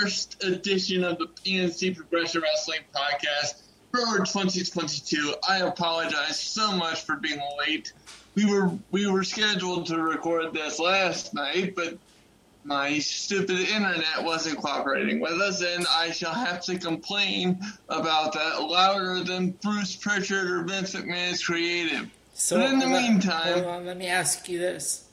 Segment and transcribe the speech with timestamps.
[0.00, 5.34] first edition of the PNC Progression Wrestling Podcast for 2022.
[5.48, 7.92] I apologize so much for being late.
[8.34, 11.96] We were we were scheduled to record this last night, but
[12.64, 18.62] my stupid internet wasn't cooperating with us, and I shall have to complain about that
[18.62, 22.10] louder than Bruce Pritchard or Vince McMahon's creative.
[22.32, 25.04] So but in the let- meantime, hold on, let me ask you this: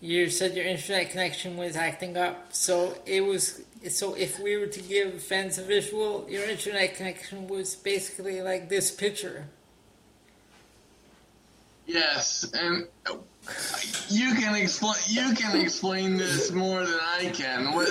[0.00, 3.62] You said your internet connection was acting up, so it was.
[3.88, 8.68] So if we were to give fans a visual, your internet connection was basically like
[8.68, 9.46] this picture.
[11.86, 12.88] Yes, and
[14.08, 14.96] you can explain.
[15.06, 17.72] You can explain this more than I can.
[17.72, 17.88] What,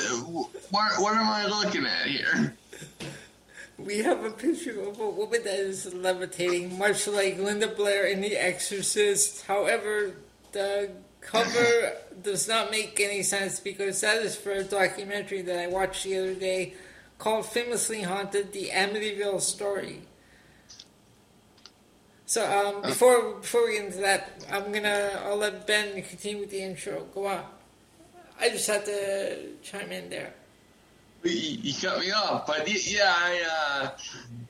[0.70, 2.58] what, what am I looking at here?
[3.78, 8.20] We have a picture of a woman that is levitating, much like Linda Blair in
[8.20, 9.46] The Exorcist.
[9.46, 10.14] However,
[10.52, 10.92] the
[11.26, 16.04] cover does not make any sense because that is for a documentary that I watched
[16.04, 16.74] the other day
[17.18, 20.02] called Famously Haunted The Amityville Story.
[22.28, 26.50] So um, before before we get into that, I'm gonna I'll let Ben continue with
[26.50, 27.06] the intro.
[27.14, 27.44] Go on.
[28.40, 30.34] I just had to chime in there.
[31.24, 33.90] You, you cut me off, but yeah, I, uh,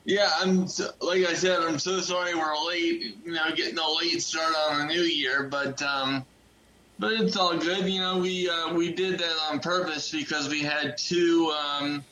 [0.04, 3.16] yeah, I'm so, like I said, I'm so sorry we're late.
[3.24, 6.26] You know, getting a late start on the new year, but um,
[7.00, 7.88] but it's all good.
[7.88, 12.04] You know, we uh, we did that on purpose because we had two um,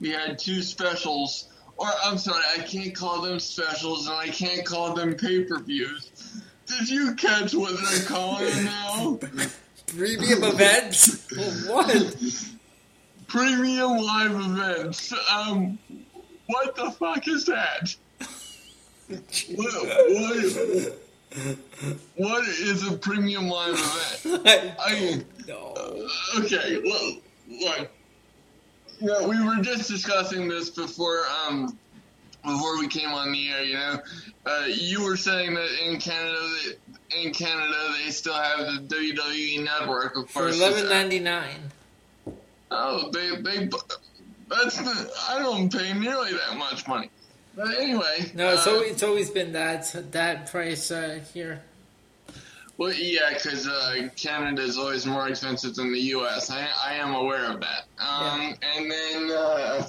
[0.00, 1.48] we had two specials.
[1.76, 5.60] Or I'm sorry, I can't call them specials, and I can't call them pay per
[5.60, 6.42] views.
[6.66, 9.18] Did you catch what they're calling them now?
[9.86, 11.26] Premium events?
[11.66, 12.16] what?
[13.26, 15.14] Premium live events.
[15.32, 15.78] Um,
[16.46, 17.94] what the fuck is that?
[19.54, 20.98] What, what,
[22.16, 24.74] what is a premium live event?
[24.80, 26.08] I no.
[26.38, 26.80] okay.
[26.84, 27.16] Well,
[27.48, 27.90] look.
[29.00, 31.24] Yeah, we were just discussing this before.
[31.46, 31.78] Um,
[32.44, 34.00] before we came on the air, you know,
[34.46, 36.38] uh, you were saying that in Canada,
[37.10, 38.58] they, in Canada, they still have
[38.88, 40.56] the WWE network, of For course.
[40.56, 41.70] eleven ninety nine.
[42.70, 43.68] Oh, they they
[44.48, 47.10] that's the, I don't pay nearly that much money.
[47.58, 51.60] But anyway, No, it's uh, always, it's always been that that price uh, here.
[52.76, 56.50] well, yeah, because uh, Canada is always more expensive than the U.S.
[56.52, 57.86] I I am aware of that.
[57.98, 59.88] Um, and then uh,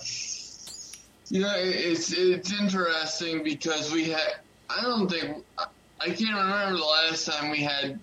[1.30, 4.38] you know, it's it's interesting because we had
[4.68, 8.00] I don't think I can't remember the last time we had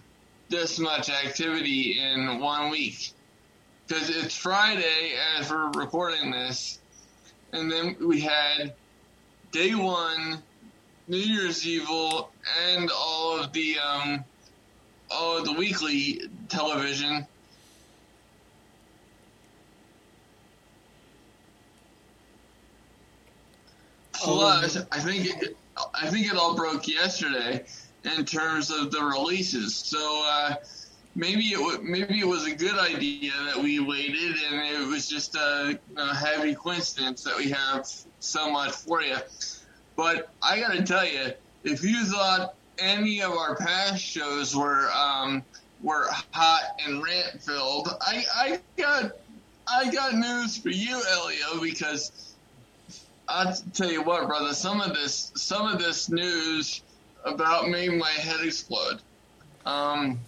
[0.49, 3.11] this much activity in one week.
[3.89, 6.79] Because it's Friday as we're recording this,
[7.53, 8.75] and then we had
[9.57, 10.43] day one,
[11.09, 12.31] New Year's Evil,
[12.69, 14.23] and all of the um,
[15.11, 17.27] all of the weekly television.
[24.13, 25.57] Plus, I think it,
[25.95, 27.65] I think it all broke yesterday
[28.05, 29.75] in terms of the releases.
[29.75, 30.57] So uh,
[31.17, 35.09] maybe it w- maybe it was a good idea that we waited, and it was
[35.09, 37.89] just a, a heavy coincidence that we have
[38.21, 39.17] so much for you.
[39.97, 41.33] But I got to tell you,
[41.65, 45.43] if you thought any of our past shows were um,
[45.83, 49.13] were hot and rant filled, I, I got
[49.67, 52.35] I got news for you, Elio, because
[53.27, 54.53] I'll tell you what, brother.
[54.53, 56.83] Some of this some of this news
[57.25, 59.01] about made my head explode.
[59.65, 60.21] Um,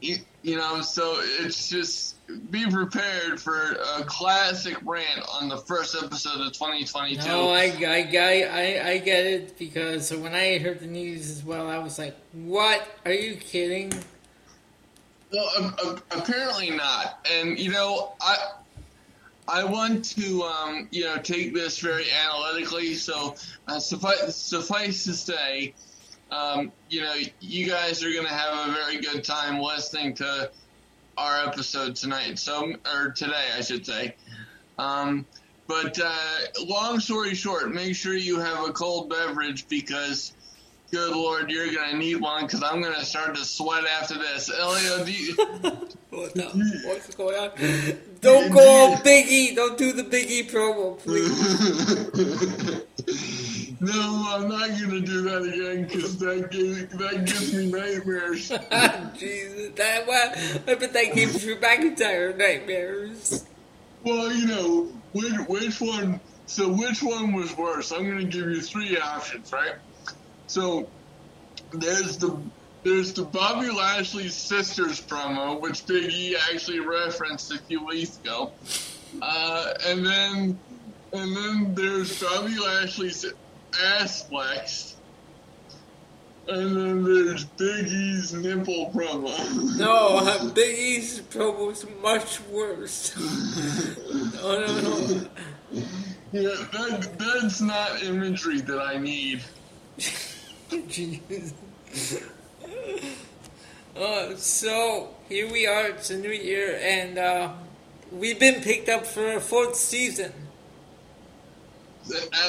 [0.00, 2.16] you, you know, so it's just
[2.50, 7.26] be prepared for a classic rant on the first episode of 2022.
[7.26, 8.42] No, I, I, I,
[8.84, 12.16] I, I get it because when I heard the news as well, I was like,
[12.32, 12.86] "What?
[13.04, 13.92] Are you kidding?"
[15.32, 17.24] Well, a- a- apparently not.
[17.30, 18.36] And you know, I
[19.48, 22.94] I want to um, you know take this very analytically.
[22.94, 23.34] So
[23.68, 25.74] uh, suffice suffice to say,
[26.30, 30.50] um, you know, you guys are going to have a very good time listening to
[31.16, 32.38] our episode tonight.
[32.38, 34.14] So or today, I should say.
[34.78, 35.26] Um,
[35.66, 40.32] but uh, long story short, make sure you have a cold beverage because
[40.90, 44.50] good lord, you're gonna need one because I'm gonna start to sweat after this.
[44.50, 45.36] Elio, do you,
[46.10, 47.52] What what's going on?
[48.20, 49.54] Don't go all Biggie.
[49.54, 52.82] Don't do the Biggie promo, please.
[53.80, 58.48] no, I'm not gonna do that again because that gives, that gives me nightmares.
[59.18, 60.32] Jesus, that well,
[60.66, 63.46] I bet that gives you McIntyre nightmares.
[64.04, 66.20] Well, you know, which, which one?
[66.44, 67.90] So which one was worse?
[67.90, 69.76] I'm gonna give you three options, right?
[70.46, 70.88] So
[71.72, 72.38] there's the
[72.82, 78.52] there's the Bobby Lashley sisters promo, which Big E actually referenced a few weeks ago,
[79.22, 80.58] uh, and then
[81.12, 83.24] and then there's Bobby Lashley's
[83.78, 84.96] ass flex.
[86.48, 89.78] And then there's Big E's nipple promo.
[89.78, 93.14] No, Big E's promo is much worse.
[94.34, 95.26] no, no, no.
[96.32, 99.42] Yeah, that, that's not imagery that I need.
[103.96, 105.88] Uh, so here we are.
[105.88, 107.52] It's a new year, and uh,
[108.12, 110.32] we've been picked up for a fourth season.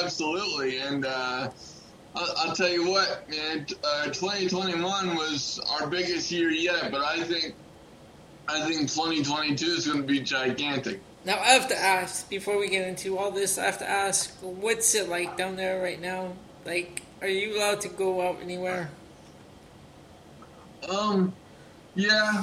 [0.00, 1.50] Absolutely, and uh,
[2.14, 3.66] I'll, I'll, tell you what, man.
[3.84, 7.54] Uh, 2021 was our biggest year yet, but I think
[8.48, 11.00] I think 2022 is going to be gigantic.
[11.24, 13.58] Now I have to ask before we get into all this.
[13.58, 16.32] I have to ask, what's it like down there right now?
[16.64, 18.90] Like, are you allowed to go out anywhere?
[20.88, 21.32] Um,
[21.94, 22.42] yeah.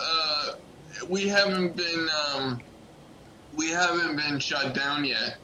[0.00, 0.52] Uh,
[1.08, 2.60] we haven't been um,
[3.54, 5.36] we haven't been shut down yet.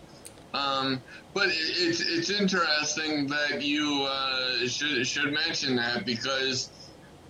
[0.55, 1.03] Um,
[1.35, 6.71] but it's it's interesting that you uh, should should mention that because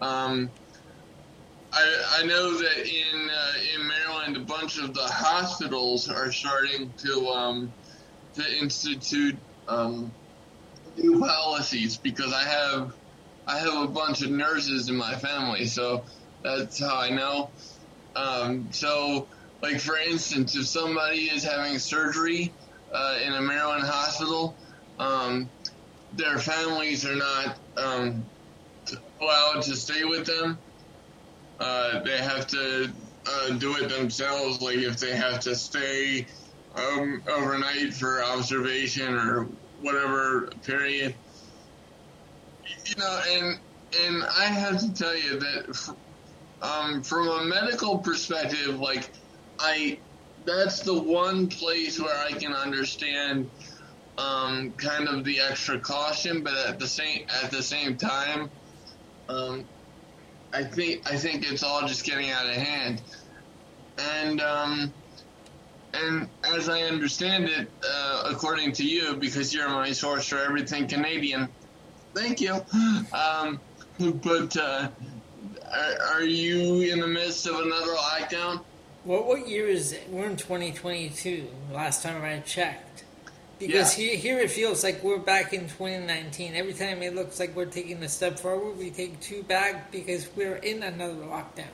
[0.01, 0.51] um,
[1.73, 6.93] I I know that in uh, in Maryland a bunch of the hospitals are starting
[6.99, 7.73] to um,
[8.35, 9.37] to institute
[9.67, 10.13] um,
[10.97, 12.95] new policies because I have
[13.47, 16.05] I have a bunch of nurses in my family, so
[16.43, 17.51] that's how I know.
[18.15, 19.27] Um, so,
[19.61, 22.53] like for instance, if somebody is having surgery
[22.93, 24.59] uh, in a Maryland hospital,
[24.99, 25.51] um,
[26.13, 28.25] their families are not um,
[29.21, 30.59] allowed to stay with them.
[31.61, 32.93] Uh, they have to
[33.27, 34.61] uh, do it themselves.
[34.61, 36.27] Like if they have to stay
[36.75, 39.49] um, overnight for observation or
[39.81, 41.15] whatever period,
[42.87, 43.61] you know, and
[44.05, 45.97] and I have to tell you that
[46.63, 49.13] um, from a medical perspective, like
[49.59, 50.01] I
[50.49, 53.51] that's the one place where I can understand
[54.17, 58.51] um, kind of the extra caution, but at the same at the same time,
[59.29, 59.65] um,
[60.53, 63.03] I think I think it's all just getting out of hand,
[63.99, 64.93] and um,
[65.93, 70.89] and as I understand it, uh, according to you, because you're my source for everything
[70.89, 71.49] Canadian,
[72.15, 72.55] thank you.
[73.13, 73.61] Um,
[73.99, 74.89] but uh,
[75.73, 78.65] are, are you in the midst of another lockdown?
[79.09, 80.07] Well, what year is it?
[80.11, 81.49] We're in 2022.
[81.73, 83.05] Last time I checked.
[83.59, 84.11] Because yeah.
[84.11, 86.55] here, here it feels like we're back in 2019.
[86.55, 90.29] Every time it looks like we're taking a step forward, we take two back because
[90.37, 91.73] we're in another lockdown.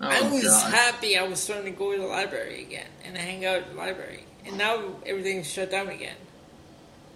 [0.00, 0.74] Oh, I was God.
[0.74, 3.76] happy I was starting to go to the library again and hang out at the
[3.76, 4.24] library.
[4.44, 6.16] And now everything's shut down again.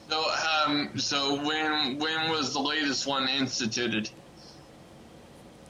[0.09, 0.25] So,
[0.65, 4.09] um, so when when was the latest one instituted?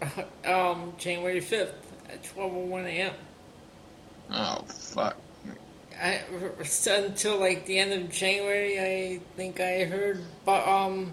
[0.45, 1.73] um, January 5th
[2.09, 3.15] at 12:01 a.m.
[4.31, 5.17] Oh fuck.
[6.01, 6.21] I,
[6.87, 11.13] until like the end of January, I think I heard, but um,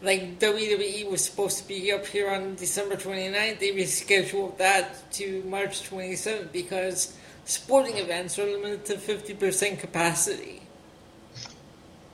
[0.00, 3.58] like WWE was supposed to be up here on December 29th.
[3.58, 10.62] They rescheduled that to March 27th because sporting events are limited to 50% capacity.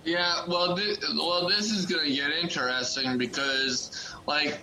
[0.05, 4.59] Yeah, well, th- well, this is going to get interesting because, like,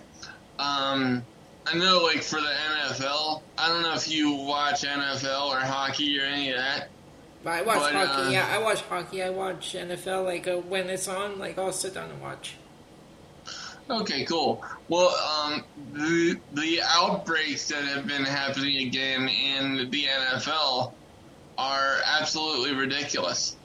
[0.58, 1.24] um,
[1.66, 6.18] I know, like for the NFL, I don't know if you watch NFL or hockey
[6.20, 6.88] or any of that.
[7.42, 8.22] But I watch but, hockey.
[8.22, 9.22] Uh, yeah, I watch hockey.
[9.22, 10.24] I watch NFL.
[10.24, 12.54] Like uh, when it's on, like I'll sit down and watch.
[13.88, 14.64] Okay, cool.
[14.88, 20.92] Well, um, the the outbreaks that have been happening again in the NFL
[21.58, 23.56] are absolutely ridiculous.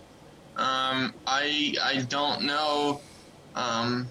[0.58, 3.02] Um, I I don't know.
[3.56, 4.08] Um,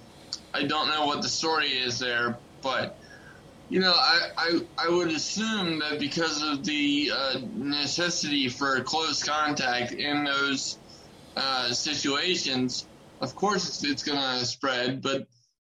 [0.52, 2.98] I don't know what the story is there, but
[3.70, 9.22] you know, I, I, I would assume that because of the uh, necessity for close
[9.22, 10.78] contact in those
[11.36, 12.88] uh, situations,
[13.20, 15.00] of course it's, it's going to spread.
[15.00, 15.28] But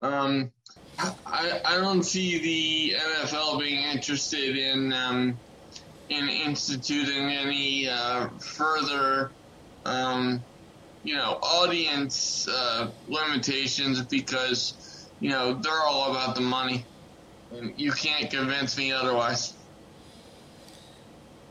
[0.01, 0.51] um,
[0.99, 5.39] I, I don't see the NFL being interested in um,
[6.09, 9.35] in instituting any uh, further,
[9.85, 10.47] um,
[11.03, 16.87] you know, audience uh, limitations because you know they're all about the money.
[17.77, 19.55] You can't convince me otherwise.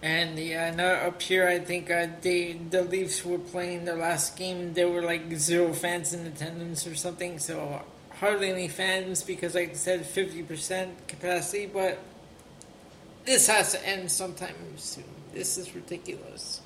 [0.03, 4.35] And yeah, no, up here, I think uh, they the Leafs were playing their last
[4.35, 4.73] game.
[4.73, 7.83] There were like zero fans in attendance or something, so
[8.19, 11.67] hardly any fans because, like I said, fifty percent capacity.
[11.67, 11.99] But
[13.25, 15.03] this has to end sometime soon.
[15.33, 16.61] This is ridiculous.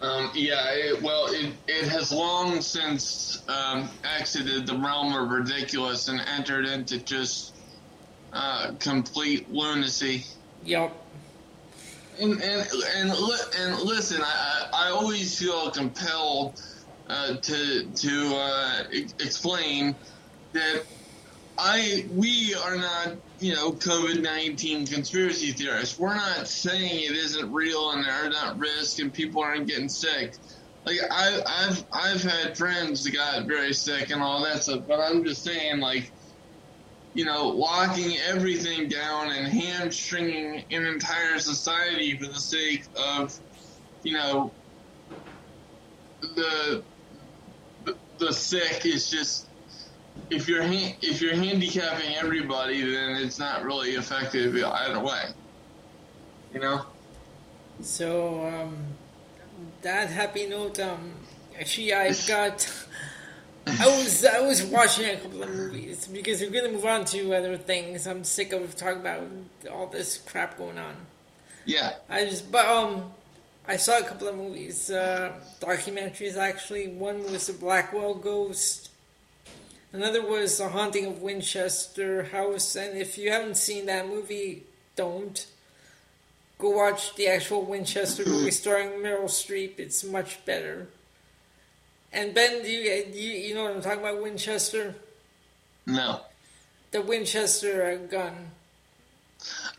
[0.00, 6.08] Um, yeah, it, well, it, it has long since um, exited the realm of ridiculous
[6.08, 7.54] and entered into just
[8.32, 10.24] uh, complete lunacy.
[10.64, 10.92] Yep.
[12.20, 16.60] And and and, and listen, I, I always feel compelled
[17.08, 19.94] uh, to to uh, e- explain
[20.52, 20.82] that
[21.56, 25.98] I we are not you know COVID nineteen conspiracy theorists.
[25.98, 29.88] We're not saying it isn't real and there are not risks and people aren't getting
[29.88, 30.36] sick.
[30.84, 35.00] Like I I've I've had friends that got very sick and all that stuff, but
[35.00, 36.10] I'm just saying like
[37.18, 43.36] you know, locking everything down and hamstringing an entire society for the sake of,
[44.04, 44.52] you know,
[46.20, 46.84] the
[48.18, 49.48] the, sick is just
[50.30, 55.24] if you're ha- if you're handicapping everybody, then it's not really effective either way.
[56.54, 56.86] You know.
[57.80, 58.76] So, um,
[59.82, 61.14] that happy note, um,
[61.58, 62.86] actually, I've got.
[63.68, 67.34] I was I was watching a couple of movies because we're gonna move on to
[67.34, 68.06] other things.
[68.06, 69.22] I'm sick of talking about
[69.70, 70.94] all this crap going on.
[71.64, 71.94] Yeah.
[72.08, 73.12] I just but um,
[73.66, 76.88] I saw a couple of movies, uh, documentaries actually.
[76.88, 78.90] One was the Blackwell Ghost.
[79.92, 82.76] Another was The Haunting of Winchester House.
[82.76, 84.64] And if you haven't seen that movie,
[84.96, 85.46] don't
[86.58, 89.78] go watch the actual Winchester movie starring Meryl Streep.
[89.78, 90.88] It's much better.
[92.12, 94.22] And Ben, do you you, you know what I'm talking about?
[94.22, 94.94] Winchester,
[95.86, 96.20] No.
[96.90, 98.34] the Winchester uh, gun.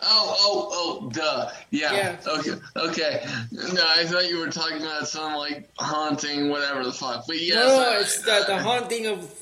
[0.01, 0.69] Oh, oh,
[1.03, 1.49] oh, duh.
[1.71, 1.93] Yeah.
[1.93, 2.17] Yeah.
[2.27, 2.51] Okay.
[2.77, 3.25] Okay.
[3.51, 7.25] No, I thought you were talking about some like haunting, whatever the fuck.
[7.27, 9.33] But yes, no, I- it's the the haunting of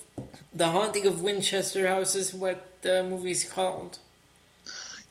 [0.54, 4.00] the haunting of Winchester House is what the movie's called.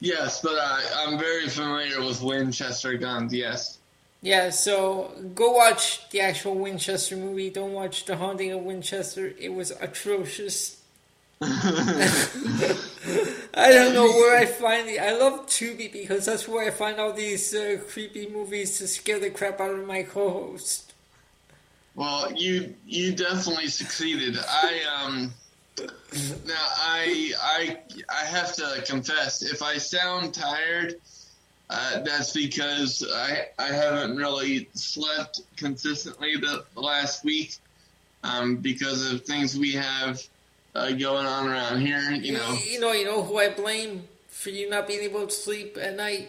[0.01, 3.33] yes, but I, I'm very familiar with Winchester guns.
[3.33, 3.79] Yes.
[4.23, 7.51] Yeah, so go watch the actual Winchester movie.
[7.51, 9.33] Don't watch the haunting of Winchester.
[9.39, 10.83] It was atrocious.
[11.43, 12.09] I
[13.55, 14.99] don't know where I find the.
[14.99, 19.19] I love Tubi because that's where I find all these uh, creepy movies to scare
[19.19, 20.95] the crap out of my co-host.
[21.95, 24.39] Well, you you definitely succeeded.
[24.39, 25.33] I um.
[26.47, 30.97] Now I I I have to confess, if I sound tired,
[31.69, 37.57] uh, that's because I I haven't really slept consistently the, the last week,
[38.23, 40.23] um, because of things we have
[40.75, 42.13] uh, going on around here.
[42.13, 45.33] You know, you know, you know who I blame for you not being able to
[45.33, 46.29] sleep at night.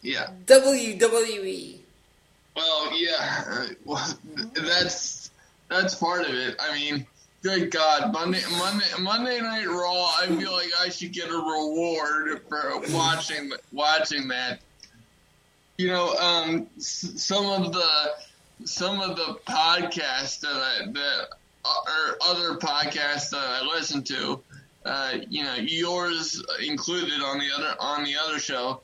[0.00, 0.28] yeah.
[0.46, 1.78] WWE.
[2.54, 4.18] Well, yeah, well,
[4.54, 5.30] that's
[5.68, 6.56] that's part of it.
[6.60, 7.06] I mean,
[7.42, 10.12] good God, Monday, Monday, Monday Night Raw.
[10.20, 14.60] I feel like I should get a reward for watching watching that.
[15.76, 18.12] You know, um, some of the
[18.64, 21.28] some of the podcasts that I, that
[21.64, 24.40] or other podcasts that I listen to,
[24.84, 28.80] uh, you know, yours included on the other on the other show.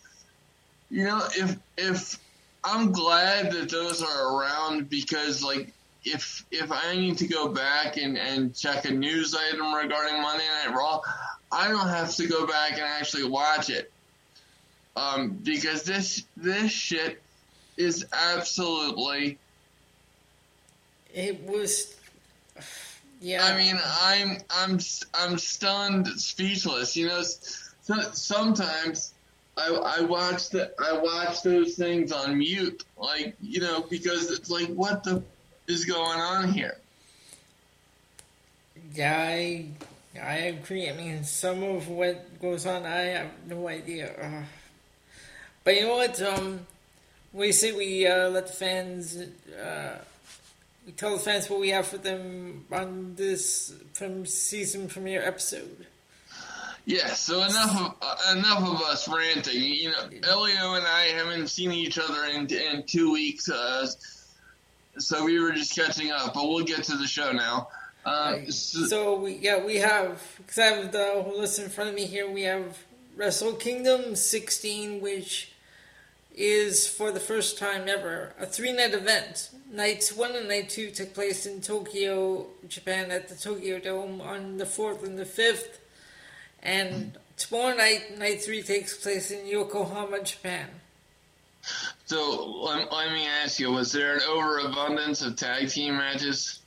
[0.91, 2.19] You know, if if
[2.65, 5.73] I'm glad that those are around because like
[6.05, 10.45] if if I need to go back and, and check a news item regarding Monday
[10.65, 11.01] Night Raw,
[11.51, 13.91] I don't have to go back and actually watch it.
[14.97, 17.23] Um, because this this shit
[17.77, 19.39] is absolutely
[21.15, 21.95] It was.
[23.21, 23.45] Yeah.
[23.45, 24.79] I mean, I'm I'm
[25.15, 26.97] I'm stunned, speechless.
[26.97, 29.15] You know, so, sometimes
[29.57, 34.51] I I watch the I watch those things on mute, like you know, because it's
[34.51, 35.23] like, what the
[35.69, 36.77] is going on here?
[38.95, 39.67] Yeah, I,
[40.21, 40.89] I agree.
[40.89, 44.13] I mean, some of what goes on, I have no idea.
[44.21, 44.43] Uh,
[45.65, 46.21] but you know what?
[46.23, 46.67] Um,
[47.33, 49.99] we say we uh, let the fans, uh,
[50.87, 55.87] we tell the fans what we have for them on this from season premiere episode.
[56.87, 57.09] Yeah.
[57.09, 59.63] So enough of uh, enough of us ranting.
[59.63, 63.87] You know, Elio and I haven't seen each other in in two weeks, uh,
[64.99, 66.35] so we were just catching up.
[66.35, 67.69] But we'll get to the show now.
[68.05, 71.91] Uh, so, So we yeah we have because I have the whole list in front
[71.91, 72.31] of me here.
[72.31, 72.79] We have
[73.17, 75.53] Wrestle Kingdom 16, which
[76.35, 79.51] is for the first time ever a three night event.
[79.71, 84.57] Nights one and night two took place in Tokyo, Japan, at the Tokyo Dome on
[84.57, 85.81] the fourth and the fifth,
[86.63, 90.69] and tomorrow night night three takes place in Yokohama, Japan.
[92.07, 96.61] So let, let me ask you: Was there an overabundance of tag team matches?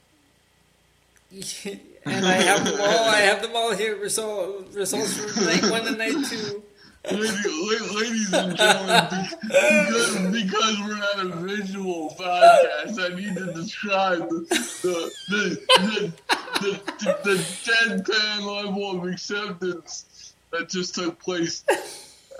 [2.05, 3.05] and I have them all.
[3.05, 3.96] I have them all here.
[3.96, 6.63] Result, results for night one and night two.
[7.10, 14.46] Ladies and gentlemen, because, because we're not a visual podcast, I need to describe the
[14.84, 16.13] the the, the,
[16.60, 21.63] the, the, the deadpan level of acceptance that just took place.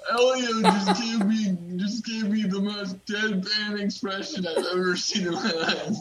[0.10, 5.34] Elio just gave me just gave me the most deadpan expression I've ever seen in
[5.34, 5.96] my life.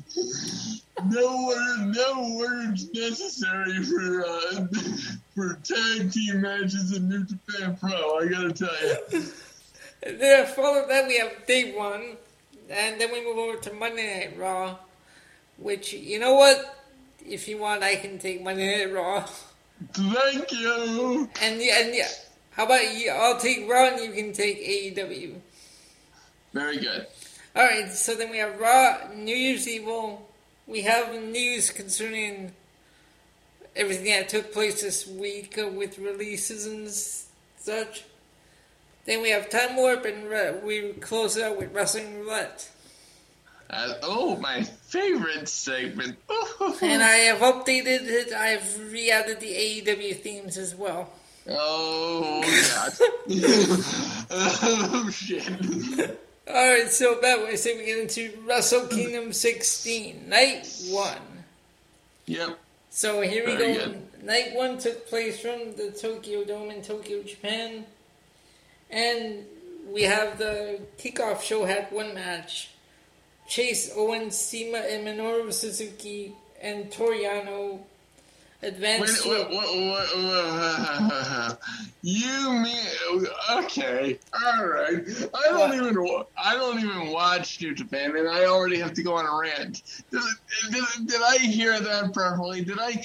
[1.07, 4.67] No word, no words necessary for uh,
[5.35, 8.19] for tag team matches in New Japan Pro.
[8.19, 9.25] I gotta tell you.
[10.03, 12.17] Then follow that we have day one,
[12.71, 14.77] and then we move over to Monday Night Raw,
[15.59, 16.79] which you know what?
[17.27, 19.27] If you want, I can take Monday Night Raw.
[19.93, 21.29] Thank you.
[21.43, 22.09] And yeah, and yeah.
[22.51, 23.11] How about you?
[23.11, 25.35] I'll take Raw, and you can take AEW.
[26.53, 27.07] Very good.
[27.55, 27.91] All right.
[27.91, 30.29] So then we have Raw, New Year's Evil.
[30.67, 32.53] We have news concerning
[33.77, 38.05] everything that took place this week with releases and such.
[39.05, 42.71] Then we have Time Warp, and we close it out with Wrestling Roulette.
[43.71, 46.17] Uh, oh, my favorite segment.
[46.83, 48.33] And I have updated it.
[48.33, 51.11] I've re-added the AEW themes as well.
[51.49, 52.43] Oh,
[52.75, 52.93] God.
[54.31, 56.19] oh, shit.
[56.49, 61.17] Alright, so that way, say we get into Wrestle Kingdom 16, Night 1.
[62.27, 62.59] Yep.
[62.91, 63.87] So here we Very go.
[63.87, 64.25] good.
[64.25, 67.87] Night 1 took place from the Tokyo Dome in Tokyo, Japan.
[68.91, 69.45] And
[69.89, 72.71] we have the kickoff show had one match.
[73.49, 77.81] Chase Owens, CIMA, and Minoru Suzuki and Toru Yano
[78.63, 79.27] advanced.
[79.27, 80.09] wait, wait, wait,
[82.03, 84.19] you mean okay?
[84.45, 85.03] All right.
[85.35, 89.15] I don't even I don't even watch New Japan, and I already have to go
[89.15, 89.83] on a rant.
[90.11, 90.21] Did,
[90.71, 92.65] did, did I hear that properly?
[92.65, 93.03] Did I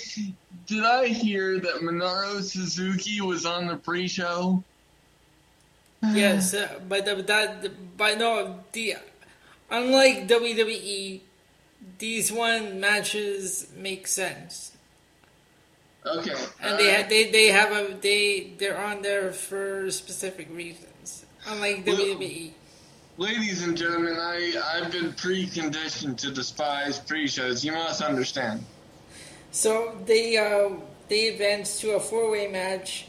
[0.67, 4.63] did I hear that Minoru Suzuki was on the pre-show?
[6.13, 8.95] Yes, uh, but the, that, but no, the
[9.71, 11.21] unlike WWE,
[11.97, 14.74] these one matches make sense,
[16.05, 16.35] Okay.
[16.61, 21.25] and they ha- they they have a they they're on there for specific reasons.
[21.47, 22.51] Unlike Well- WWE,
[23.17, 27.63] Ladies and gentlemen, I I've been preconditioned to despise pre-shows.
[27.63, 28.65] You must understand.
[29.51, 30.69] so they uh,
[31.07, 33.07] they advanced to a four way match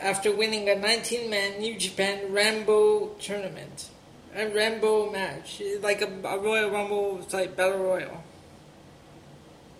[0.00, 3.88] after winning a 19 man New Japan Rambo tournament,
[4.34, 8.22] a Rambo match, like a, a Royal Rumble type battle royal.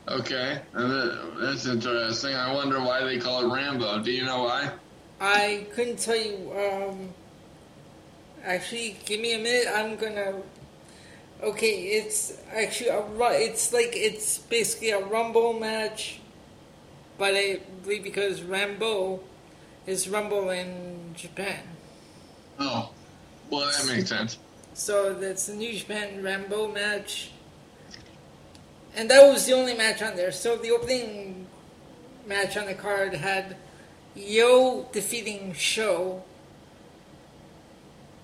[0.08, 2.34] Okay, and that's interesting.
[2.34, 4.02] I wonder why they call it Rambo.
[4.02, 4.70] Do you know why?
[5.20, 6.52] I couldn't tell you.
[6.56, 7.08] Um,
[8.44, 9.66] actually, give me a minute.
[9.74, 10.34] I'm gonna.
[11.42, 13.02] Okay, it's actually a.
[13.32, 16.20] It's like it's basically a rumble match,
[17.18, 19.20] but I believe because Rambo
[19.88, 21.60] is rumble in Japan,
[22.58, 22.90] Oh,
[23.50, 24.38] well, that makes sense.
[24.74, 27.30] so that's the New Japan Rambo match,
[28.96, 30.32] and that was the only match on there.
[30.32, 31.46] So the opening
[32.26, 33.56] match on the card had
[34.14, 36.22] YOH defeating SHO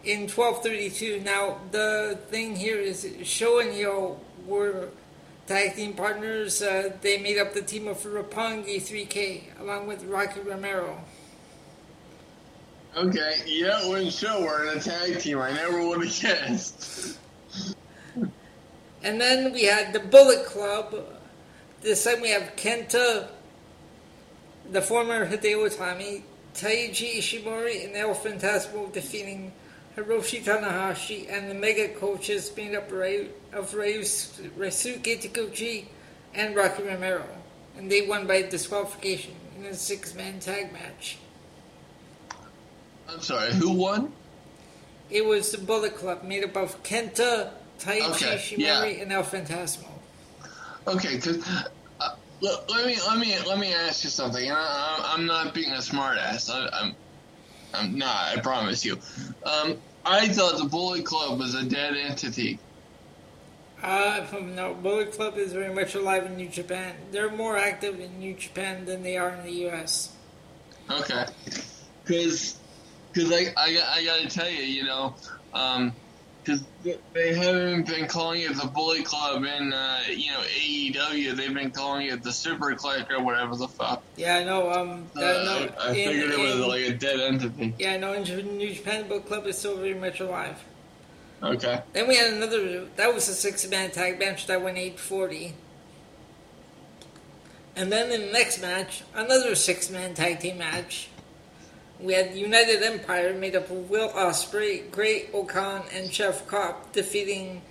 [0.03, 1.21] in 1232.
[1.21, 4.89] Now, the thing here is SHO and YOH were
[5.47, 6.63] tag team partners.
[6.63, 11.05] Uh, they made up the team of Roppongi 3K along with Rocky Romero.
[12.97, 17.19] Okay, yeah, when show were in a tag team, I never would have guessed.
[19.03, 20.95] And then we had the Bullet Club.
[21.81, 23.29] This time we have Kenta,
[24.71, 26.23] the former Hideo Itami,
[26.55, 29.53] Taiji Ishimori, and El Phantasmo defeating
[29.97, 35.87] Hiroshi Tanahashi and the Mega Coaches made up of Ryusuke Taguchi
[36.35, 37.27] and Rocky Romero.
[37.77, 41.19] And they won by disqualification in a six-man tag match.
[43.09, 44.13] I'm sorry, who won?
[45.11, 47.51] It was the Bullet Club made up of Kenta,
[47.83, 49.03] Taiji Okay, Ishimori, yeah.
[49.03, 49.89] and El Phantasmo.
[50.87, 51.47] Okay, because
[52.01, 55.55] uh, let, let me let me let me ask you something, and I, I'm not
[55.55, 56.51] being a smartass.
[56.51, 56.95] I, I'm
[57.75, 58.37] I'm not.
[58.37, 58.99] I promise you.
[59.45, 62.59] Um, I thought the Bullet Club was a dead entity.
[63.83, 66.95] Uh, no, Bullet Club is very much alive in New Japan.
[67.11, 70.15] They're more active in New Japan than they are in the U.S.
[70.89, 71.25] Okay.
[72.05, 72.59] Because,
[73.13, 75.15] because I, I, I got to tell you, you know,
[75.53, 75.93] um,
[76.45, 76.63] because
[77.15, 81.37] they haven't been calling it the Bully Club in, uh, you know, AEW.
[81.37, 84.03] They've been calling it the Super Click or whatever the fuck.
[84.17, 84.71] Yeah, I know.
[84.73, 87.75] Um, Uh, no, I, I in- figured it was in- like a dead entity.
[87.79, 88.13] yeah, no.
[88.13, 88.23] In
[88.59, 90.63] New Japan, Bullet Club is still very much alive.
[91.43, 91.81] Okay.
[91.93, 92.85] Then we had another.
[92.97, 95.55] That was a six-man tag match that went eight forty.
[97.75, 101.09] And then in the next match, another six-man tag team match.
[102.03, 107.63] We had United Empire made up of Will Ospreay, Great-O-Khan, and Jeff Cobb defeating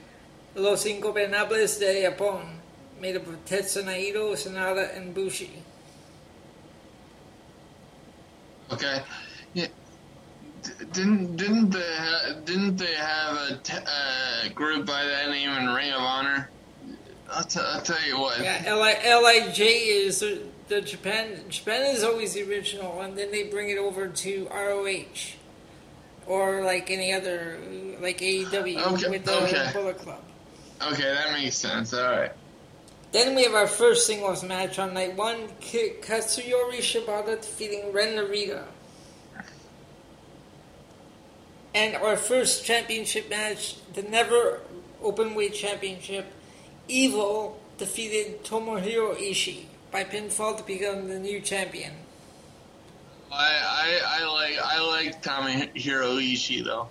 [0.56, 2.46] Los Ingobernables de Japón,
[3.02, 5.62] made up of Tetsuya Naito, Sanada, and Bushi.
[8.72, 9.02] Okay.
[9.54, 9.68] Yeah.
[10.64, 15.50] D- didn't didn't they ha- didn't they have a t- uh, group by that name
[15.50, 16.50] in Ring of Honor?
[17.30, 18.42] I'll, t- I'll tell you what.
[18.42, 20.24] Yeah, Lij is
[20.72, 21.44] the, Japan.
[21.50, 25.36] Japan is always the original, and then they bring it over to ROH
[26.26, 27.60] or like any other,
[28.00, 29.70] like AEW Okay, with the okay.
[29.74, 30.24] Bullet Club.
[30.82, 31.94] Okay, that makes sense.
[31.94, 32.32] All right.
[33.12, 38.16] Then we have our first singles match on night one: Ki- Katsuyori Shibata defeating Ren
[38.16, 38.64] Narita.
[41.74, 44.60] And our first championship match, the Never
[45.02, 46.26] Openweight Championship,
[46.88, 51.92] Evil defeated Tomohiro Ishii by pinfall to become the new champion.
[53.32, 56.90] I, I I like I like Tomohiro Ishii though.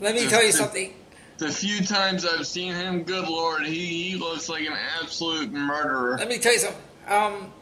[0.00, 0.94] Let me tell you something.
[1.38, 6.16] The few times I've seen him, good lord, he, he looks like an absolute murderer.
[6.16, 6.82] Let me tell you something.
[7.08, 7.52] Um,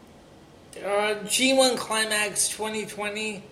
[0.76, 3.42] uh, G1 Climax 2020,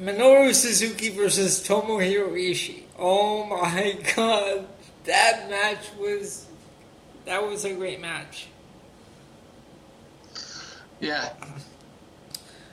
[0.00, 2.84] Minoru Suzuki versus Tomohiro Ishii.
[2.98, 4.66] Oh my god,
[5.04, 6.46] that match was
[7.26, 8.46] that was a great match.
[11.02, 11.30] Yeah.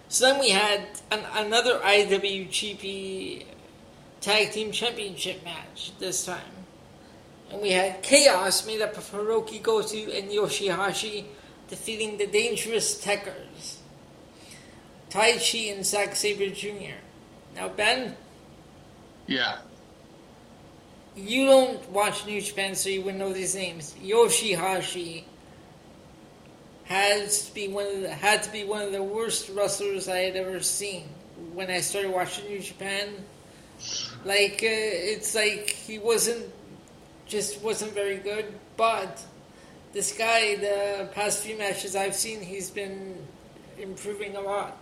[0.08, 3.44] So then we had an, another IWGP
[4.22, 6.42] Tag Team Championship match this time.
[7.52, 11.26] And we had Chaos made up of Hirooki Goto and Yoshihashi
[11.68, 13.78] defeating the Dangerous Tekkers.
[15.10, 16.98] Tai Chi and Zack Sabre Jr.
[17.56, 18.16] Now, Ben,
[19.26, 19.58] Yeah.
[21.16, 23.96] you don't watch New Japan, so you wouldn't know these names.
[24.04, 25.24] Yoshihashi
[26.90, 30.18] has to be one of the, had to be one of the worst wrestlers I
[30.18, 31.04] had ever seen
[31.54, 33.10] when I started watching New Japan.
[34.26, 34.68] Like uh,
[35.14, 36.52] it's like he wasn't
[37.28, 39.24] just wasn't very good, but
[39.94, 43.16] this guy, the past few matches I've seen, he's been
[43.78, 44.78] improving a lot.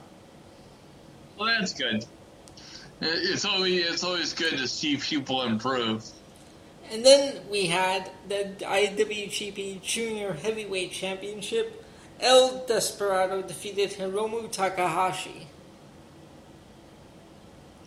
[1.37, 2.05] Well, that's good.
[3.01, 6.05] It's always it's always good to see people improve.
[6.89, 11.83] And then we had the IWGP Junior Heavyweight Championship.
[12.19, 15.47] El Desperado defeated Hiromu Takahashi.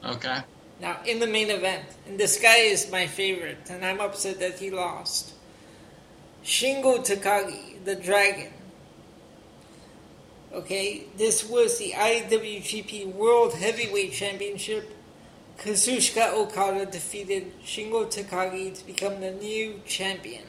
[0.05, 0.39] Okay.
[0.81, 4.59] Now, in the main event, and this guy is my favorite, and I'm upset that
[4.59, 5.35] he lost.
[6.45, 8.53] Shingo Takagi, the Dragon.
[10.53, 14.97] Okay, this was the IWGP World Heavyweight Championship.
[15.59, 20.45] Kazuchika Okada defeated Shingo Takagi to become the new champion.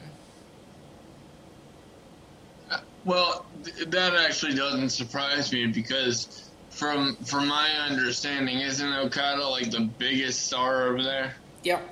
[3.04, 9.70] Well, th- that actually doesn't surprise me because, from from my understanding, isn't Okada like
[9.70, 11.34] the biggest star over there?
[11.64, 11.88] Yep.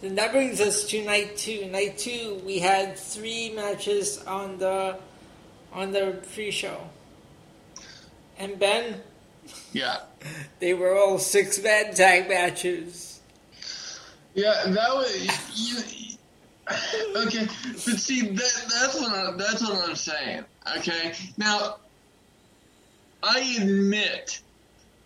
[0.00, 1.66] Then that brings us to night two.
[1.66, 4.96] Night two, we had three matches on the
[5.72, 6.80] on the pre-show,
[8.38, 9.02] and Ben,
[9.72, 9.98] Yeah.
[10.58, 13.20] they were all six-man tag matches.
[14.34, 15.70] Yeah, that was
[16.08, 16.09] you.
[17.16, 20.44] Okay, but see that that's what I, that's what I'm saying.
[20.76, 21.76] Okay, now
[23.22, 24.40] I admit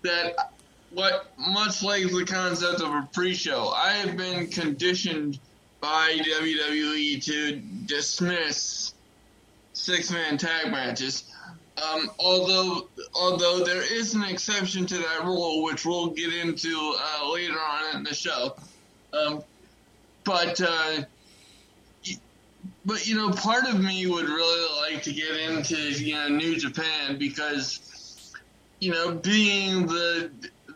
[0.02, 0.52] that
[0.90, 5.38] what much like the concept of a pre-show, I have been conditioned
[5.80, 8.94] by WWE to dismiss
[9.72, 11.24] six-man tag matches.
[11.82, 17.32] Um, although although there is an exception to that rule, which we'll get into uh,
[17.32, 18.54] later on in the show.
[19.12, 19.42] Um,
[20.22, 21.02] but uh,
[22.84, 26.56] but you know, part of me would really like to get into you know New
[26.56, 27.80] Japan because
[28.84, 30.30] you know, being the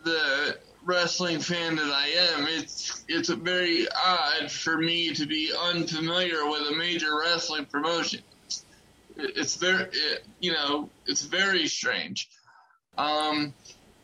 [0.05, 6.49] the wrestling fan that I am, it's it's very odd for me to be unfamiliar
[6.49, 8.21] with a major wrestling promotion.
[9.17, 9.91] It's very,
[10.41, 12.31] you know, it's very strange.
[12.97, 13.53] Um,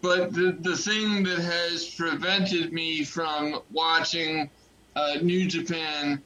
[0.03, 4.51] but the the thing that has prevented me from watching
[4.97, 6.23] uh, New Japan,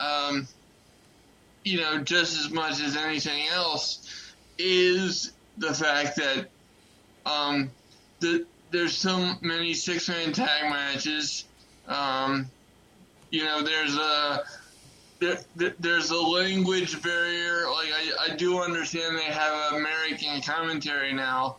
[0.00, 0.48] um,
[1.68, 6.48] you know, just as much as anything else, is the fact that
[7.26, 7.70] um,
[8.20, 11.44] the, there's so many six man tag matches.
[11.86, 12.46] Um,
[13.30, 14.42] you know, there's a
[15.20, 17.66] there, there- there's a language barrier.
[17.70, 21.56] Like I, I do understand they have American commentary now,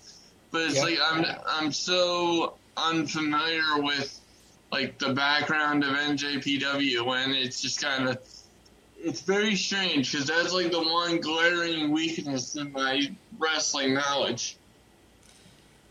[0.51, 0.83] but it's Yeah.
[0.83, 4.19] like I'm I'm so unfamiliar with
[4.71, 8.17] like the background of NJPW when it's just kind of
[9.03, 14.57] it's very strange because that's like the one glaring weakness in my wrestling knowledge.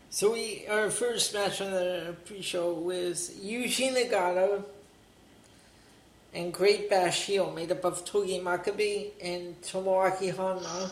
[0.09, 4.63] So we our first match on the pre-show was Yuji Nagata
[6.33, 10.91] and Great Bash Heel, made up of Togi Makabe and Tomoaki Honma,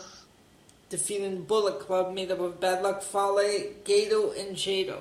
[0.88, 5.00] defeating Bullet Club, made up of Bad Luck Fale, Gedo, and Jado.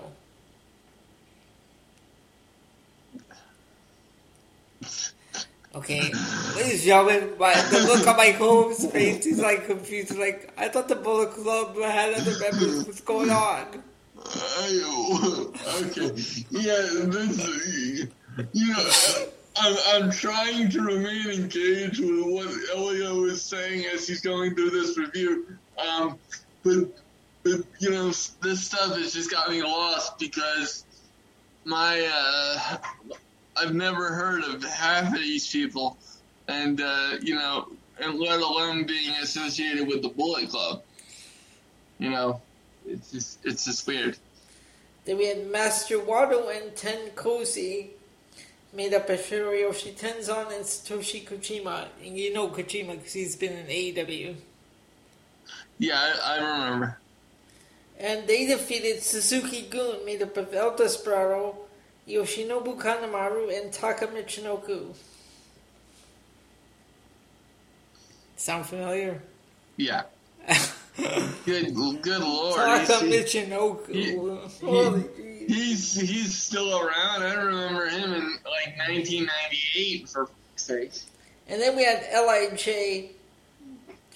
[5.77, 6.11] Okay,
[6.55, 10.17] ladies and gentlemen, my, the look on my Holmes' face, is like confused.
[10.17, 12.87] Like, I thought the Bullet Club had other members.
[12.87, 13.83] What's going on?
[15.83, 16.15] okay,
[16.49, 18.07] yeah, this,
[18.53, 18.89] you know,
[19.55, 24.71] I'm, I'm trying to remain engaged with what Elio is saying as he's going through
[24.71, 25.45] this review.
[25.77, 26.17] Um,
[26.63, 26.89] but,
[27.43, 30.85] but, you know, this stuff has just got me lost because
[31.65, 32.77] my, uh,
[33.59, 35.97] I've never heard of half of these people,
[36.47, 37.67] and uh, you know,
[37.99, 40.83] and let alone being associated with the Bullet Club.
[41.99, 42.41] You know,
[42.85, 44.17] it's just it's just weird.
[45.05, 47.91] Then we had Master Wato and Ten Cozy,
[48.73, 51.87] made up of Hiroyoshi Tenzan and Satoshi Kojima.
[52.05, 54.35] And you know Kojima because he's been in AEW.
[55.79, 56.97] Yeah, I, I remember.
[57.99, 61.57] And they defeated Suzuki Gun, made up of El Desperado,
[62.07, 64.95] Yoshinobu Kanemaru, and Taka Michinoku.
[68.37, 69.21] Sound familiar?
[69.75, 70.03] Yeah.
[71.45, 72.55] good, good lord.
[72.55, 73.89] Taka Michinoku.
[73.89, 77.23] He, he, he's he's still around.
[77.23, 80.91] I remember him in like 1998 for sake.
[81.49, 83.09] And then we had Lij,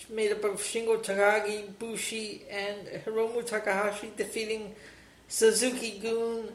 [0.10, 4.76] made up of Shingo Takagi, Bushi, and Hiromu Takahashi, defeating
[5.28, 6.50] Suzuki Gun,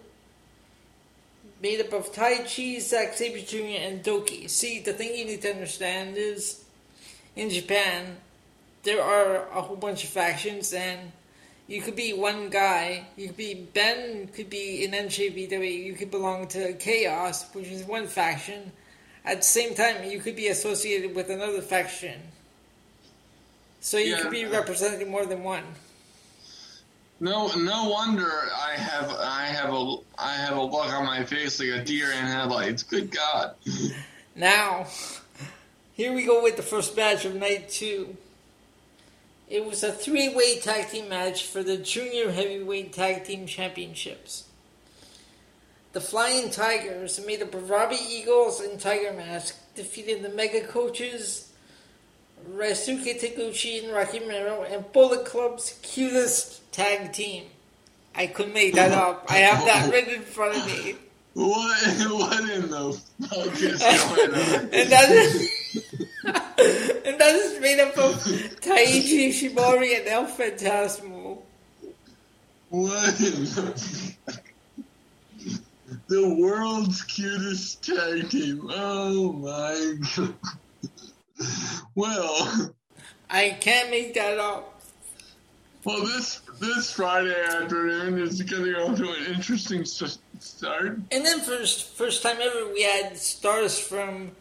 [1.60, 4.48] made up of Taichi, Zack Sabre Jr., and DOUKI.
[4.48, 6.64] See, the thing you need to understand is
[7.34, 8.18] in Japan,
[8.82, 11.12] there are a whole bunch of factions, and
[11.66, 13.06] you could be one guy.
[13.16, 17.84] You could be Ben, could be in NJPW, you could belong to Chaos, which is
[17.84, 18.72] one faction.
[19.24, 22.20] At the same time, you could be associated with another faction.
[23.80, 24.22] So you Yeah.
[24.22, 25.64] could be representing more than one.
[27.18, 31.58] No, no wonder I have I have a I have a look on my face
[31.58, 32.82] like a deer in headlights.
[32.82, 33.54] Good God.
[34.34, 34.86] Now,
[35.94, 38.16] here we go with the first match of night two.
[39.48, 44.44] It was a three way tag team match for the Junior Heavyweight Tag Team Championships.
[45.92, 51.50] The Flying Tigers, made up of Robbie Eagles and Tiger Mask, defeated the Mega Coaches,
[52.50, 57.44] Ryusuke Taguchi and Rocky Romero, and Bullet Club's cutest tag team.
[58.14, 59.24] I couldn't make that up.
[59.28, 60.96] I have that written in front of me.
[61.34, 61.78] What
[62.10, 63.80] what in the fuck is
[64.14, 64.60] going on?
[64.72, 65.50] and that is
[66.24, 68.14] and that is made up of
[68.60, 71.38] Taiji Ishimori and El Phantasmo.
[72.70, 74.14] What in the
[76.08, 78.70] the world's cutest tag team?
[78.72, 80.34] Oh my god.
[81.94, 82.72] Well,
[83.28, 84.80] I can't make that up.
[85.84, 90.98] well, this this Friday afternoon is getting off to an interesting start.
[91.10, 94.32] And then first first time ever we had stars from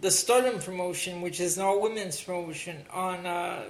[0.00, 3.62] the Stardom promotion, which is an all women's promotion, on uh,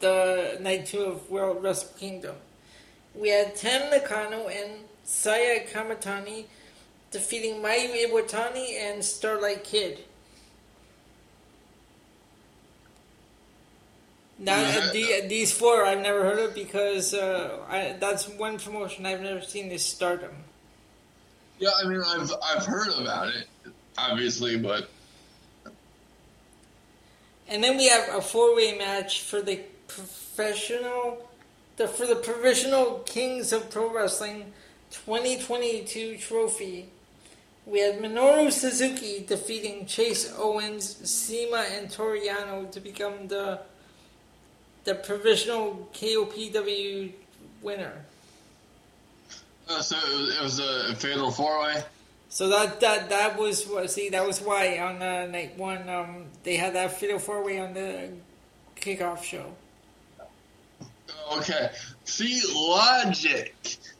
[0.00, 2.36] the night two of World Wrestle Kingdom.
[3.14, 4.72] We had Tam Nakano and
[5.04, 6.44] Saya Kamitani
[7.10, 10.00] defeating Mayu Iwatani and Starlight Kid.
[14.38, 19.22] Now the, these four I've never heard of because uh, I, that's one promotion I've
[19.22, 20.32] never seen is Stardom.
[21.58, 23.46] Yeah, I mean, I've I've heard about it,
[23.96, 24.90] obviously, but
[27.48, 31.30] And then we have a four-way match for the professional,
[31.76, 34.52] the for the provisional Kings of Pro Wrestling
[34.90, 36.90] 2022 trophy.
[37.64, 43.60] We had Minoru Suzuki defeating Chase Owens, CIMA, and Toru Yano to become the
[44.86, 47.12] the provisional KOPW
[47.60, 47.92] winner.
[49.68, 51.82] uh, so it was, it was a fatal four way.
[52.28, 56.24] So that that that was what see that was why on uh, night one um,
[56.44, 58.10] they had that fatal four way on the
[58.76, 59.54] kickoff show.
[61.32, 61.70] Okay,
[62.04, 63.54] see logic.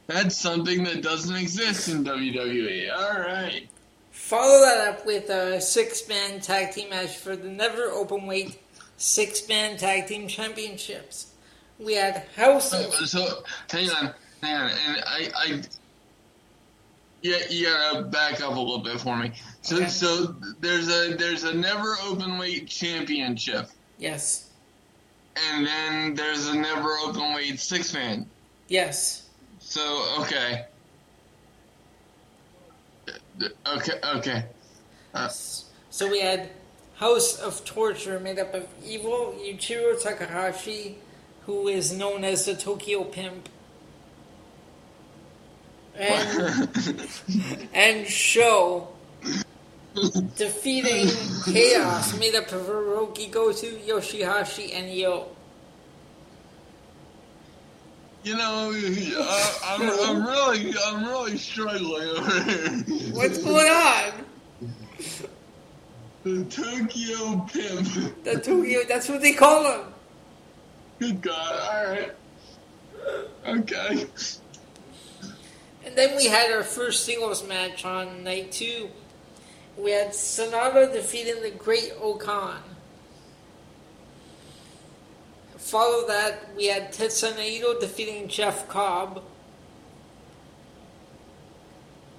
[0.07, 2.95] That's something that doesn't exist in WWE.
[2.95, 3.67] All right.
[4.11, 8.57] Follow that up with a six man tag team match for the never open weight
[8.97, 11.33] six man tag team championships.
[11.79, 15.61] We had House So, so hang on, hang on, and I, I,
[17.21, 19.31] yeah, you gotta back up a little bit for me.
[19.61, 19.87] So, Okay.
[19.87, 24.49] so there's a there's a never open weight championship, Yes.
[25.35, 28.27] and then there's a never open weight six man.
[28.67, 29.23] Yes.
[29.59, 30.65] So okay.
[33.67, 33.99] Okay.
[34.15, 34.45] Okay.
[35.13, 36.49] Uh, So we had
[36.97, 40.97] House of Torture made up of evil Yuichiro Takahashi,
[41.45, 43.49] who is known as the Tokyo Pimp,
[45.95, 46.69] and
[47.73, 48.87] and SHO
[50.35, 51.07] defeating
[51.45, 55.27] Chaos made up of Hirooki Goto, Yoshihashi, and YOH.
[58.23, 58.73] you know,
[59.17, 62.69] uh, I'm, I'm really, I'm really struggling over here.
[63.13, 64.26] What's going on?
[66.27, 68.23] The Tokyo Pimp.
[68.25, 69.93] The Tokyo, that's what they call him.
[70.99, 71.69] Good God!
[71.73, 72.11] All right.
[73.47, 74.05] Okay.
[75.85, 78.89] And then we had our first singles match on night two.
[79.77, 82.61] We had Sanada defeating the Great-O-Khan.
[85.55, 89.23] Follow that, we had Tetsuya Naito defeating Jeff Cobb.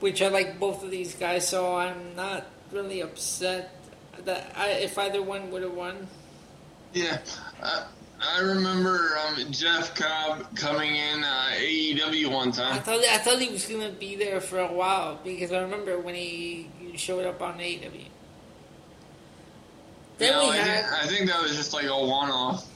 [0.01, 3.75] Which I like both of these guys, so I'm not really upset
[4.25, 6.07] that I, if either one would have won.
[6.93, 7.19] Yeah.
[7.63, 7.87] I,
[8.21, 12.83] I remember um, Jeff Cobb coming in uh, AEW one I time.
[12.83, 16.15] thought I thought he was gonna be there for a while because I remember when
[16.17, 18.07] he showed up on AEW.
[20.19, 20.85] Then No, we I, had.
[20.85, 22.67] think, I think that was just like a one-off.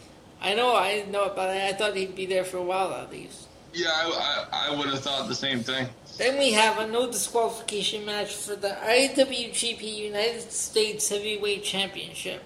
[0.41, 3.11] I know, I didn't know, but I thought he'd be there for a while at
[3.11, 3.49] least.
[3.75, 5.89] Yeah, I, I, I would have thought the same thing.
[6.19, 12.43] Then we have a no disqualification match for the IWGP United States Heavyweight Championship.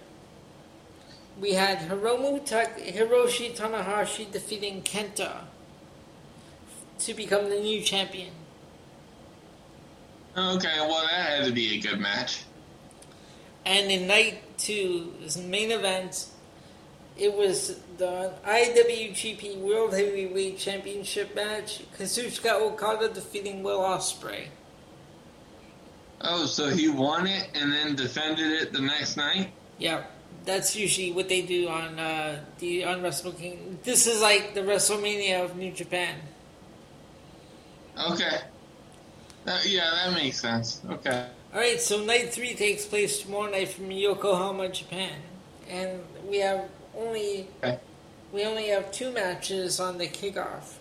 [1.40, 5.40] We had Hiromu Hiroshi Tanahashi defeating Kenta
[7.00, 8.30] to become the new champion.
[10.36, 12.44] Okay, well that had to be a good match.
[13.64, 16.26] And in night two, this main event,
[17.18, 21.82] it was the IWGP World Heavyweight Championship match.
[21.98, 24.46] Kazuchika Okada defeating Will Ospreay.
[26.20, 29.50] Oh, so he won it and then defended it the next night?
[29.78, 30.04] Yeah,
[30.44, 33.78] that's usually what they do on uh, the on Wrestle King.
[33.82, 36.16] This is like the WrestleMania of New Japan.
[38.10, 38.38] Okay.
[39.44, 40.80] That, yeah, that makes sense.
[40.90, 41.26] Okay.
[41.54, 45.12] All right, so night three takes place tomorrow night from Yokohama, Japan,
[45.70, 47.78] and we have only Okay.
[48.32, 50.74] we only have two matches on the kickoff.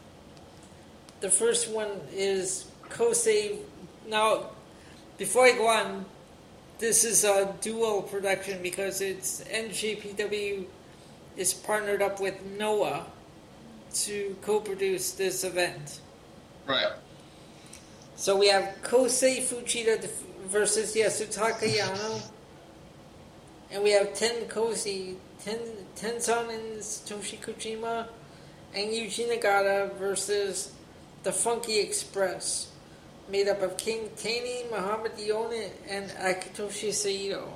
[1.21, 3.57] The first one is Kosei.
[4.07, 4.49] Now,
[5.17, 6.05] before I go on,
[6.77, 10.65] this is a dual production because it's NJPW
[11.37, 13.05] is partnered up with Noah
[13.93, 16.01] to co-produce this event.
[16.67, 16.91] Right.
[18.17, 20.09] So we have Kosei Fujita
[20.47, 22.21] versus Yasutaka Yano.
[23.71, 25.59] And we have Ten Kosei, Ten,
[25.95, 28.07] Tenzan and Satoshi Kojima.
[28.73, 30.73] And Yuji Nagata versus
[31.21, 32.71] the Funky Express.
[33.29, 37.53] Made up of King Tany, Muhammad Yone, and Akitoshi Saito.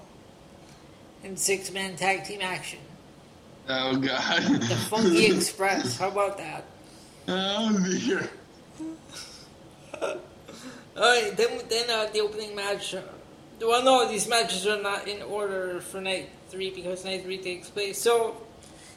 [1.23, 2.80] In six man tag team action.
[3.67, 4.43] Oh, God.
[4.43, 5.97] The Funky Express.
[5.97, 6.65] How about that?
[7.28, 8.30] oh, dear.
[10.95, 12.93] Alright, then then uh, the opening match.
[12.93, 13.02] Uh,
[13.62, 17.70] well, no, these matches are not in order for night three because night three takes
[17.70, 17.98] place.
[17.98, 18.38] So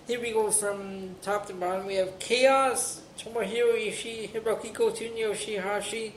[0.07, 1.87] here we go from top to bottom.
[1.87, 6.13] We have Chaos, Tomohiro Ishii, Hirooki Goto, and Yoshihashi,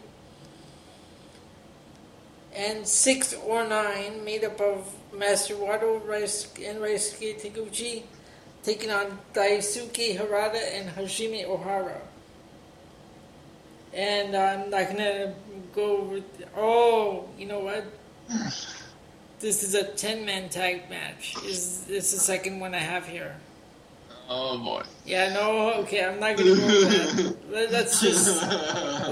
[2.56, 8.04] and six or nine made up of Master Wato and Ryusuke Taguchi,
[8.64, 12.00] taking on Daisuke Harada and Hajime Ohara.
[13.94, 15.34] And I'm not gonna
[15.74, 16.22] go over.
[16.58, 17.86] Oh, you know what?
[19.40, 21.36] This is a ten man tag match.
[21.46, 23.36] Is this the second one I have here?
[24.28, 24.82] Oh, boy.
[25.06, 27.38] Yeah, no, okay, I'm not gonna go that.
[27.52, 28.42] Let- Let's just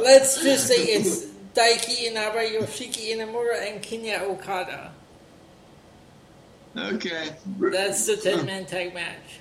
[0.02, 4.92] let's just say it's Daiki Inaba, Yoshiki Inamura, and Kinya Okada.
[6.76, 7.30] Okay.
[7.60, 9.40] That's the ten man tag match.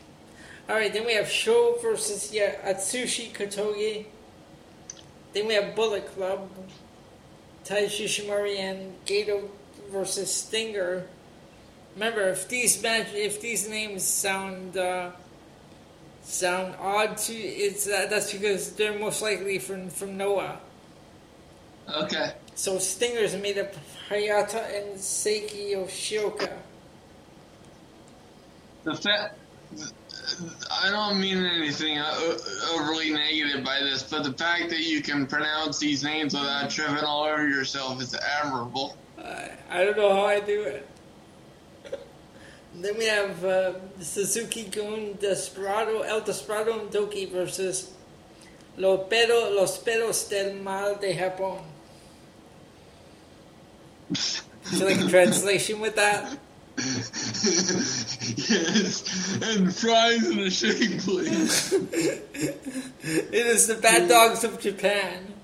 [0.69, 4.05] Alright, then we have SHO versus yeah, Atsushi Kotoge.
[5.33, 6.51] Then we have Bullet Club,
[7.65, 9.49] Taiji Ishimori and Gedo
[9.93, 11.05] versus Stinger.
[11.95, 15.11] Remember, if these match, if these names sound uh,
[16.23, 20.59] sound odd to it's uh, that's because they're most likely from from Noah.
[21.95, 22.33] Okay.
[22.55, 26.53] So Stinger's made up of Hayata and Seiki Yoshioka.
[28.85, 29.39] The fact.
[30.71, 31.99] I don't mean anything
[32.73, 37.05] overly negative by this, but the fact that you can pronounce these names without tripping
[37.05, 38.97] all over yourself is admirable.
[39.23, 40.89] Uh, I don't know how I do it.
[42.75, 47.93] then we have uh, Suzuki Gun, Desperado, El Desperado, and DOUKI versus
[48.77, 51.63] Los, pero, los perros del mal de Japón.
[54.15, 56.39] So like a translation with that?
[58.49, 61.73] yes, and fries in a shake, please.
[63.03, 65.35] it is the bad dogs of Japan.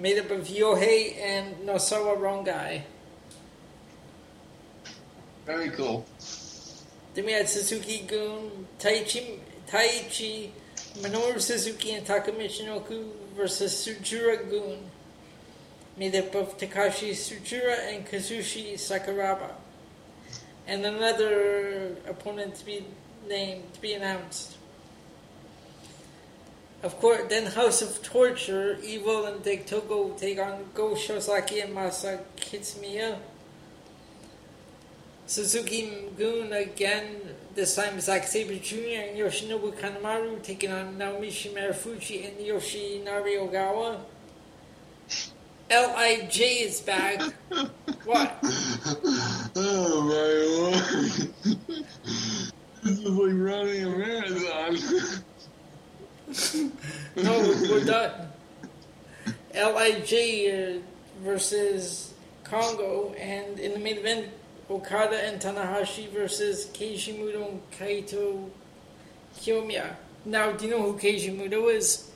[0.00, 2.82] Made up of Yohei and Nosawa Rongai.
[5.44, 6.06] Very cool.
[7.14, 10.50] Then we had Suzuki Gun, Taichi, Taichi,
[10.98, 14.78] Minoru Suzuki, and Takamichinoku versus Sugiura Gun.
[15.96, 19.50] Made up of Takashi Sugiura and Kazushi Sakuraba.
[20.68, 22.84] And another opponent to be
[23.28, 24.57] named, to be announced.
[26.80, 32.20] Of course, then House of Torture, Evil and Togo take on Go Shiozaki and Masa
[32.36, 33.18] Kitamiya.
[35.26, 37.16] Suzuki Gun again,
[37.54, 38.76] this time Zack Sabre Jr.
[38.76, 43.98] and Yoshinobu Kanemaru taking on Naomichi Marufuji and Yoshinari Ogawa.
[45.70, 46.44] L.I.J.
[46.44, 47.20] is back.
[48.04, 48.38] what?
[49.60, 51.32] Oh my lord.
[52.84, 55.24] this is like running a marathon.
[57.16, 58.28] no, we're done.
[59.54, 60.76] L.I.J.
[60.76, 60.80] Uh,
[61.22, 62.14] versus
[62.44, 64.28] Kongoh, and in the main event,
[64.70, 68.50] Okada and Tanahashi versus Keiji Muto and Kaito
[69.38, 69.94] Kiyomiya.
[70.24, 72.10] Now, do you know who Keiji Muto is?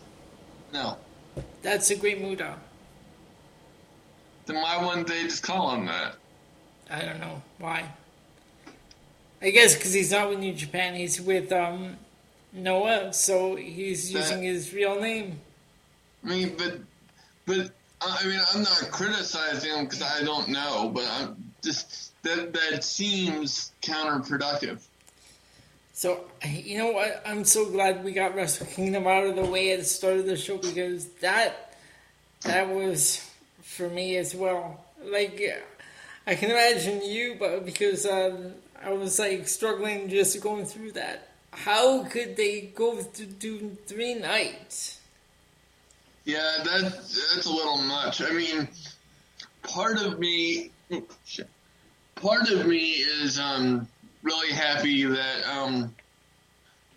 [0.72, 0.98] No.
[1.62, 2.54] That's a great Muto.
[4.46, 6.16] Then why wouldn't they just call him that?
[6.90, 7.84] I don't know why.
[9.40, 10.94] I guess because he's not with New Japan.
[10.94, 11.96] He's with um,
[12.53, 15.40] Noah, so he's using that, his real name.
[16.24, 16.78] I mean, but
[17.46, 22.53] but I mean, I'm not criticizing him because I don't know, but I'm just that
[22.53, 24.80] that seems counterproductive.
[25.92, 27.22] So you know what?
[27.26, 30.26] I'm so glad we got Wrestle Kingdom out of the way at the start of
[30.26, 31.76] the show because that
[32.42, 33.28] that was
[33.62, 34.84] for me as well.
[35.05, 35.40] Like
[36.26, 41.32] I can imagine you, but because um, I was like struggling just going through that.
[41.53, 44.98] How could they go to do three nights?
[46.24, 48.22] Yeah, that that's a little much.
[48.22, 48.68] I mean,
[49.62, 50.70] part of me,
[52.14, 53.88] part of me is um,
[54.22, 55.94] really happy that um,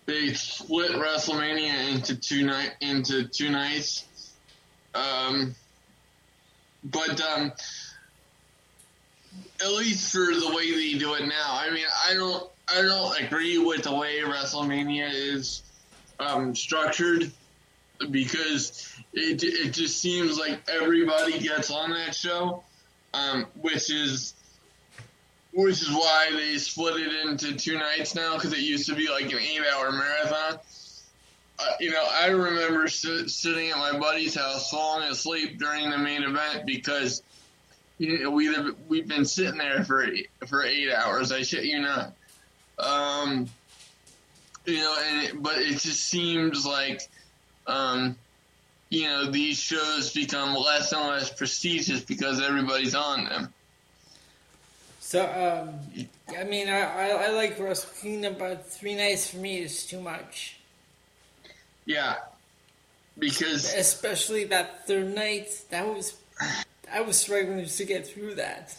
[0.06, 4.06] they split WrestleMania into two night into two nights.
[4.94, 5.56] Um,
[6.84, 7.52] but um,
[9.62, 13.20] at least for the way they do it now, I mean, I don't, I don't
[13.22, 15.62] agree with the way WrestleMania is
[16.20, 17.32] um, structured
[18.10, 22.64] because it it just seems like everybody gets on that show,
[23.14, 24.34] um, which is
[25.54, 29.10] which is why they split it into two nights now because it used to be
[29.10, 30.60] like an eight hour marathon.
[31.58, 35.98] Uh, you know, I remember sit, sitting at my buddy's house falling asleep during the
[35.98, 37.24] main event because
[37.98, 38.54] you know, we
[38.90, 40.06] we've been sitting there for
[40.48, 41.32] for eight hours.
[41.32, 42.14] I shit you not.
[42.80, 43.48] Um,
[44.66, 47.02] you know, and it, but it just seems like,
[47.68, 48.16] um,
[48.90, 53.54] you know, these shows become less and less prestigious because everybody's on them.
[55.00, 59.60] So, um, I mean, I, I, I like Wrestle Kingdom, but three nights for me
[59.60, 60.58] is too much.
[61.86, 62.16] Yeah,
[63.18, 66.18] because especially that third night, that was
[66.92, 68.76] I was struggling just to get through that.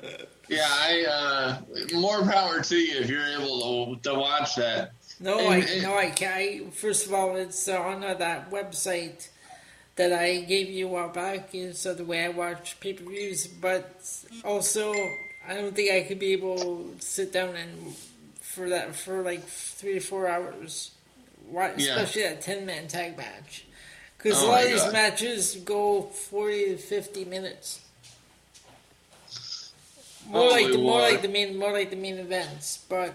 [0.48, 4.92] yeah, I uh, more power to you if you're able to, to watch that.
[5.20, 6.74] No, and, I no, I can't.
[6.74, 9.28] First of all, it's on uh, that website
[9.96, 11.54] that I gave you a while back.
[11.54, 14.02] Is uh, the way I watch pay per views, but
[14.44, 14.92] also
[15.46, 17.94] I don't think I could be able to sit down and
[18.40, 20.90] for that for like three or four hours.
[21.54, 22.30] Especially yeah.
[22.30, 23.66] that ten man tag match,
[24.16, 27.83] because oh a lot of these matches go forty to fifty minutes.
[30.28, 33.14] More like the more like the main more like the main events, but.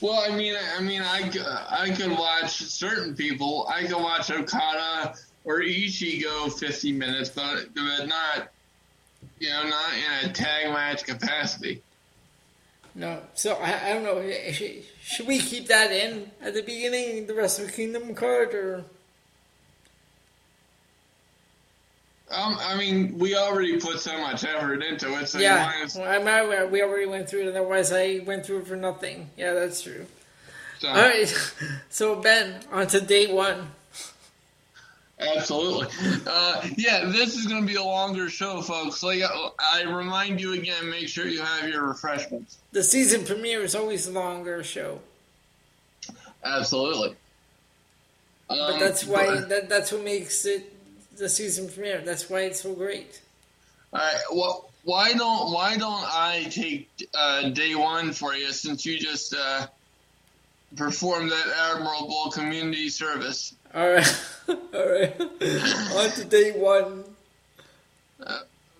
[0.00, 1.30] Well, I mean, I mean, I,
[1.68, 3.68] I could watch certain people.
[3.70, 5.14] I could watch Okada
[5.44, 8.48] or Ishii go 50 minutes, but, but not,
[9.38, 11.82] you know, not in a tag match capacity.
[12.94, 14.18] No, so I, I don't know.
[14.18, 18.54] Eh, eh, should, should we keep that in at the beginning, the Wrestle Kingdom card,
[18.54, 18.84] or?
[22.30, 25.26] Um, I mean, we already put so much effort into it.
[25.28, 27.48] So yeah, well, I'm we already went through it.
[27.48, 29.30] Otherwise, I went through it for nothing.
[29.36, 30.06] Yeah, that's true.
[30.78, 31.52] So, All right,
[31.90, 33.72] so Ben, on to day one.
[35.18, 35.88] Absolutely.
[36.26, 39.02] Uh, yeah, this is going to be a longer show, folks.
[39.02, 39.20] Like
[39.74, 42.56] I remind you again, make sure you have your refreshments.
[42.72, 45.00] The season premiere is always a longer show.
[46.42, 47.16] Absolutely.
[48.48, 50.69] But Um, that's why but- that, that's what makes it
[51.20, 52.00] the season premiere.
[52.00, 53.20] That's why it's so great.
[53.92, 54.22] All right.
[54.32, 59.34] Well, why don't why don't I take uh, day one for you since you just
[59.34, 59.66] uh,
[60.76, 63.54] performed that admirable community service?
[63.74, 64.56] All right, all
[64.90, 65.20] right.
[65.20, 67.04] On to day one.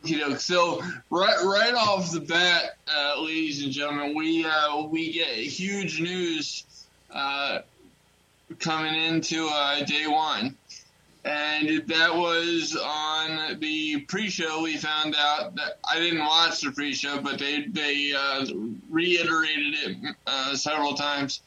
[0.03, 5.13] You know, so right right off the bat, uh, ladies and gentlemen, we uh, we
[5.13, 6.65] get huge news
[7.11, 7.59] uh,
[8.59, 10.57] coming into uh, day one,
[11.25, 14.63] and that was on the pre-show.
[14.63, 18.47] We found out that I didn't watch the pre-show, but they they uh,
[18.89, 21.43] reiterated it uh, several times.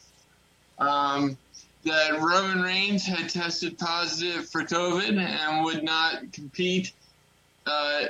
[0.79, 1.37] Um,
[1.83, 6.93] that Roman Reigns had tested positive for COVID and would not compete
[7.65, 8.05] uh,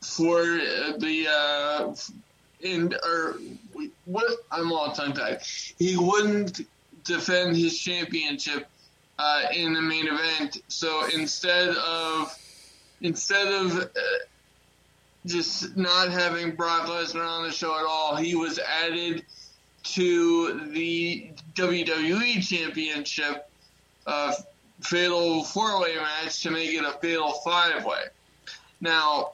[0.00, 1.94] for the uh,
[2.60, 3.36] in or
[4.04, 5.42] what I'm all tongue tied.
[5.78, 6.66] He wouldn't
[7.04, 8.66] defend his championship
[9.18, 10.58] uh, in the main event.
[10.68, 12.38] So instead of
[13.00, 13.88] instead of uh,
[15.26, 19.24] just not having Brock Lesnar on the show at all, he was added
[19.84, 23.48] to the WWE Championship
[24.06, 24.32] uh,
[24.80, 28.04] fatal four way match to make it a fatal five way.
[28.80, 29.32] Now,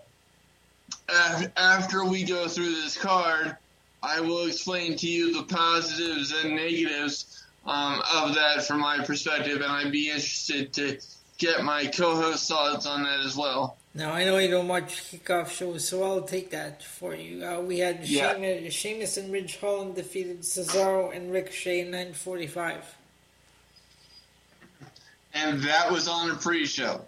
[1.09, 3.57] af- after we go through this card,
[4.03, 9.57] I will explain to you the positives and negatives um, of that from my perspective,
[9.61, 10.99] and I'd be interested to
[11.37, 13.77] get my co-host thoughts on that as well.
[13.95, 17.45] Now I know you don't watch kickoff shows, so I'll take that for you.
[17.45, 18.35] Uh, we had Yeah.
[18.35, 22.95] Sheamus, Sheamus and Ridge Holland defeated Cesaro and Ricochet in 945.
[25.35, 27.05] And that was on a pre-show.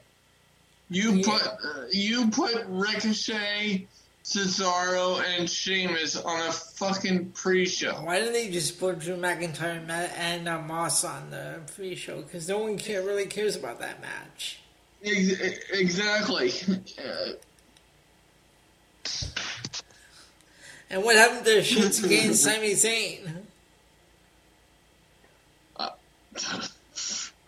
[0.91, 1.25] You Yeah.
[1.25, 3.87] put uh, you put Ricochet,
[4.31, 7.95] Cesaro, and Sheamus on a fucking pre-show.
[7.95, 12.23] Why didn't they just put Drew McIntyre and, Matt, and uh, Moss on the pre-show?
[12.23, 14.61] Because no one care, really cares about that match.
[15.05, 15.41] Ex-
[15.73, 16.53] exactly.
[16.99, 17.33] Uh,
[20.93, 23.33] And what happened to Shinsuke and Sami Zayn?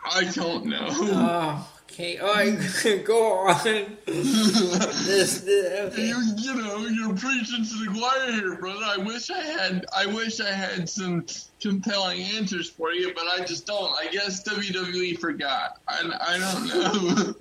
[0.04, 0.86] I don't know.
[0.90, 1.68] Oh,
[2.02, 2.18] okay.
[2.18, 3.64] All right, go on.
[4.06, 5.44] this, this,
[5.92, 6.06] okay.
[6.06, 8.84] You, you know, you're preaching to the choir here, brother.
[8.84, 11.24] I wish I had, I wish I had some
[11.60, 13.92] compelling answers for you, but I just don't.
[13.98, 15.80] I guess WWE forgot.
[15.88, 17.34] I, I don't know.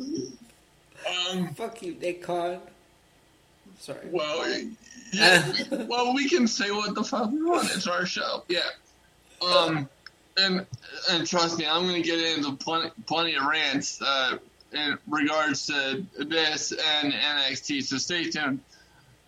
[1.31, 2.59] um, Fuck you, Nick Khan.
[3.79, 4.07] Sorry.
[4.11, 4.47] well,
[5.11, 7.75] yeah, we, well, we can say what the fuck we want.
[7.75, 8.43] It's our show.
[8.47, 8.59] Yeah.
[9.41, 9.89] Um,
[10.37, 10.65] and
[11.09, 14.37] and trust me, I'm going to get into plenty, plenty of rants uh,
[14.71, 17.83] in regards to this and NXT.
[17.83, 18.59] So stay tuned.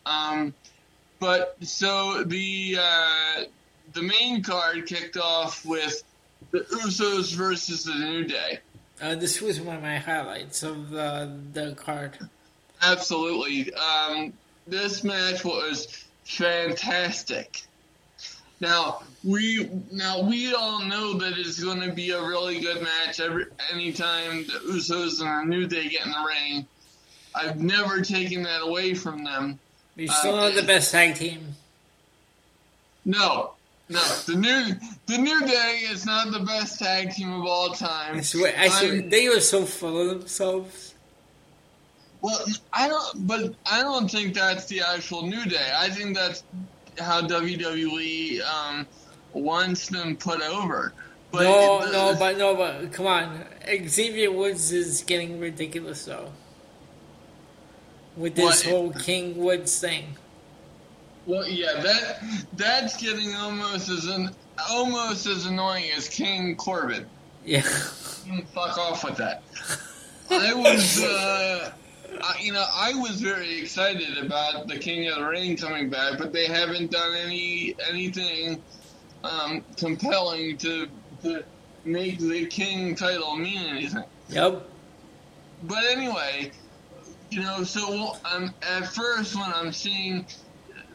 [0.05, 0.53] Um,
[1.19, 3.43] but so the uh,
[3.93, 6.03] the main card kicked off with
[6.51, 8.59] the Usos versus the New Day.
[9.01, 12.17] Uh, this was one of my highlights of uh, the card.
[12.81, 13.73] Absolutely.
[13.73, 14.33] Um,
[14.67, 17.63] this match was fantastic.
[18.63, 23.19] Now we now we all know that it's going to be a really good match
[23.19, 26.65] every anytime the Usos and the New Day get in the ring.
[27.35, 29.59] I've never taken that away from them.
[29.97, 31.41] But you're uh, still not the best tag team.
[33.03, 33.51] No,
[33.89, 34.75] no, the new
[35.07, 38.15] the New Day is not the best tag team of all time.
[38.15, 40.93] I swear, I swear they were so full of themselves.
[42.21, 42.39] Well,
[42.71, 45.73] I don't, but I don't think that's the actual New Day.
[45.75, 46.43] I think that's
[46.99, 48.87] how WWE um,
[49.33, 50.93] wants them put over.
[51.31, 53.45] But no, the- no, but no, but come on.
[53.87, 56.31] Xavier Woods is getting ridiculous though.
[58.15, 58.71] With this What?
[58.73, 60.15] whole King Woods thing.
[61.25, 62.23] well, yeah, that
[62.53, 64.29] that's getting almost as an
[64.69, 67.07] almost as annoying as King Corbin.
[67.43, 67.61] Yeah.
[67.61, 69.41] Fuck off with that.
[70.29, 71.71] I was, uh,
[72.21, 76.17] I, you know, I was very excited about the King of the Ring coming back,
[76.17, 78.61] but they haven't done any anything
[79.23, 80.87] um, compelling to
[81.23, 81.43] to
[81.85, 84.03] make the King title mean anything.
[84.29, 84.67] Yep.
[85.63, 86.51] But anyway,
[87.29, 90.25] you know, so um, at first when I'm seeing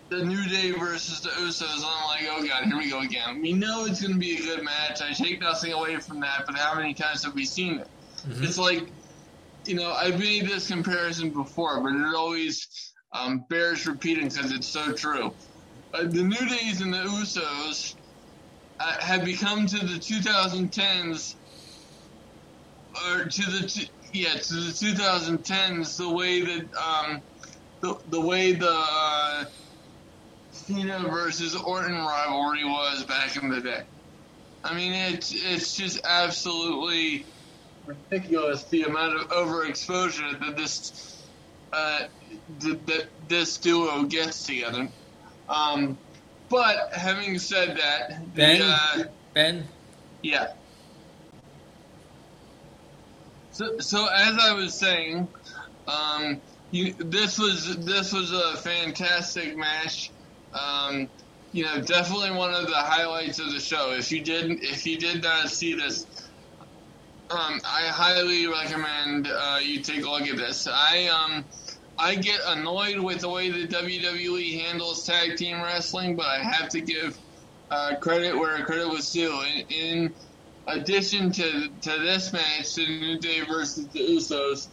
[0.08, 3.40] the New Day versus the Usos, I'm like, oh god, here we go again.
[3.42, 5.02] We know it's going to be a good match.
[5.02, 7.88] I take nothing away from that, but how many times have we seen it?
[8.42, 8.88] It's like,
[9.68, 12.66] you know, I've made this comparison before, but it always
[13.12, 15.36] um, bears repeating because it's so true.
[15.92, 17.94] Uh, the New Days and the Usos
[18.80, 21.34] uh, have become to the 2010s,
[23.06, 27.22] or to the t- yeah to the 2010s the way that um,
[27.82, 29.44] the the way the uh,
[30.50, 33.82] Cena versus Orton rivalry was back in the day.
[34.64, 37.26] I mean, it's it's just absolutely
[37.88, 41.22] ridiculous the amount of overexposure that this
[41.72, 42.04] uh,
[42.60, 44.88] th- that this duo gets together.
[45.48, 45.96] Um,
[46.48, 49.64] but having said that, Ben, the, uh, Ben,
[50.22, 50.52] yeah.
[53.52, 55.26] So, so as I was saying,
[55.86, 60.10] um, you, this was this was a fantastic match.
[60.52, 61.08] Um,
[61.52, 63.92] you know, definitely one of the highlights of the show.
[63.92, 66.06] If you didn't, if you did not see this,
[67.30, 70.66] um, I highly recommend uh, you take a look at this.
[70.66, 71.44] I um,
[71.98, 76.68] I get annoyed with the way the WWE handles tag team wrestling, but I have
[76.70, 77.18] to give
[77.70, 79.42] uh, credit where credit was due.
[79.42, 80.14] In, in
[80.66, 84.68] addition to to this match, the New Day versus the Usos,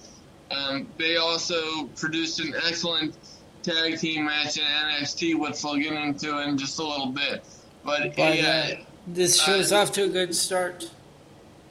[0.52, 3.16] um, they also produced an excellent
[3.64, 7.44] tag team match in NXT, which we'll get into in just a little bit.
[7.84, 10.90] But yeah, uh, this show's uh, off to a good start.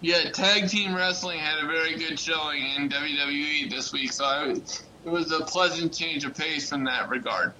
[0.05, 4.49] Yeah, tag team wrestling had a very good showing in WWE this week, so I,
[4.51, 7.55] it was a pleasant change of pace in that regard.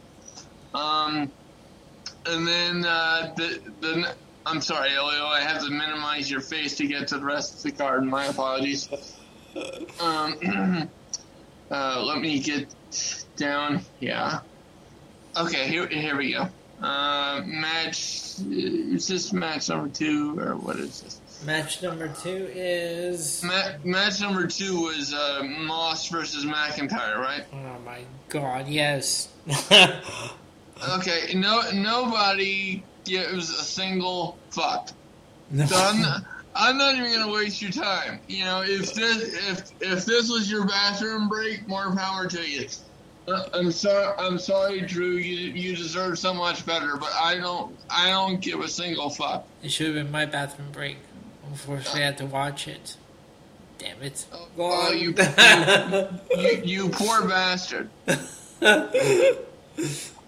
[0.75, 1.33] Um,
[2.27, 4.15] and then uh, the the
[4.45, 7.63] I'm sorry, Elio, I have to minimize your face to get to the rest of
[7.63, 8.05] the card.
[8.05, 8.91] My apologies.
[9.99, 10.37] Um,
[11.71, 12.67] uh, let me get
[13.37, 13.81] down.
[14.01, 14.41] Yeah.
[15.35, 16.51] Okay, here here we go.
[16.83, 18.39] Uh, match.
[18.51, 21.21] Is this match number two or what is this?
[21.45, 23.43] Match number two is.
[23.45, 27.45] Ma- match number two was uh, Moss versus McIntyre, right?
[27.53, 29.29] Oh my god, yes.
[30.97, 34.91] Okay, no, nobody gives a single fuck.
[35.67, 36.23] So I'm not,
[36.55, 38.19] I'm not even gonna waste your time.
[38.29, 42.67] You know, if this if if this was your bathroom break, more power to you.
[43.29, 45.13] Uh, I'm sorry, I'm sorry, Drew.
[45.13, 49.47] You you deserve so much better, but I don't I don't give a single fuck.
[49.63, 50.99] It should have been my bathroom break.
[51.59, 52.97] Unfortunately, I had to watch it.
[53.79, 54.27] Damn it.
[54.33, 55.15] Oh, oh, you,
[56.37, 57.89] you you poor bastard.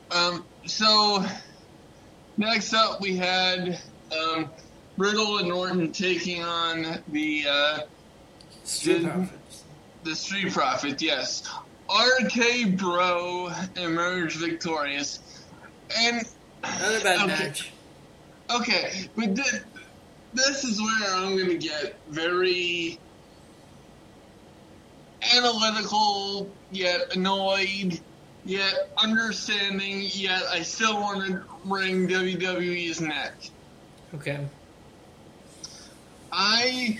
[0.08, 1.24] Um, so
[2.36, 3.80] next up we had
[4.12, 4.48] um,
[4.96, 7.78] Riddle and Orton taking on the uh,
[8.62, 9.64] Street Did- Profits.
[10.04, 11.02] the Street Profit.
[11.02, 11.42] Yes,
[11.90, 15.18] RK Bro emerged victorious,
[15.98, 16.18] and
[16.62, 17.72] Not a bad okay, match.
[18.54, 19.58] Okay, but thi-
[20.36, 22.98] this is where I'm going to get very
[25.34, 28.00] analytical, yet annoyed,
[28.44, 33.34] yet understanding, yet I still want to wring WWE's neck.
[34.14, 34.46] Okay.
[36.30, 36.98] I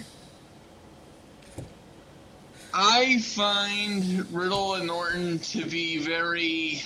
[2.73, 6.83] I find Riddle and Orton to be very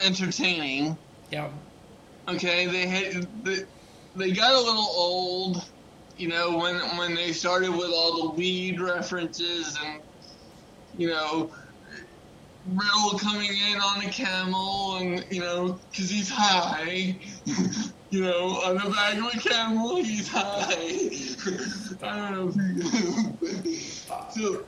[0.00, 0.96] entertaining.
[1.30, 1.50] Yeah.
[2.28, 3.64] Okay, they had they,
[4.16, 5.64] they got a little old,
[6.16, 10.02] you know, when when they started with all the weed references and
[10.96, 11.50] you know
[12.66, 17.16] Riddle coming in on a camel and you know because he's high,
[18.10, 20.72] you know, on the back of a camel he's high.
[22.02, 23.38] I don't know.
[24.32, 24.64] So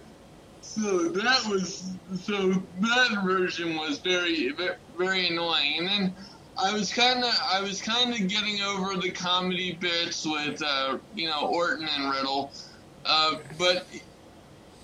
[0.62, 1.90] so that was
[2.22, 4.54] so that version was very
[4.96, 6.14] very annoying, and then
[6.58, 10.98] I was kind of I was kind of getting over the comedy bits with uh,
[11.14, 12.52] you know Orton and Riddle,
[13.04, 13.86] uh, but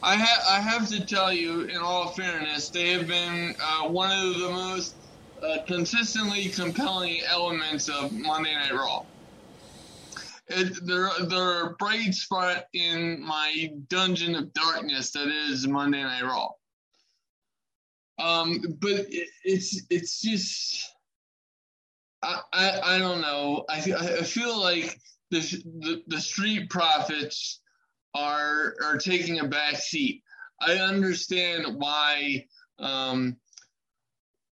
[0.03, 4.13] I ha- I have to tell you, in all fairness, they have been uh, one
[4.13, 4.95] of the most
[5.43, 9.03] uh, consistently compelling elements of Monday Night Raw.
[10.47, 16.23] It, they're they're a bright spot in my dungeon of darkness that is Monday Night
[16.23, 16.51] Raw.
[18.19, 20.94] Um, but it, it's it's just
[22.25, 23.65] I, I I don't know.
[23.69, 24.99] I I feel like
[25.31, 25.41] the
[25.81, 27.61] the, the street profits
[28.15, 30.23] are are taking a back seat.
[30.61, 32.47] I understand why
[32.79, 33.37] um,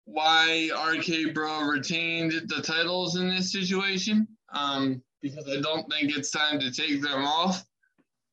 [0.05, 6.31] why RK Bro retained the titles in this situation um, because I don't think it's
[6.31, 7.65] time to take them off.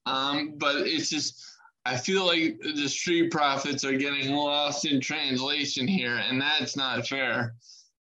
[0.06, 1.44] Um, but it's just
[1.86, 7.08] I feel like the street profits are getting lost in translation here, and that's not
[7.08, 7.56] fair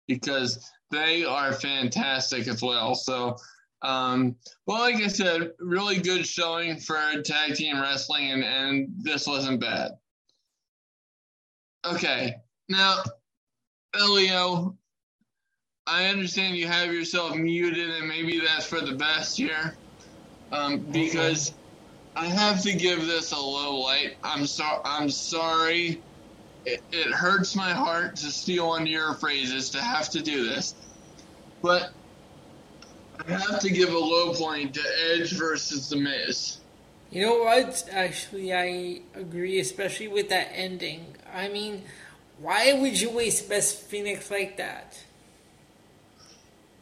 [0.06, 2.94] because they are fantastic as well.
[2.94, 3.36] So.
[3.82, 4.36] Um,
[4.66, 9.58] well, like I said, really good showing for tag team wrestling, and, and this wasn't
[9.58, 9.92] bad.
[11.86, 12.34] Okay,
[12.68, 13.02] now,
[13.98, 14.76] Elio,
[15.86, 19.74] I understand you have yourself muted, and maybe that's for the best here,
[20.52, 21.54] um, because
[22.14, 24.16] I have to give this a low light.
[24.22, 24.80] I'm sorry.
[24.84, 26.02] I'm sorry.
[26.64, 30.46] It, it hurts my heart to steal one of your phrases to have to do
[30.46, 30.74] this,
[31.62, 31.92] but
[33.26, 34.82] I have to give a low point to
[35.12, 36.58] Edge versus The Miz.
[37.10, 37.88] You know what?
[37.90, 41.16] Actually, I agree, especially with that ending.
[41.32, 41.82] I mean,
[42.38, 45.02] why would you waste Beth Phoenix like that?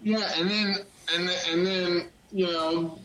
[0.02, 0.76] Yeah, and then
[1.14, 2.98] and then, and then you know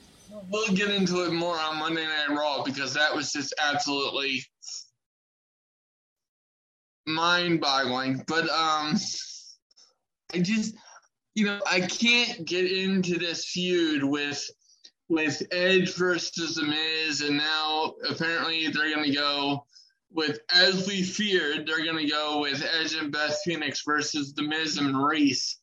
[0.49, 4.43] we'll get into it more on Monday Night Raw because that was just absolutely
[7.05, 8.23] mind-boggling.
[8.27, 8.95] But um,
[10.33, 10.75] I just
[11.35, 14.49] you know I can't get into this feud with
[15.09, 19.65] with Edge versus The Miz, and now apparently they're going to go
[20.11, 24.43] with, as we feared, they're going to go with Edge and Beth Phoenix versus The
[24.43, 25.59] Miz and Reese.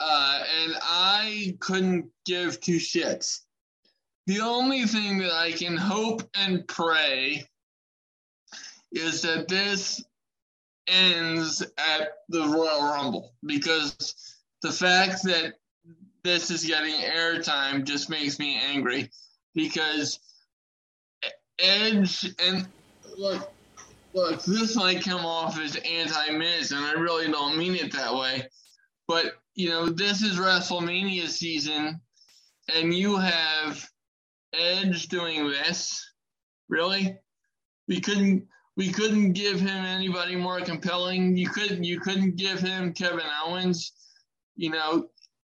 [0.00, 3.40] Uh, and I couldn't give two shits.
[4.26, 7.46] The only thing that I can hope and pray
[8.92, 10.02] is that this
[10.88, 14.14] ends at the Royal Rumble because
[14.62, 15.54] the fact that
[16.22, 19.10] this is getting airtime just makes me angry
[19.54, 20.18] because
[21.58, 22.66] Edge and
[23.16, 23.52] look,
[24.12, 28.48] look, this might come off as anti-Miz, and I really don't mean it that way.
[29.06, 32.00] But you know, this is WrestleMania season,
[32.74, 33.86] and you have
[34.52, 36.04] Edge doing this.
[36.68, 37.16] Really,
[37.86, 41.36] we couldn't we couldn't give him anybody more compelling.
[41.36, 43.92] You couldn't you couldn't give him Kevin Owens.
[44.56, 45.08] You know,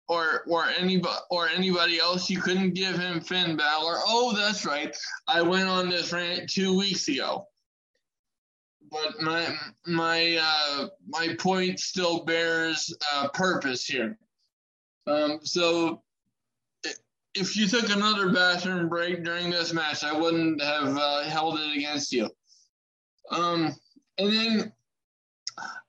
[0.07, 2.29] or or anybody or anybody else.
[2.29, 3.95] You couldn't give him Finn Balor.
[4.05, 4.95] Oh, that's right.
[5.27, 7.47] I went on this rant two weeks ago.
[8.91, 9.55] But my
[9.87, 14.17] my uh, my point still bears uh, purpose here.
[15.07, 16.03] Um, so
[17.35, 21.75] if you took another bathroom break during this match, I wouldn't have uh, held it
[21.75, 22.29] against you.
[23.31, 23.75] Um,
[24.17, 24.73] and then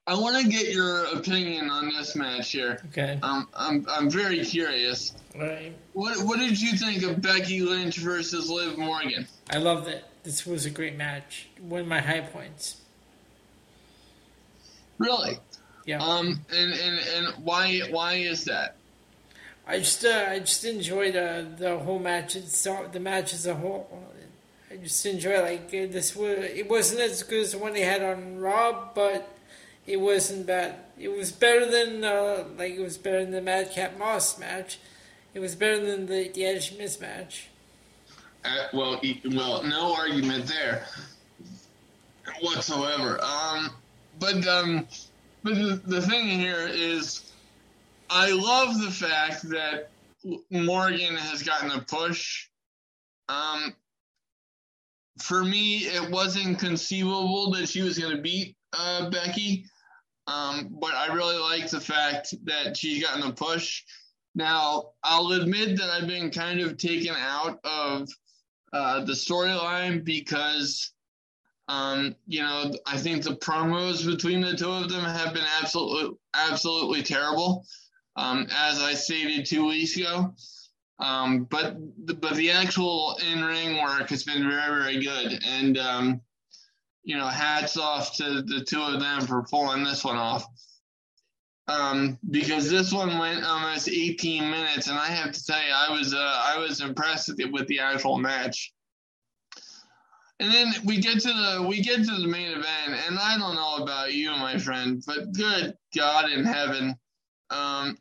[0.06, 2.78] I want to get your opinion on this match here.
[2.88, 3.18] Okay.
[3.22, 5.14] Um, I'm I'm very curious.
[5.34, 5.74] Right.
[5.94, 9.26] What What did you think of Becky Lynch versus Liv Morgan?
[9.50, 10.04] I loved it.
[10.22, 11.48] This was a great match.
[11.60, 12.80] One of my high points.
[14.98, 15.38] Really?
[15.86, 16.02] Yeah.
[16.02, 16.44] Um.
[16.50, 18.76] And and and why why is that?
[19.66, 22.36] I just uh, I just enjoyed uh, the whole match.
[22.36, 23.88] It's the match as a whole.
[24.74, 26.16] I just enjoy like uh, this.
[26.16, 29.36] Was it wasn't as good as the one they had on Raw, but
[29.86, 30.76] it wasn't bad.
[30.98, 34.78] It was better than uh, like it was better than the Madcap Moss match.
[35.32, 37.48] It was better than the, the Edge Miz match.
[38.44, 39.00] Uh, well,
[39.32, 40.86] well, no argument there
[42.40, 43.22] whatsoever.
[43.22, 43.70] Um,
[44.18, 44.88] but um,
[45.44, 47.32] but the, the thing here is,
[48.10, 49.90] I love the fact that
[50.50, 52.48] Morgan has gotten a push.
[53.28, 53.74] Um,
[55.18, 59.66] for me, it wasn't conceivable that she was going to beat uh, Becky.
[60.26, 63.82] Um, but I really like the fact that she's gotten a push.
[64.34, 68.08] Now, I'll admit that I've been kind of taken out of
[68.72, 70.92] uh, the storyline because,
[71.68, 76.16] um, you know, I think the promos between the two of them have been absolutely,
[76.34, 77.64] absolutely terrible.
[78.16, 80.34] Um, as I stated two weeks ago.
[81.00, 85.76] Um, but the, but the actual in ring work has been very very good, and
[85.76, 86.20] um,
[87.04, 90.46] you know, hats off to the two of them for pulling this one off.
[91.66, 96.12] Um, because this one went almost 18 minutes, and I have to you, I was
[96.12, 98.72] uh, I was impressed with the, with the actual match.
[100.40, 103.54] And then we get to the we get to the main event, and I don't
[103.54, 106.96] know about you, my friend, but good God in heaven,
[107.50, 107.96] um,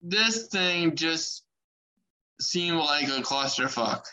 [0.00, 1.41] this thing just
[2.42, 4.04] seemed like a clusterfuck.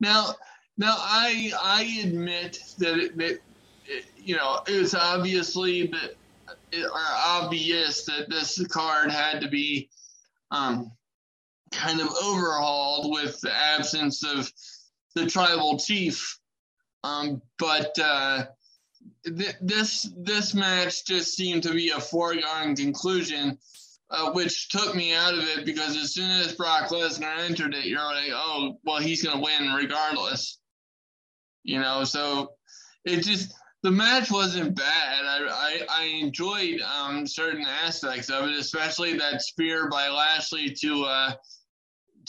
[0.00, 0.34] Now,
[0.78, 3.42] now, I I admit that it,
[3.86, 6.14] it, you know it's obviously that
[6.72, 9.90] it, or obvious that this card had to be
[10.50, 10.90] um,
[11.70, 14.50] kind of overhauled with the absence of
[15.14, 16.38] the tribal chief.
[17.04, 18.46] Um, but uh,
[19.24, 23.58] th- this this match just seemed to be a foregone conclusion,
[24.10, 27.86] uh, which took me out of it because as soon as Brock Lesnar entered it,
[27.86, 30.58] you're like, oh, well, he's going to win regardless.
[31.62, 32.52] You know, so
[33.04, 33.52] it just
[33.82, 35.24] the match wasn't bad.
[35.24, 41.04] I I, I enjoyed um, certain aspects of it, especially that spear by Lashley to
[41.04, 41.32] uh,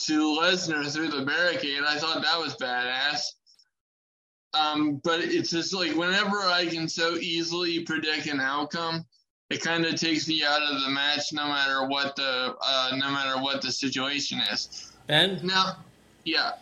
[0.02, 1.82] to Lesnar through the barricade.
[1.86, 3.22] I thought that was badass.
[4.54, 9.06] Um, but it's just like whenever I can so easily predict an outcome,
[9.52, 13.10] it kind of takes me out of the match, no matter what the uh, no
[13.10, 14.92] matter what the situation is.
[15.06, 15.76] Ben, now,
[16.24, 16.52] yeah.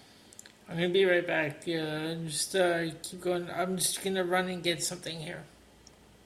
[0.68, 1.66] I'm gonna be right back.
[1.66, 3.49] Yeah, just uh, keep going.
[3.51, 5.43] I'm just gonna run and get something here.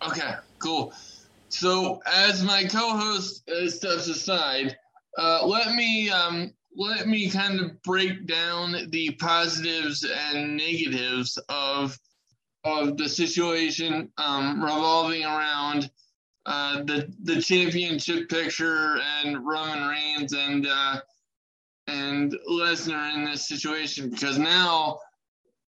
[0.07, 0.93] Okay, cool.
[1.49, 4.77] So as my co-host uh, steps aside,
[5.19, 11.99] uh, let me um, let me kind of break down the positives and negatives of
[12.65, 15.91] of the situation um, revolving around
[16.47, 21.01] uh, the the championship picture and Roman Reigns and uh,
[21.87, 24.99] and Lesnar in this situation because now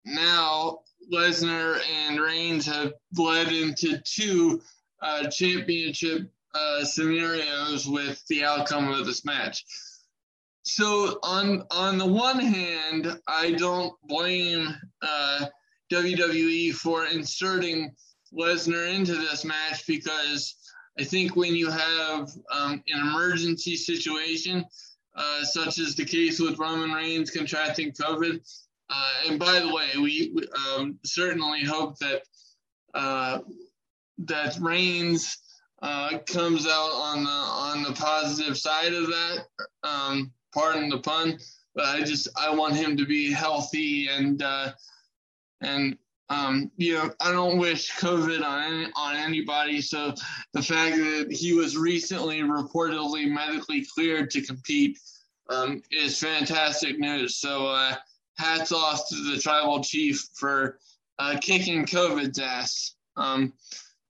[0.05, 0.81] now
[1.13, 4.61] Lesnar and Reigns have led into two
[5.03, 9.65] uh, championship uh, scenarios with the outcome of this match.
[10.63, 14.69] So on on the one hand, I don't blame
[15.03, 15.47] uh,
[15.93, 17.95] WWE for inserting
[18.33, 20.55] Lesnar into this match because
[21.01, 24.67] I think when you have um, an emergency situation,
[25.17, 28.39] uh, such as the case with Roman Reigns contracting COVID,
[28.91, 30.35] uh, and by the way, we,
[30.69, 32.23] um, certainly hope that
[32.93, 33.39] uh,
[34.19, 35.39] that Reigns
[35.81, 39.47] uh, comes out on the on the positive side of that.
[39.83, 41.39] Um, pardon the pun,
[41.75, 44.73] but I just I want him to be healthy and uh,
[45.63, 45.97] and
[46.31, 49.81] um, you know I don't wish COVID on on anybody.
[49.83, 50.15] So
[50.53, 54.99] the fact that he was recently reportedly medically cleared to compete
[55.51, 57.37] um, is fantastic news.
[57.37, 57.97] So uh,
[58.39, 60.79] hats off to the tribal chief for
[61.19, 62.95] uh, kicking COVID's ass.
[63.17, 63.53] Um,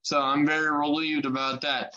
[0.03, 1.95] so I'm very relieved about that.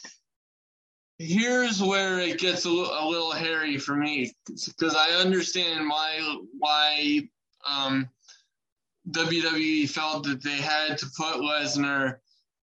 [1.19, 7.29] Here's where it gets a, a little hairy for me because I understand why why
[7.69, 8.09] um,
[9.11, 12.17] WWE felt that they had to put Lesnar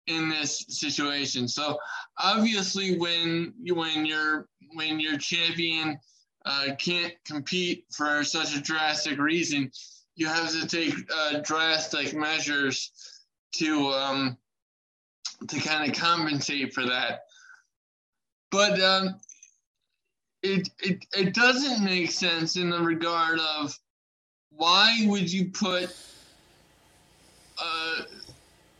[0.06, 1.46] in this situation.
[1.46, 1.78] So
[2.18, 5.98] obviously, when when your when your champion
[6.44, 9.70] uh, can't compete for such a drastic reason,
[10.16, 12.90] you have to take uh, drastic measures
[13.52, 14.36] to um,
[15.48, 17.20] to kind of compensate for that.
[18.50, 19.20] But um,
[20.42, 23.78] it, it it doesn't make sense in the regard of
[24.50, 25.94] why would you put
[27.58, 28.02] uh,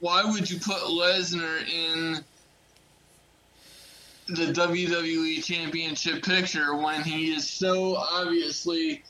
[0.00, 2.24] why would you put Lesnar in
[4.28, 9.02] the WWE Championship picture when he is so obviously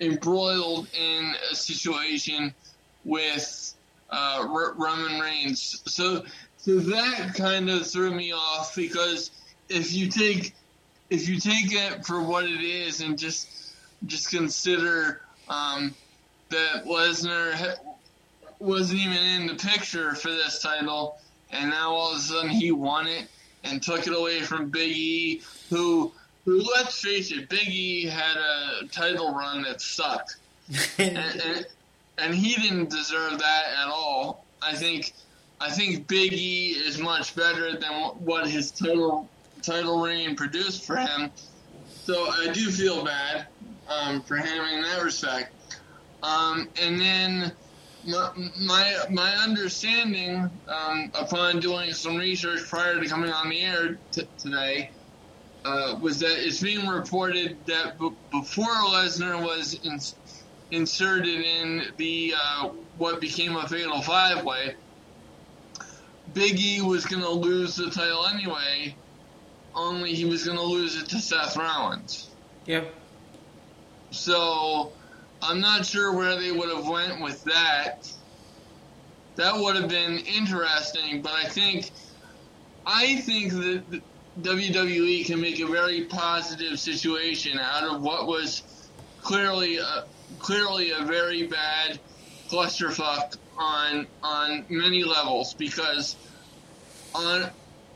[0.00, 2.54] embroiled in a situation
[3.04, 3.74] with
[4.10, 5.82] uh, R- Roman Reigns.
[5.86, 6.24] So,
[6.56, 9.30] so that kind of threw me off because
[9.68, 10.54] if you take
[11.10, 13.74] if you take it for what it is and just
[14.06, 15.94] just consider um,
[16.50, 17.76] that Lesnar
[18.62, 21.18] wasn't even in the picture for this title,
[21.50, 23.28] and now all of a sudden he won it
[23.64, 26.12] and took it away from Big E, who,
[26.44, 30.36] who let's face it, Big E had a title run that sucked,
[30.98, 31.66] and, and,
[32.18, 34.44] and he didn't deserve that at all.
[34.62, 35.12] I think
[35.60, 39.28] I think Big E is much better than what his title
[39.62, 41.30] title reign produced for him.
[41.88, 43.46] So I do feel bad
[43.88, 45.52] um, for him in that respect.
[46.22, 47.52] Um, and then
[48.04, 54.28] my my understanding um, upon doing some research prior to coming on the air t-
[54.38, 54.90] today
[55.64, 59.98] uh, was that it's being reported that b- before Lesnar was in-
[60.70, 64.74] inserted in the uh, what became a fatal five way,
[66.32, 68.98] Big E was going to lose the title anyway.
[69.74, 72.36] Only he was going to lose it to Seth Rollins.
[72.66, 72.94] Yep.
[74.12, 74.94] So
[75.42, 78.10] I'm not sure where they would have went with that.
[79.34, 81.90] That would have been interesting, but I think
[82.86, 84.02] I think that
[84.40, 88.62] WWE can make a very positive situation out of what was
[89.20, 90.04] clearly a,
[90.38, 91.98] clearly a very bad
[92.48, 96.16] clusterfuck on on many levels because
[97.14, 97.50] on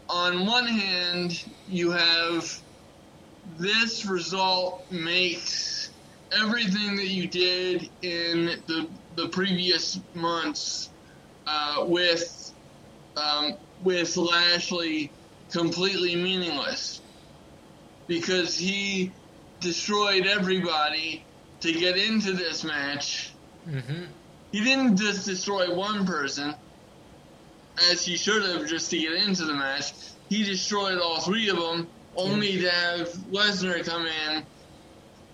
[0.09, 2.61] on one hand you have
[3.59, 5.76] this result makes
[6.41, 10.91] everything that you did in the the previous months
[11.47, 12.53] uh, with
[13.17, 15.11] um, with Lashley
[15.51, 17.01] completely meaningless
[18.07, 19.13] because he
[19.61, 21.25] destroyed everybody
[21.61, 23.33] to get into this match.
[23.69, 24.05] Mm-hmm.
[24.53, 26.55] He didn't just destroy one person,
[27.91, 29.93] as he should have just to get into the match.
[30.29, 34.45] He destroyed all three of them, only to have Lesnar come in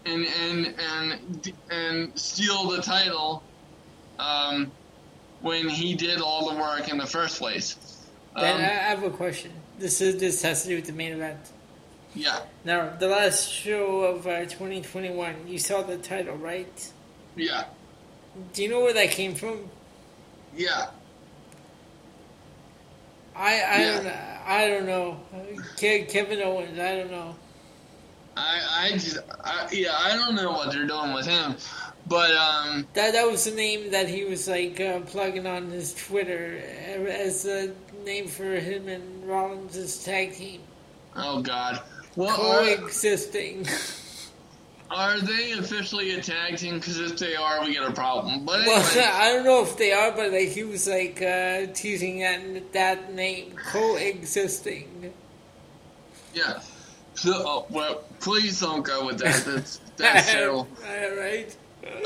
[0.05, 3.43] and and and and steal the title
[4.19, 4.71] um,
[5.41, 7.77] when he did all the work in the first place.
[8.35, 9.53] Um, I have a question.
[9.79, 11.39] This is this has to do with the main event.
[12.15, 16.93] yeah, Now, the last show of uh, 2021, you saw the title, right?
[17.37, 17.65] yeah,
[18.55, 19.69] Do you know where that came from?
[20.57, 20.87] yeah.
[23.35, 23.97] I I Yeah.
[24.03, 24.07] don't
[24.47, 25.21] I don't know.
[25.79, 27.35] Kevin Owens, I don't know.
[28.37, 31.57] I, I just, I, yeah, I don't know what they're doing with him,
[32.07, 35.95] but um, that that was the name that he was like uh, plugging on his
[35.95, 36.59] Twitter
[37.09, 37.73] as a
[38.05, 40.63] name for him and Rollins' tag team.
[41.15, 41.83] Oh God,
[42.17, 43.67] well, coexisting.
[44.91, 46.77] Are, are they officially a tag team?
[46.77, 48.47] Because if they are, we got a problem.
[48.47, 48.83] But anyway.
[48.97, 52.73] well, I don't know if they are, but like he was like uh, teasing that
[52.73, 55.13] that name, coexisting.
[56.35, 56.61] Yeah.
[57.15, 59.45] So, oh, well, please don't go with that.
[59.45, 60.69] That's that's terrible.
[60.87, 61.55] All right.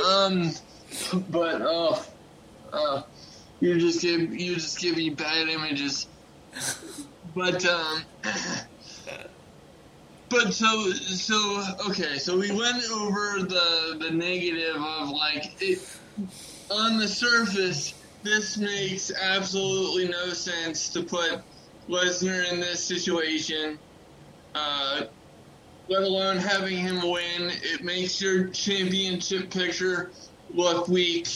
[0.04, 0.52] Um,
[1.30, 2.04] but oh,
[2.72, 3.02] uh,
[3.60, 6.08] you just give you just give me bad images.
[7.34, 8.02] But um,
[10.28, 12.18] but so so okay.
[12.18, 15.78] So we went over the the negative of like it
[16.70, 17.94] on the surface.
[18.22, 21.40] This makes absolutely no sense to put
[21.88, 23.78] Lesnar in this situation
[24.56, 25.02] uh,
[25.88, 27.50] let alone having him win.
[27.62, 30.10] It makes your championship picture
[30.52, 31.28] look weak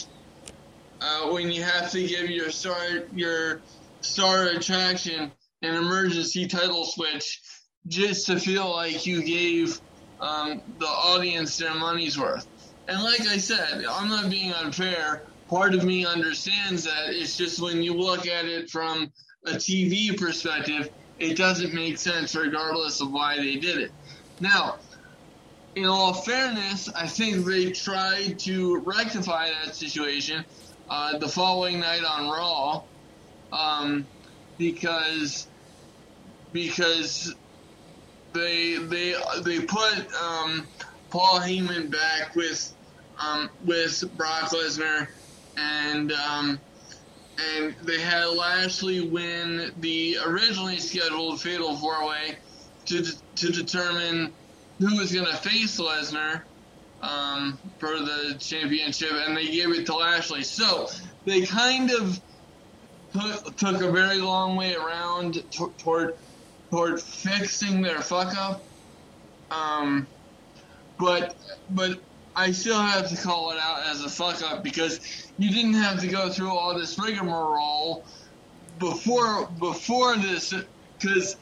[1.01, 2.85] uh, when you have to give your star
[3.15, 3.61] your
[4.01, 5.31] star attraction
[5.63, 7.41] an emergency title switch
[7.87, 9.81] just to feel like you gave
[10.21, 12.47] um, the audience their money's worth.
[12.89, 15.23] And like I said, I'm not being unfair.
[15.49, 17.11] Part of me understands that.
[17.11, 19.13] It's just when you look at it from
[19.47, 23.93] a TV perspective, it doesn't make sense regardless of why they did it.
[24.41, 24.77] Now,
[25.75, 30.45] in all fairness, I think they tried to rectify that situation
[30.89, 32.83] uh, the following night on Raw
[33.53, 34.07] um,
[34.59, 35.47] because
[36.53, 37.35] because
[38.33, 40.67] they they they put um,
[41.11, 42.75] Paul Heyman back with
[43.19, 45.07] um, with Brock Lesnar
[45.57, 46.61] and um,
[47.39, 52.39] and they had Lashley win the originally scheduled Fatal Four Way
[52.91, 53.05] to
[53.37, 54.33] to determine
[54.79, 56.43] who was going to face Lesnar
[57.03, 60.43] um, for the championship, and they gave it to Lashley.
[60.43, 60.89] So
[61.25, 62.21] they kind of
[63.13, 66.15] took, took a very long way around t- toward
[66.71, 68.65] toward fixing their fuck up.
[69.51, 70.07] Um,
[70.99, 71.37] but
[71.71, 72.01] but
[72.35, 75.01] I still have to call it out as a fuck up because
[75.39, 78.05] you didn't have to go through all this rigmarole
[78.79, 80.55] before before this
[80.99, 81.37] because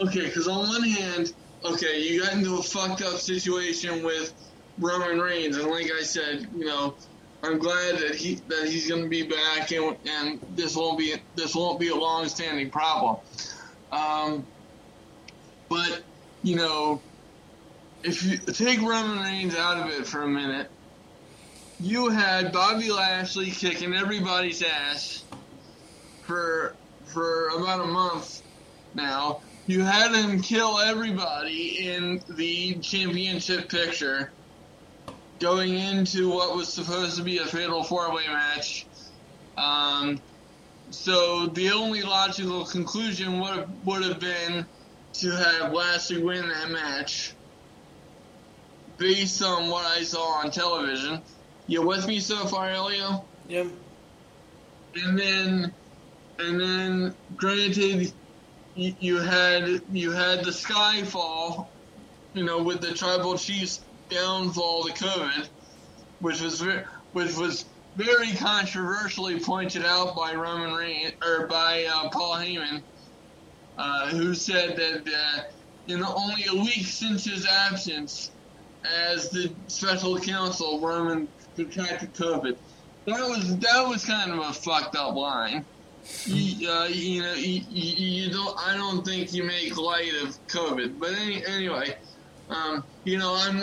[0.00, 1.32] okay because on one hand
[1.64, 4.32] okay you got into a fucked up situation with
[4.78, 6.96] Roman Reigns and like I said you know
[7.42, 11.14] I'm glad that he that he's going to be back and and this won't be
[11.34, 13.18] this won't be a long standing problem
[13.92, 14.46] um,
[15.68, 16.04] but
[16.42, 17.02] you know
[18.02, 20.70] if you take Roman Reigns out of it for a minute,
[21.78, 25.24] you had Bobby Lashley kicking everybody's ass
[26.22, 28.42] for for about a month
[28.94, 29.42] now.
[29.70, 34.32] You had him kill everybody in the championship picture
[35.38, 38.84] going into what was supposed to be a fatal four way match.
[39.56, 40.20] Um,
[40.90, 44.66] so the only logical conclusion would have, would have been
[45.12, 47.32] to have Lashley win that match
[48.98, 51.22] based on what I saw on television.
[51.68, 53.24] You with me so far, Elio?
[53.46, 53.68] Yep.
[54.96, 55.72] And then,
[56.40, 58.12] and then, granted,
[58.74, 61.66] you, had you had the Skyfall,
[62.34, 65.48] you know, with the Tribal Chiefs downfall to COVID,
[66.20, 66.60] which was
[67.12, 67.64] which was
[67.96, 72.82] very controversially pointed out by Roman Reigns or by uh, Paul Heyman,
[73.76, 75.42] uh, who said that uh,
[75.88, 78.30] in only a week since his absence,
[78.84, 82.56] as the special counsel, Roman contracted COVID.
[83.06, 85.64] That was that was kind of a fucked up line.
[86.24, 88.56] You, uh, you know, you, you, don't.
[88.58, 90.98] I don't think you make light of COVID.
[90.98, 91.96] But any, anyway,
[92.48, 93.62] um, you know, I'm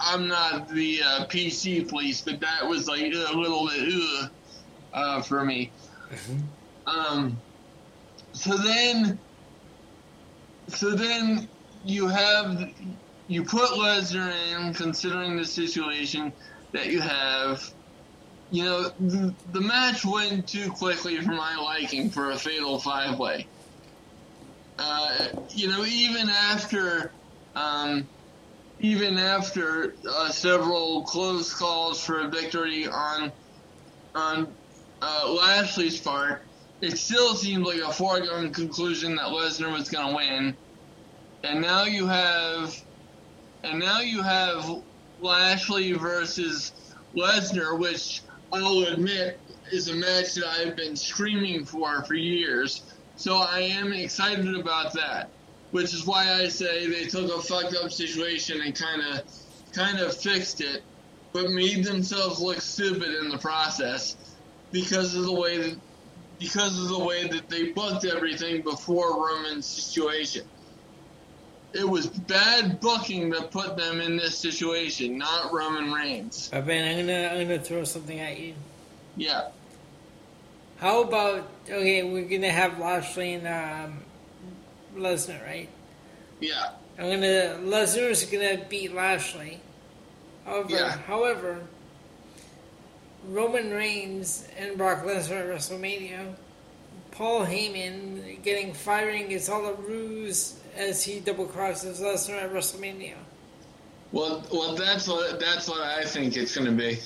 [0.00, 4.30] I'm not the uh, PC police, but that was like a little bit
[4.92, 5.70] uh, for me.
[6.10, 6.88] Mm-hmm.
[6.88, 7.40] Um,
[8.32, 9.18] so then,
[10.68, 11.48] so then
[11.84, 12.72] you have
[13.28, 16.32] you put Lesnar in, considering the situation
[16.72, 17.72] that you have.
[18.52, 23.46] You know, the, match went too quickly for my liking for a fatal five way.
[24.78, 27.10] Uh, you know, even after,
[27.56, 28.06] um,
[28.78, 33.32] even after uh, several close calls for a victory on
[34.14, 34.54] on
[35.00, 36.42] uh, Lashley's part,
[36.82, 40.56] it still seemed like a foregone conclusion that Lesnar was going to win.
[41.42, 42.78] And now you have
[43.64, 44.82] and now you have
[45.22, 46.72] Lashley versus
[47.16, 48.20] Lesnar, which
[48.52, 49.40] I'll admit
[49.72, 52.82] is a match that I've been screaming for for years.
[53.16, 55.30] So I am excited about that.
[55.70, 59.22] which is why I say they took a fucked up situation and kind of
[59.72, 60.82] kind of fixed it,
[61.32, 64.16] but made themselves look stupid in the process
[64.70, 65.80] because of the way that
[66.38, 70.44] because of the way that they booked everything before Roman's situation.
[71.74, 76.50] It was bad booking that put them in this situation, not Roman Reigns.
[76.52, 78.54] Uh, Ben, I'm gonna I'm gonna throw something at you.
[79.16, 79.48] Yeah.
[80.78, 82.02] How about okay?
[82.02, 83.98] We're gonna have Lashley and um,
[84.96, 85.68] Lesnar, right?
[86.40, 86.70] Yeah.
[86.98, 89.60] I'm gonna Lesnar's gonna beat Lashley.
[90.44, 90.98] However, Yeah.
[90.98, 91.60] however,
[93.28, 96.34] Roman Reigns and Brock Lesnar at WrestleMania.
[97.12, 103.14] Paul Heyman getting firing is all a ruse as he double crosses Lesnar at WrestleMania.
[104.12, 106.98] Well, well, that's what that's what I think it's going to be.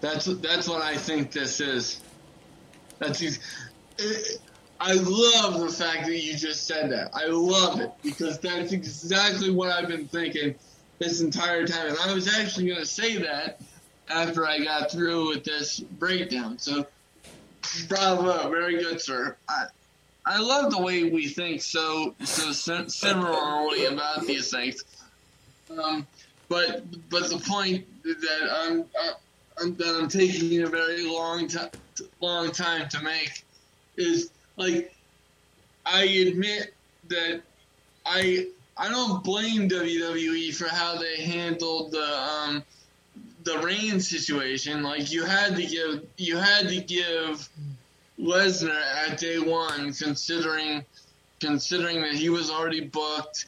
[0.00, 2.00] That's that's what I think this is.
[2.98, 3.38] That's it,
[3.98, 4.36] eh,
[4.80, 7.10] I love the fact that you just said that.
[7.12, 10.54] I love it because that's exactly what I've been thinking
[10.98, 11.88] this entire time.
[11.88, 13.60] And I was actually going to say that
[14.08, 16.58] after I got through with this breakdown.
[16.58, 16.86] So,
[17.88, 19.36] bravo, very good, sir.
[19.48, 19.66] I,
[20.26, 24.84] I love the way we think so so similarly about these things.
[25.70, 26.06] Um,
[26.48, 28.84] but but the point that I'm,
[29.60, 31.70] I'm that I'm taking a very long time
[32.20, 33.44] long time to make
[33.96, 34.94] is like
[35.86, 36.74] I admit
[37.08, 37.42] that
[38.04, 42.62] I I don't blame WWE for how they handled the um,
[43.44, 44.82] the Reigns situation.
[44.82, 47.48] Like you had to give you had to give
[48.20, 50.84] Lesnar at day one, considering
[51.40, 53.46] considering that he was already booked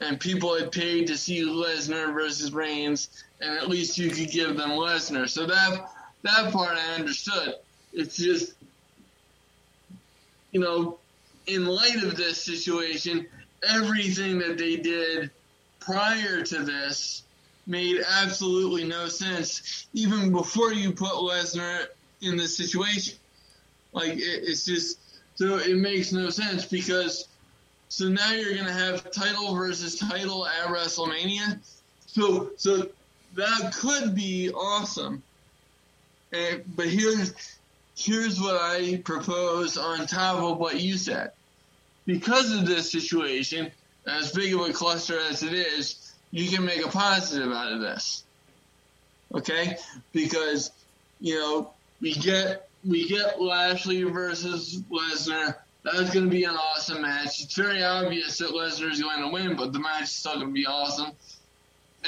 [0.00, 4.56] and people had paid to see Lesnar versus Reigns, and at least you could give
[4.56, 5.28] them Lesnar.
[5.28, 5.90] So that
[6.22, 7.54] that part I understood.
[7.92, 8.54] It's just
[10.50, 10.98] you know,
[11.46, 13.26] in light of this situation,
[13.68, 15.30] everything that they did
[15.80, 17.22] prior to this
[17.66, 21.86] made absolutely no sense, even before you put Lesnar
[22.20, 23.16] in this situation.
[23.92, 24.98] Like it, it's just
[25.34, 27.28] so it makes no sense because
[27.88, 31.58] so now you're gonna have title versus title at WrestleMania.
[32.06, 32.88] So so
[33.34, 35.22] that could be awesome.
[36.32, 37.32] And, but here's
[37.96, 41.32] here's what I propose on top of what you said.
[42.06, 43.70] Because of this situation,
[44.06, 47.80] as big of a cluster as it is, you can make a positive out of
[47.80, 48.24] this.
[49.34, 49.76] Okay?
[50.12, 50.70] Because,
[51.20, 51.70] you know,
[52.00, 55.56] we get we get Lashley versus Lesnar.
[55.84, 57.42] That's going to be an awesome match.
[57.42, 60.48] It's very obvious that Lesnar is going to win, but the match is still going
[60.48, 61.12] to be awesome.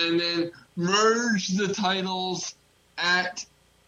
[0.01, 2.55] And then merge the titles
[2.99, 3.45] at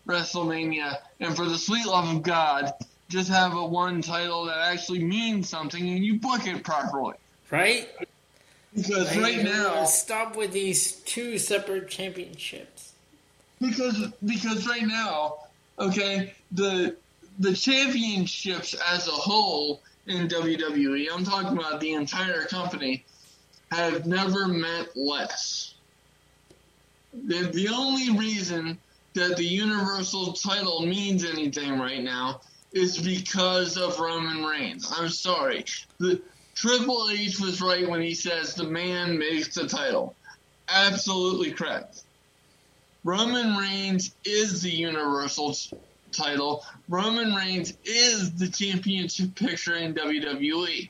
[0.07, 2.73] WrestleMania, and for the sweet love of God,
[3.09, 7.15] just have a one title that actually means something, and you book it properly.
[7.51, 7.89] Right?
[8.75, 12.93] Because Like, right now, stop with these two separate championships.
[13.61, 15.37] because because right now,
[15.79, 16.97] okay, the
[17.39, 23.05] the championships as a whole in WWE, I'm talking about the entire company,
[23.71, 25.75] have never meant less.
[27.13, 28.79] The, the only reason
[29.15, 32.41] that the Universal title means anything right now
[32.73, 34.91] is because of Roman Reigns.
[34.97, 35.65] I'm sorry.
[35.99, 36.23] The
[36.55, 40.17] Triple H was right when he says the man makes the title.
[40.69, 42.03] Absolutely correct.
[43.05, 45.57] Roman Reigns is the Universal
[46.13, 46.65] title.
[46.89, 50.89] Roman Reigns is the championship picture in WWE.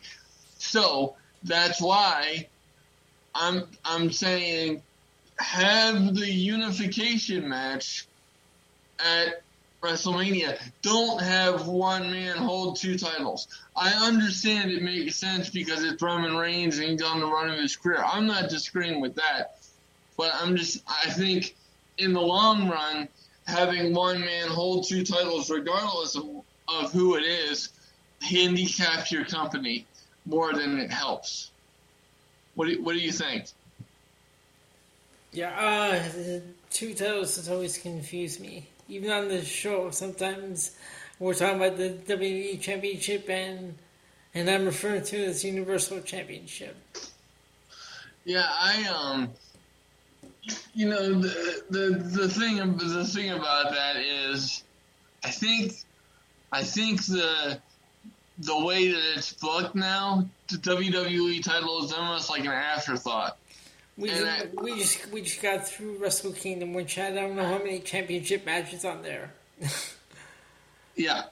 [0.59, 2.49] So that's why
[3.35, 4.83] I'm I'm saying
[5.39, 8.07] have the unification match
[8.99, 9.43] at
[9.83, 10.61] WrestleMania.
[10.83, 13.49] Don't have one man hold two titles.
[13.75, 17.59] I understand it makes sense because it's Roman Reigns and he's on the run of
[17.59, 18.03] his career.
[18.05, 19.59] I'm not disagreeing with that.
[20.17, 21.57] But I'm just, I think
[22.03, 23.09] in the long run,
[23.47, 26.25] having one man hold two titles, regardless of,
[26.69, 27.71] of who it is,
[28.21, 29.87] handicaps your company
[30.27, 31.51] more than it helps.
[32.55, 33.47] What do you, what do you think?
[35.33, 38.67] Yeah, uh, two titles has always confused me.
[38.89, 40.73] Even on the show, sometimes
[41.19, 43.75] we're talking about the WWE Championship and
[44.35, 46.75] and I'm referring to it as Universal Championship.
[48.25, 49.31] Yeah, I um,
[50.75, 51.89] you know the the
[52.21, 54.63] the thing the thing about that is,
[55.25, 55.75] I think,
[56.51, 57.59] I think the
[58.39, 63.37] the way that it's booked now, the WWE title is almost like an afterthought.
[63.99, 67.37] We just, I- we just we just got through Wrestle Kingdom, which had I don't
[67.37, 69.33] know how many championship matches on there.
[70.95, 71.23] Yeah,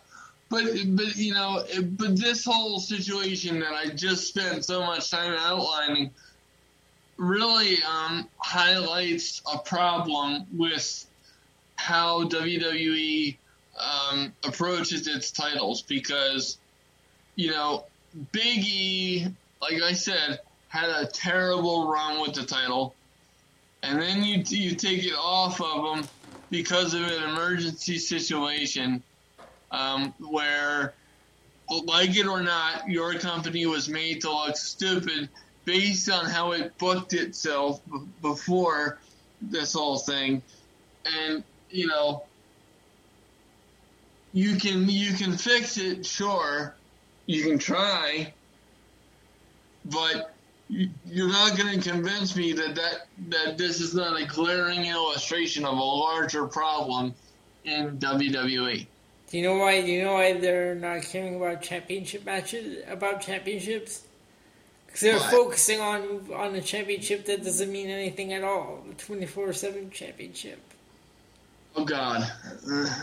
[0.49, 5.35] but but you know, but this whole situation that I just spent so much time
[5.39, 6.12] outlining
[7.21, 11.07] really um, highlights a problem with
[11.77, 13.39] how WWE
[13.79, 16.59] um, approaches its titles because
[17.37, 17.85] you know
[18.33, 19.27] Big E,
[19.61, 22.97] like I said, had a terrible run with the title,
[23.83, 26.09] and then you you take it off of him
[26.51, 29.03] because of an emergency situation
[29.71, 30.95] um, where,
[31.85, 35.29] like it or not, your company was made to look stupid
[35.65, 38.99] based on how it booked itself b- before
[39.41, 40.43] this whole thing,
[41.05, 42.24] and you know.
[44.32, 46.77] You can you can fix it, sure.
[47.27, 48.32] You can try,
[49.85, 50.35] but
[50.69, 55.65] you're not going to convince me that, that that this is not a glaring illustration
[55.65, 57.15] of a larger problem
[57.65, 58.87] in WWE.
[59.28, 59.81] Do you know why?
[59.81, 62.85] Do you know why they're not caring about championship matches?
[62.89, 64.03] About championships?
[64.93, 65.31] Because they're Why?
[65.31, 68.85] focusing on on a championship that doesn't mean anything at all.
[68.89, 70.59] The twenty four seven championship.
[71.77, 72.31] Oh God!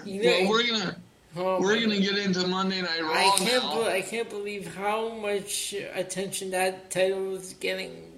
[0.05, 0.95] You know- well, we're gonna
[1.39, 3.64] Oh, we're gonna get into Monday Night Raw I can't.
[3.64, 3.84] now.
[3.84, 8.11] Be- I can't believe how much attention that title is getting,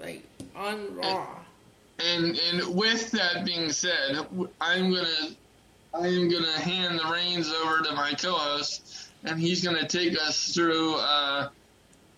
[0.00, 0.22] like
[0.54, 1.26] on Raw.
[1.98, 4.16] And and with that being said,
[4.60, 5.08] I'm gonna
[5.94, 10.52] I am gonna hand the reins over to my co-host, and he's gonna take us
[10.54, 11.48] through uh,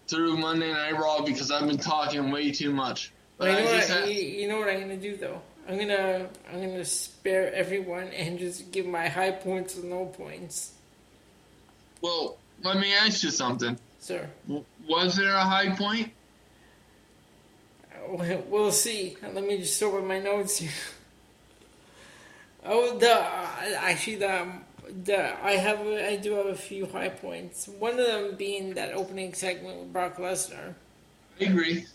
[0.06, 3.12] through Monday Night Raw because I've been talking way too much.
[3.38, 3.98] But you know just what?
[4.00, 5.40] ha- you, you know what I'm gonna do though.
[5.68, 10.72] I'm gonna I'm gonna spare everyone and just give my high points and low points.
[12.02, 13.78] well, let me ask you something.
[13.98, 14.28] Sir,
[14.86, 16.12] Was there a high point?
[18.50, 19.16] We'll see.
[19.22, 20.70] Let me just open my notes here.
[22.66, 24.46] Oh, the actually the
[25.04, 27.68] the I have I do have a few high points.
[27.68, 30.74] One of them being that opening segment with Brock Lesnar.
[31.40, 31.86] I agree.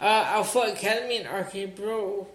[0.00, 2.26] Uh, Alpha Academy and RK-Bro.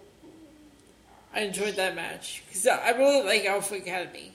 [1.34, 4.32] I enjoyed that match because I really like Alpha Academy.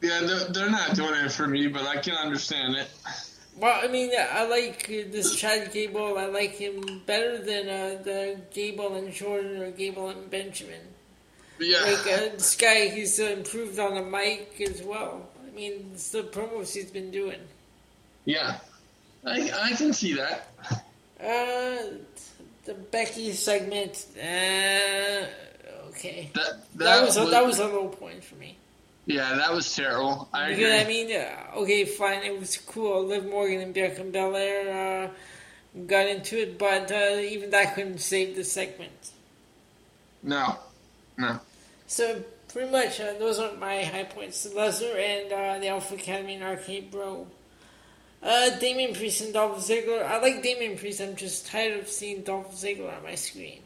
[0.00, 2.90] Yeah, they're, they're not doing it for me, but I can understand it.
[3.56, 6.18] Well, I mean, I like this Chad Gable.
[6.18, 10.93] I like him better than uh, the Gable and Jordan or Gable and Benjamin.
[11.58, 15.28] Yeah, Like uh, this guy, he's uh, improved on the mic as well.
[15.46, 17.40] I mean, it's the promos he's been doing.
[18.24, 18.58] yeah,
[19.24, 20.48] I, I can see that.
[21.20, 21.94] Uh,
[22.64, 24.06] the Becky segment.
[24.16, 25.26] Uh,
[25.90, 26.30] okay.
[26.34, 28.56] That that, That was a, that was a low point for me.
[29.06, 30.28] yeah, that was terrible.
[30.34, 30.64] I agree.
[30.64, 33.04] Because I mean, uh, okay, fine, it was cool.
[33.06, 38.34] Liv Morgan and Bianca Belair uh, got into it, but uh, even that couldn't save
[38.34, 39.12] the segment.
[40.22, 40.58] no,
[41.16, 41.40] no.
[41.86, 46.36] So pretty much, uh, those are my high points: Lesnar and uh, the Alpha Academy
[46.36, 47.26] and RK-Bro.
[48.22, 50.02] Uh, Damian Priest and Dolph Ziggler.
[50.02, 51.00] I like Damian Priest.
[51.00, 53.60] I'm just tired of seeing Dolph Ziggler on my screen.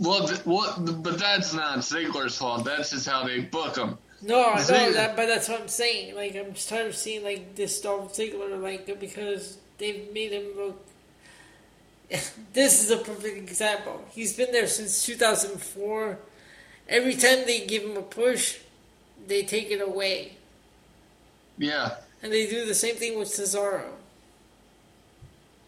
[0.00, 1.02] Well, th- what?
[1.02, 2.64] But that's not Ziggler's fault.
[2.64, 3.96] That's just how they book him.
[4.22, 6.16] No, I know that, but that's what I'm saying.
[6.16, 10.56] Like, I'm just tired of seeing like this Dolph Ziggler, like because they've made him
[10.56, 10.84] look.
[12.52, 14.04] this is a perfect example.
[14.10, 16.18] He's been there since 2004.
[16.88, 18.58] Every time they give him a push,
[19.26, 20.38] they take it away,
[21.58, 23.98] Yeah, and they do the same thing with Cesaro.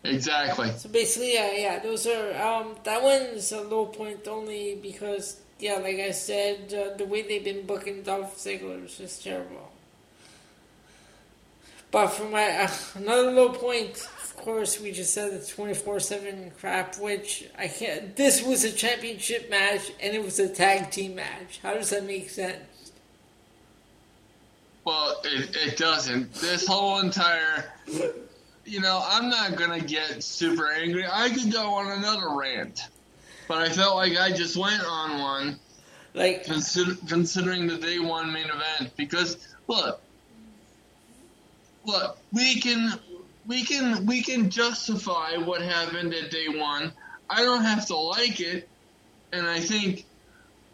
[0.04, 0.72] exactly.
[0.76, 5.74] So basically, yeah, yeah, those are um, that one's a low point only because yeah,
[5.78, 9.70] like I said, uh, the way they've been booking Dolph Ziggler is just terrible.
[11.90, 14.08] But for my uh, another low point,
[14.40, 18.14] course, we just said the twenty four seven crap, which I can't.
[18.16, 21.60] This was a championship match and it was a tag team match.
[21.62, 22.92] How does that make sense?
[24.84, 26.32] Well, it, it doesn't.
[26.34, 27.72] This whole entire,
[28.64, 31.04] you know, I'm not gonna get super angry.
[31.10, 32.88] I could go on another rant,
[33.46, 35.58] but I felt like I just went on one.
[36.14, 40.00] Like, consider, considering the day one main event because look
[41.84, 42.98] look we can
[43.50, 46.92] we can we can justify what happened at day one
[47.28, 48.68] i don't have to like it
[49.32, 50.06] and i think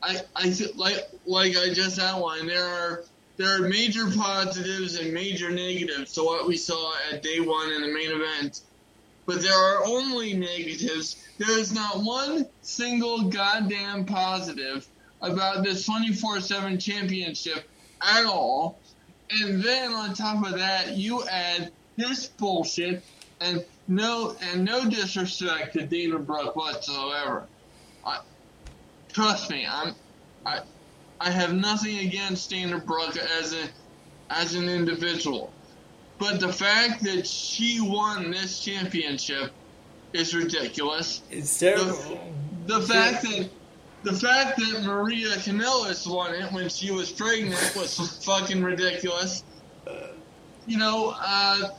[0.03, 3.05] i i like like i just outlined there are
[3.37, 7.83] there are major positives and major negatives to what we saw at day one in
[7.83, 8.61] the main event
[9.27, 11.17] but there are only negatives.
[11.39, 14.87] There is not one single goddamn positive
[15.21, 17.69] about this 24 7 championship
[18.01, 18.79] at all.
[19.31, 23.03] And then on top of that, you add this bullshit
[23.41, 27.47] and no and no disrespect to Dana Brooke whatsoever.
[28.05, 28.21] I,
[29.13, 29.95] trust me, I'm
[30.45, 30.61] I
[31.21, 33.69] I have nothing against Dana Brooke as a
[34.31, 35.53] as an individual.
[36.19, 39.53] But the fact that she won this championship
[40.13, 41.23] is ridiculous.
[41.31, 42.21] It's terrible.
[42.67, 43.51] The, the fact that
[44.03, 49.43] the fact that Maria Kanellis won it when she was pregnant was fucking ridiculous.
[50.67, 51.71] You know, uh,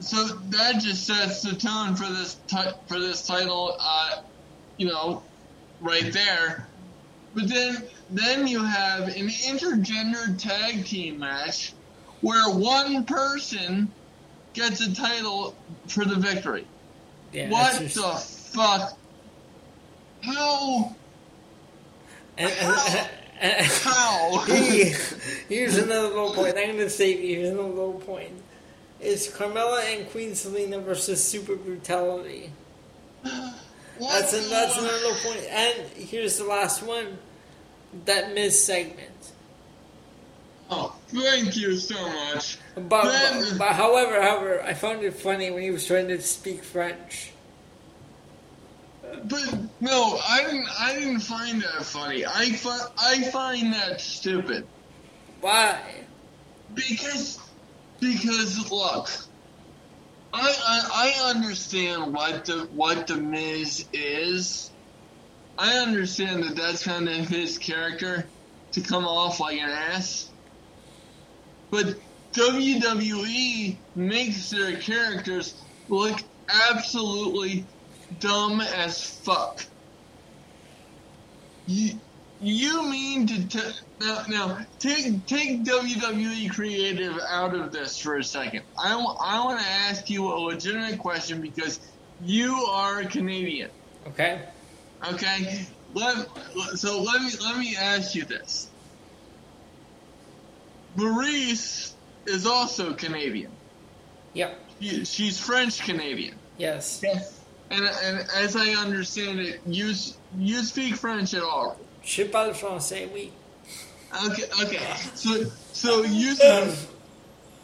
[0.00, 3.76] so that just sets the tone for this ti- for this title.
[3.78, 4.22] Uh,
[4.76, 5.22] you know,
[5.80, 6.66] right there.
[7.34, 11.72] But then then you have an intergender tag team match
[12.20, 13.90] where one person
[14.52, 15.54] gets a title
[15.88, 16.66] for the victory.
[17.32, 18.98] Yeah, what that's the fuck?
[20.22, 20.94] How?
[22.36, 23.08] and, and,
[23.40, 24.44] and, How?
[24.48, 24.94] Eh, eh, eh.
[25.48, 26.56] Here's another low point.
[26.56, 27.36] I'm going to save you.
[27.36, 28.41] here's another low point.
[29.02, 32.52] It's Carmella and Queen Zelina versus Super Brutality.
[34.00, 35.44] That's, an, that's another point.
[35.48, 37.18] And here's the last one.
[38.06, 39.10] That Miz segment.
[40.70, 42.58] Oh, thank you so much.
[42.74, 46.64] But, but, but however, however, I found it funny when he was trying to speak
[46.64, 47.32] French.
[49.24, 50.68] But no, I didn't.
[50.80, 52.24] I didn't find that funny.
[52.24, 54.66] I fi- I find that stupid
[55.42, 55.78] Why?
[56.74, 57.38] because
[58.02, 59.08] because look,
[60.32, 64.72] I I, I understand what the what the Miz is.
[65.58, 68.32] I understand that that's kind of his character
[68.72, 70.32] to come off like an ass.
[71.70, 71.96] But
[72.36, 76.18] WWE makes their characters look
[76.70, 77.68] absolutely
[78.18, 79.64] dumb as fuck.
[81.66, 82.00] You,
[82.42, 83.60] you mean to t-
[84.00, 88.62] now, now take take WWE creative out of this for a second.
[88.78, 91.78] I, w- I want to ask you a legitimate question because
[92.20, 93.70] you are a Canadian.
[94.08, 94.42] Okay.
[95.12, 96.26] Okay, let,
[96.76, 98.68] so let me let me ask you this.
[100.96, 101.92] Maryse
[102.26, 103.52] is also Canadian.
[104.34, 104.58] Yep.
[104.80, 106.38] She- She's French Canadian.
[106.58, 107.00] Yes.
[107.02, 107.40] Yes.
[107.70, 109.94] And, and as I understand it, you
[110.38, 111.78] you speak French at all.
[112.04, 113.30] Je parle français, oui.
[114.26, 114.78] Okay, okay.
[115.14, 116.34] So so you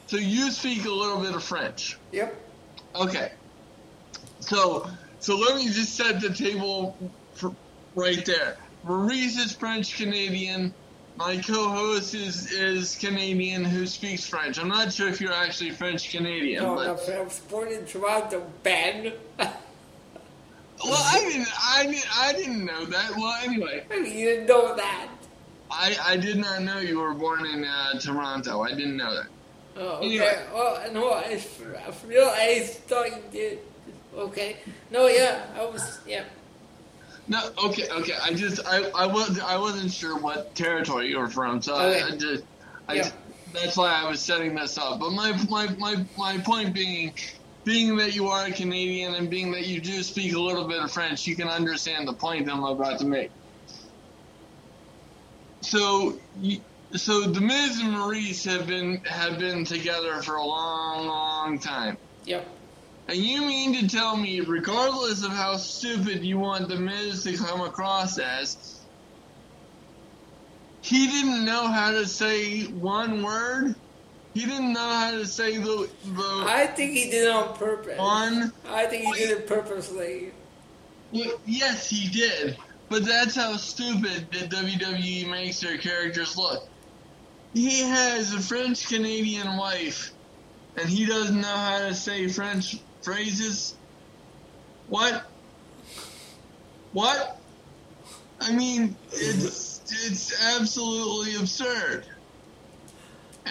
[0.07, 1.99] so you speak a little bit of French.
[2.13, 2.35] Yep.
[2.95, 3.33] Okay.
[4.41, 4.89] So
[5.21, 6.97] so let me just set the table
[7.95, 8.57] right there.
[8.87, 10.73] Maryse is French Canadian.
[11.17, 14.59] My co-host is is Canadian who speaks French.
[14.59, 17.85] I'm not sure if you're actually French Canadian, No, but no, I was born in
[17.85, 19.13] Toronto, Ben.
[20.85, 23.11] well, I didn't I didn't I didn't know that.
[23.17, 25.09] Well, anyway, you didn't know that.
[25.71, 28.63] I I did not know you were born in uh, Toronto.
[28.63, 29.27] I didn't know that.
[29.77, 30.07] Oh, okay.
[30.07, 30.39] Anyway.
[30.53, 33.59] Well, no, I, for, for real, I thought you did.
[34.17, 34.57] Okay.
[34.91, 36.25] No, yeah, I was, yeah.
[37.29, 38.15] No, okay, okay.
[38.23, 41.87] I just I I was I wasn't sure what territory you were from, so I,
[41.91, 42.03] Okay.
[42.03, 42.45] I just
[42.89, 43.03] I Yeah.
[43.03, 43.15] just-
[43.53, 45.01] that's why I was setting this up.
[45.01, 47.15] But my my my my point being,
[47.69, 50.83] being that you are a Canadian and being that you do speak a little bit
[50.83, 53.31] of French, you can understand the point I'm about to make.
[55.61, 56.19] So
[56.97, 61.99] so the Miz and Maryse have been have been together for a long, long time.
[62.25, 62.49] Yep.
[63.09, 67.37] And you mean to tell me, regardless of how stupid you want the Miz to
[67.37, 68.81] come across as,
[70.81, 73.75] he didn't know how to say one word?
[74.35, 77.99] He didn't know how to say the the I think he did it on purpose.
[77.99, 78.53] one.
[78.69, 80.33] I think he did it purposely.
[81.13, 86.69] Well, yes, he did, but that's how stupid the WWE makes their characters look.
[87.55, 90.11] He has a French Canadian wife,
[90.77, 93.75] and he doesn't know how to say French phrases.
[94.89, 95.25] What?
[96.93, 97.41] What?
[98.41, 102.05] I mean, it's it's absolutely absurd.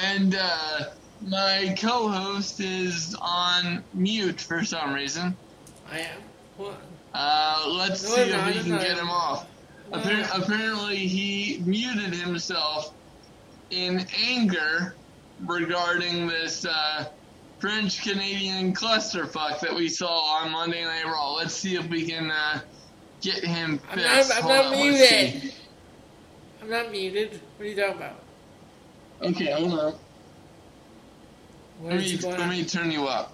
[0.01, 0.79] And uh,
[1.25, 5.35] my co-host is on mute for some reason.
[5.91, 6.21] I am.
[6.57, 6.79] What?
[7.13, 9.47] Uh, let's No, see if we can get him off.
[9.91, 9.97] No.
[9.99, 12.93] Appar- apparently, he muted himself
[13.71, 14.95] in anger
[15.45, 17.05] regarding this uh,
[17.59, 21.33] French Canadian clusterfuck that we saw on Monday Night Raw.
[21.33, 22.59] Let's see if we can uh,
[23.21, 25.53] get him I'm not, I'm not muted.
[26.61, 27.41] I'm not muted.
[27.57, 28.23] What are you talking about?
[29.21, 29.93] Okay, hold on.
[31.79, 33.33] What Let me, let me turn you up.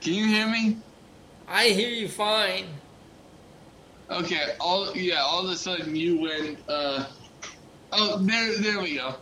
[0.00, 0.76] Can you hear me?
[1.48, 2.66] I hear you fine.
[4.10, 6.58] Okay, all yeah, all of a sudden you went.
[6.68, 7.06] Uh,
[7.92, 9.14] oh, there, there we go.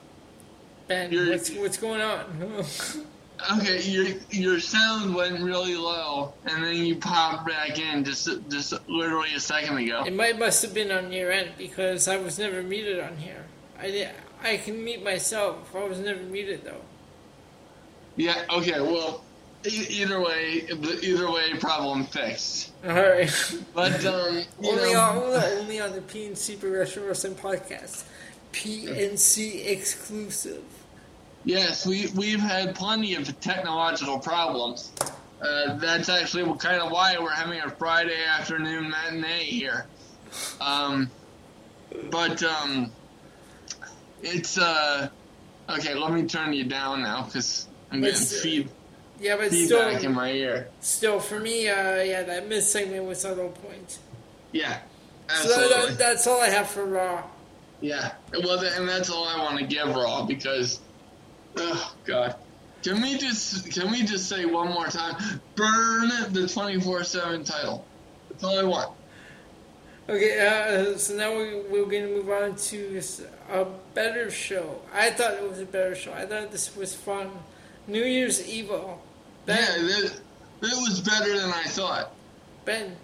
[0.89, 2.25] Ben, You're- what's what's going on?
[3.59, 8.75] okay, your your sound went really low, and then you popped back in just just
[8.89, 10.05] literally a second ago.
[10.07, 13.45] It might must have been on your end because I was never muted on here.
[13.79, 13.91] I
[14.45, 15.75] I can mute myself.
[15.75, 16.83] I was never muted though.
[18.17, 18.45] Yeah.
[18.51, 18.81] Okay.
[18.81, 19.25] Well,
[19.65, 20.67] either way,
[21.03, 22.73] either way, problem fixed.
[22.87, 23.31] All right.
[23.75, 28.05] But um, only know, on only on the PNC Progression Wrestling Podcast,
[28.53, 30.63] PNC exclusive.
[31.45, 34.93] Yes, we we've had plenty of technological problems.
[35.41, 39.87] Uh, that's actually kind of why we're having a Friday afternoon matinee here.
[40.61, 41.11] Um,
[42.11, 42.91] but um,
[44.25, 45.09] it's uh,
[45.69, 45.95] okay.
[45.95, 48.69] Let me turn you down now because I'm getting It's, feed,
[49.21, 50.69] Yeah, but feedback in my ear.
[50.81, 53.99] still for me, uh, yeah, that mid segment was on point.
[54.53, 54.79] Yeah,
[55.29, 55.91] So absolutely.
[55.91, 57.23] that, that's all I have for Raw.
[57.81, 60.81] Yeah, well, and that's all I want to give Raw because,
[61.57, 62.37] oh God,
[62.83, 65.17] can we just can we just say one more time,
[65.57, 67.85] burn the twenty four seven title.
[68.31, 68.97] That's all I want.
[70.09, 73.01] Okay, uh, so now we, we're going to move on to
[73.51, 74.81] a better show.
[74.93, 76.13] I thought it was a better show.
[76.13, 77.31] I thought this was fun.
[77.87, 79.03] New Year's Evil.
[79.47, 80.21] Ben, Yeah, that,
[80.61, 82.15] that was better than I thought.
[82.65, 82.97] Ben,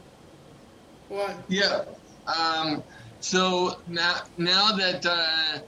[1.09, 1.37] what?
[1.49, 1.85] Yeah.
[2.27, 2.83] Um.
[3.21, 5.59] So now now that uh,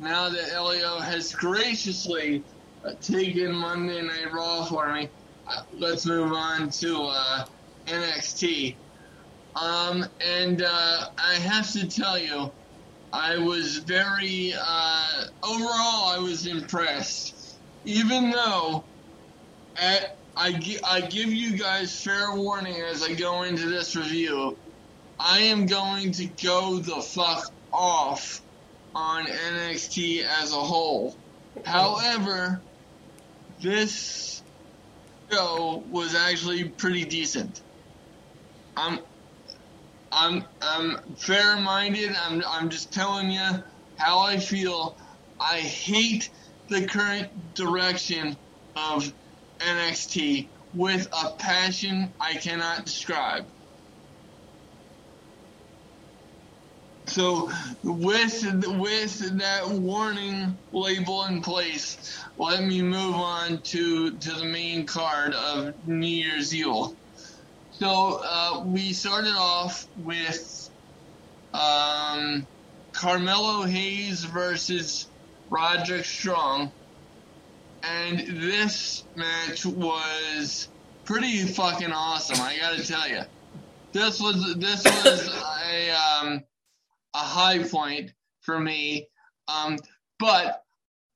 [0.00, 2.42] now that Elio has graciously
[2.84, 5.08] uh, taken Monday Night Raw for me,
[5.46, 7.44] uh, let's move on to uh,
[7.86, 8.74] NXT.
[9.54, 12.50] Um, and uh, I have to tell you,
[13.12, 18.84] I was very uh, overall I was impressed, even though
[19.76, 24.56] at, I I give you guys fair warning as I go into this review.
[25.18, 28.42] I am going to go the fuck off
[28.94, 31.16] on NXT as a whole.
[31.64, 32.60] However,
[33.60, 34.42] this
[35.30, 37.62] show was actually pretty decent.
[38.76, 39.00] I'm
[40.12, 42.14] I'm I'm fair-minded.
[42.16, 43.64] I'm I'm just telling you
[43.96, 44.96] how I feel.
[45.40, 46.30] I hate
[46.68, 48.38] the current direction
[48.76, 49.12] of
[49.60, 53.46] NXT with a passion I cannot describe.
[57.08, 57.50] So
[57.82, 61.96] with with that warning label in place,
[62.36, 66.96] let me move on to to the main card of New Year's Eve.
[67.78, 70.70] So uh, we started off with
[71.52, 72.46] um,
[72.92, 75.10] Carmelo Hayes versus
[75.50, 76.72] Roderick Strong,
[77.82, 80.70] and this match was
[81.04, 82.40] pretty fucking awesome.
[82.40, 83.20] I gotta tell you,
[83.92, 85.28] this was this was
[85.66, 86.44] a um,
[87.12, 89.06] a high point for me.
[89.48, 89.76] Um,
[90.18, 90.62] but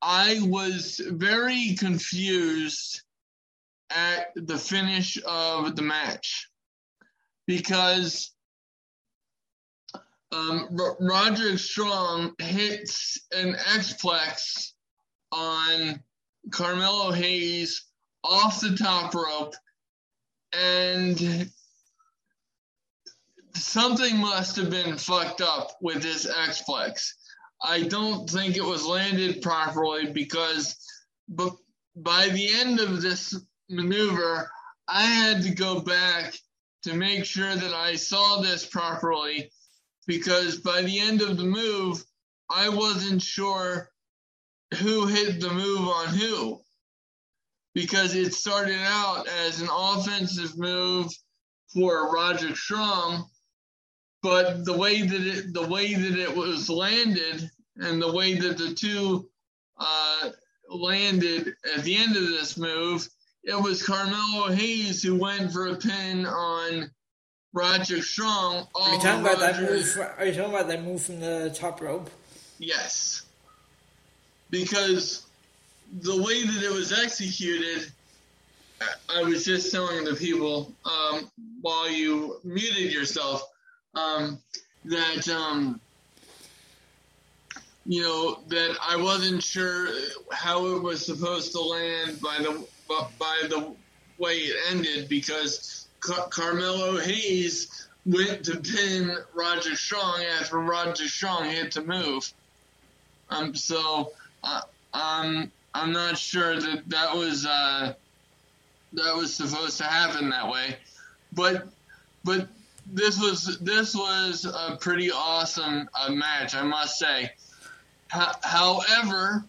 [0.02, 3.00] I was very confused
[3.88, 6.49] at the finish of the match
[7.50, 8.30] because
[10.30, 14.70] um, R- Strong hits an Xplex
[15.32, 16.00] on
[16.52, 17.86] Carmelo Hayes
[18.22, 19.56] off the top rope
[20.52, 21.50] and
[23.56, 27.14] something must have been fucked up with this Xplex.
[27.60, 30.76] I don't think it was landed properly because
[31.34, 31.50] b-
[31.96, 33.34] by the end of this
[33.68, 34.48] maneuver,
[34.86, 36.34] I had to go back
[36.82, 39.50] to make sure that I saw this properly
[40.06, 42.04] because by the end of the move,
[42.50, 43.90] I wasn't sure
[44.78, 46.60] who hit the move on who.
[47.74, 51.12] Because it started out as an offensive move
[51.72, 53.28] for Roger Strong,
[54.22, 58.58] but the way that it the way that it was landed and the way that
[58.58, 59.30] the two
[59.78, 60.30] uh,
[60.68, 63.08] landed at the end of this move,
[63.44, 66.90] it was Carmelo Hayes who went for a pin on
[67.52, 68.66] Roger Strong.
[68.74, 69.88] Are you talking about that move?
[69.88, 72.10] fr- Are you talking about that move from the top rope?
[72.58, 73.22] Yes.
[74.50, 75.26] Because
[76.00, 77.90] the way that it was executed,
[78.80, 81.30] I- I was just telling the people um,
[81.60, 83.42] while you muted yourself
[83.94, 84.38] um,
[84.84, 85.80] that, um,
[87.86, 89.88] you know, that I wasn't sure
[90.30, 92.64] how it was supposed to land by the
[93.18, 93.74] by the
[94.18, 101.50] way it ended because Car- Carmelo Hayes went to pin Roger Strong after Roger Strong
[101.50, 102.32] hit the move.
[103.28, 104.12] Um, so
[104.42, 104.62] uh,
[104.92, 107.94] um, I'm not sure that that was uh,
[108.94, 110.76] that was supposed to happen that way,
[111.32, 111.68] but
[112.24, 112.48] but
[112.92, 117.30] this was this was a pretty awesome uh, match, I must say.
[118.12, 119.44] Ho- however,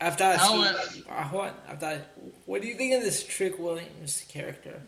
[0.00, 1.52] After I see, uh, on.
[1.68, 2.02] After,
[2.46, 4.80] what do you think of this Trick Williams character?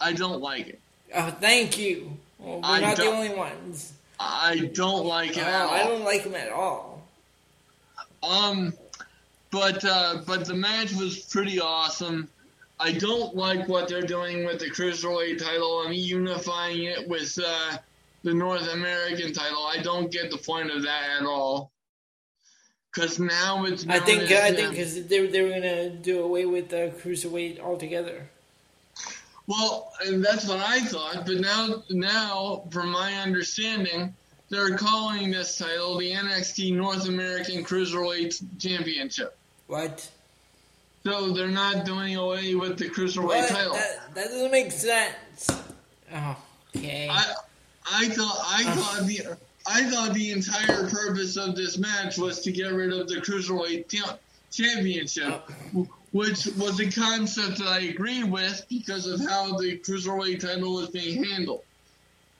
[0.00, 0.80] I don't like it.
[1.14, 2.16] Oh, thank you.
[2.38, 3.92] Well, we're I not the only ones.
[4.20, 5.70] I don't like it Oh, at all.
[5.74, 7.02] I don't like him at all.
[8.22, 8.74] Um,
[9.50, 12.28] but uh, but the match was pretty awesome.
[12.80, 17.78] I don't like what they're doing with the cruiserweight title and unifying it with uh,
[18.24, 19.64] the North American title.
[19.66, 21.70] I don't get the point of that at all.
[22.94, 26.22] Because now it's I think as, I uh, think because they they were gonna do
[26.22, 28.28] away with the cruiserweight altogether.
[29.46, 34.14] Well, and that's what I thought, but now, now, from my understanding,
[34.48, 39.36] they're calling this title the NXT North American Cruiserweight Championship.
[39.66, 40.10] What?
[41.02, 43.48] So they're not doing away with the Cruiserweight What?
[43.48, 43.74] title.
[43.74, 45.50] That, that doesn't make sense.
[46.14, 46.36] Oh,
[46.74, 47.08] okay.
[47.10, 47.34] I,
[47.92, 49.36] I thought, I thought the,
[49.66, 53.88] I thought the entire purpose of this match was to get rid of the Cruiserweight
[54.50, 55.42] Championship,
[55.76, 55.84] uh.
[56.12, 60.90] which was a concept that I agreed with because of how the Cruiserweight title was
[60.90, 61.62] being handled.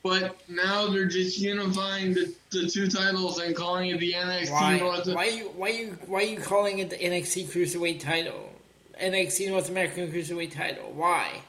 [0.03, 4.79] But now they're just unifying the, the two titles and calling it the NXT why?
[4.79, 5.07] North.
[5.07, 5.45] Why you?
[5.57, 5.99] Why you?
[6.07, 8.51] Why you calling it the NXT Cruiserweight title?
[9.01, 10.93] NXT North American Cruiserweight title.
[10.93, 11.41] Why?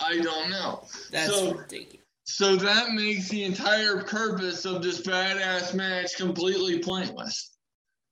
[0.00, 0.80] I don't know.
[1.12, 1.97] That's so, ridiculous.
[2.30, 7.56] So that makes the entire purpose of this badass match completely pointless.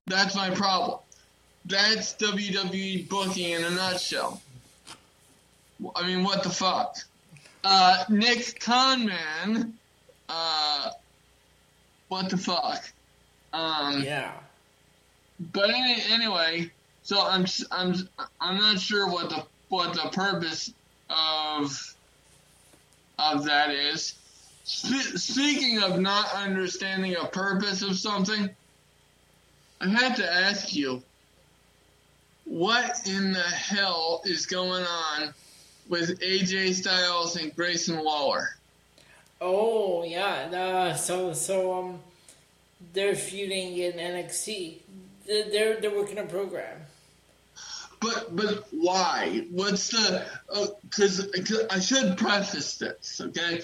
[0.06, 1.00] That's my problem.
[1.66, 4.40] That's WWE booking in a nutshell.
[5.94, 6.96] I mean, what the fuck?
[7.62, 9.74] Uh, Nick Conman,
[10.30, 10.90] uh,
[12.08, 12.82] what the fuck?
[13.52, 14.32] Um, Yeah.
[15.52, 16.70] but any, anyway,
[17.02, 18.08] so I'm I'm
[18.40, 20.72] I'm not sure what the what the purpose
[21.10, 21.95] of
[23.18, 24.14] of that is.
[24.64, 28.50] Spe- speaking of not understanding a purpose of something,
[29.80, 31.02] I had to ask you,
[32.44, 35.34] what in the hell is going on
[35.88, 38.50] with AJ Styles and Grayson Waller?
[39.40, 40.48] Oh yeah.
[40.52, 42.00] Uh, so so um,
[42.92, 44.78] they're feuding in NXT.
[45.26, 46.85] They're, they're working a program.
[48.00, 49.46] But but why?
[49.50, 50.26] What's the?
[50.82, 51.28] Because
[51.70, 53.62] I should preface this, okay?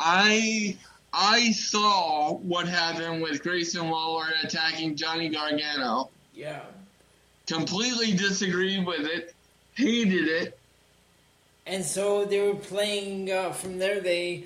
[0.00, 0.76] I
[1.12, 6.10] I saw what happened with Grayson Waller attacking Johnny Gargano.
[6.34, 6.60] Yeah.
[7.46, 9.34] Completely disagreed with it,
[9.74, 10.58] hated it.
[11.66, 14.00] And so they were playing uh, from there.
[14.00, 14.44] They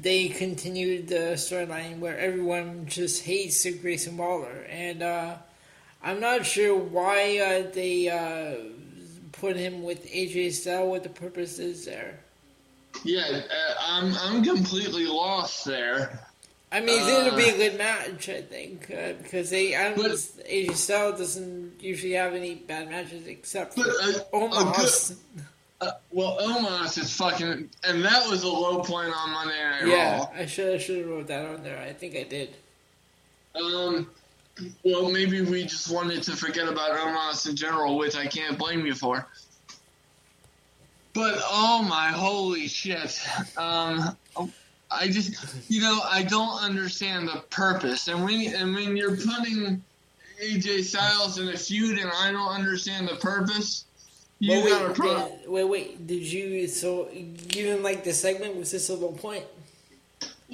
[0.00, 5.36] they continued the storyline where everyone just hates Grayson Waller, and uh,
[6.04, 8.56] I'm not sure why uh, they uh,
[9.32, 10.90] put him with AJ Styles.
[10.90, 12.20] What the purpose is there?
[13.04, 16.20] Yeah, uh, I'm I'm completely lost there.
[16.70, 19.74] I mean, it's going to be Uh, a good match, I think, uh, because they
[19.76, 24.40] I don't AJ Styles doesn't usually have any bad matches except for But a, a
[24.48, 25.08] Omos.
[25.08, 25.44] good,
[25.88, 30.18] uh, well, Omos is fucking, and that was a low point on Monday Night Yeah,
[30.18, 30.30] Raw.
[30.34, 31.80] I should I should have wrote that on there.
[31.80, 32.50] I think I did.
[33.54, 34.10] Um,
[34.84, 38.86] well, maybe we just wanted to forget about Omos in general, which I can't blame
[38.86, 39.26] you for.
[41.12, 43.20] But oh my holy shit!
[43.56, 44.16] Um,
[44.90, 49.82] I just, you know, I don't understand the purpose, and when and when you're putting
[50.42, 53.84] AJ Styles in a feud, and I don't understand the purpose,
[54.40, 55.38] you Well, got a wait, problem.
[55.40, 56.06] did- wait, wait.
[56.08, 56.66] Did you?
[56.66, 57.08] So
[57.48, 58.56] didn't like the segment?
[58.56, 59.44] Was this a low point?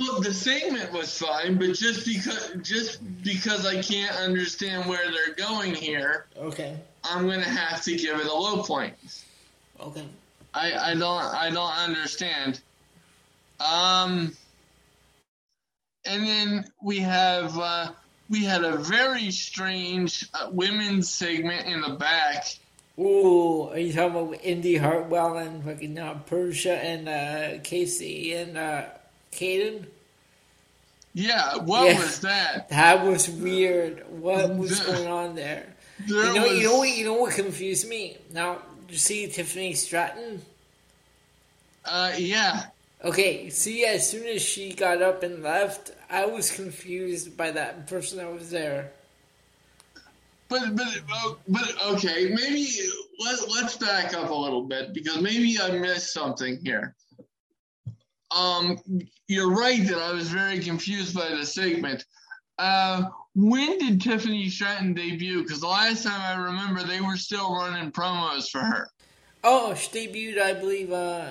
[0.01, 5.35] Well, the segment was fine, but just because just because I can't understand where they're
[5.35, 6.79] going here, Okay.
[7.05, 8.95] I'm gonna have to give it a low point.
[9.79, 10.07] Okay.
[10.55, 12.63] I, I don't I don't understand.
[13.61, 14.35] Um,
[16.07, 17.93] and then we have uh,
[18.31, 22.47] we had a very strange uh, women's segment in the back.
[22.99, 28.57] Ooh, are you talking about Indy Hartwell and fucking uh, Persia and uh, Kacy and
[28.57, 28.85] uh,
[29.33, 29.87] Kayden?
[31.13, 31.99] Yeah, what Yeah.
[31.99, 32.69] was that?
[32.71, 34.05] That was weird.
[34.11, 35.75] What was There- going on there?
[36.07, 36.89] There You know, was, you know what?
[36.89, 38.17] You know what confused me?
[38.33, 40.43] Now, you see Tiffany Stratton?
[41.85, 42.67] uh, yeah,
[43.03, 47.87] Okay, see, as soon as she got up and left, I was confused by that
[47.87, 48.93] person that was there.
[50.51, 52.69] but but uh, but okay, maybe
[53.19, 56.95] let, let's back up a little bit because maybe I missed something here.
[58.31, 58.79] Um,
[59.31, 62.05] you're right that I was very confused by the segment.
[62.59, 63.05] Uh,
[63.37, 65.43] when did Tiffany Stratton debut?
[65.43, 68.89] Because the last time I remember, they were still running promos for her.
[69.45, 71.31] Oh, she debuted, I believe, uh,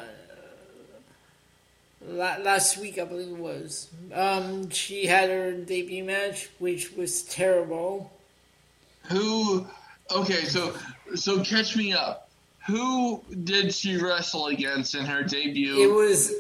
[2.02, 3.90] last week, I believe it was.
[4.14, 8.12] Um, she had her debut match, which was terrible.
[9.10, 9.68] Who
[10.12, 10.74] Okay, so
[11.16, 12.30] so catch me up.
[12.66, 15.78] Who did she wrestle against in her debut?
[15.80, 16.34] It was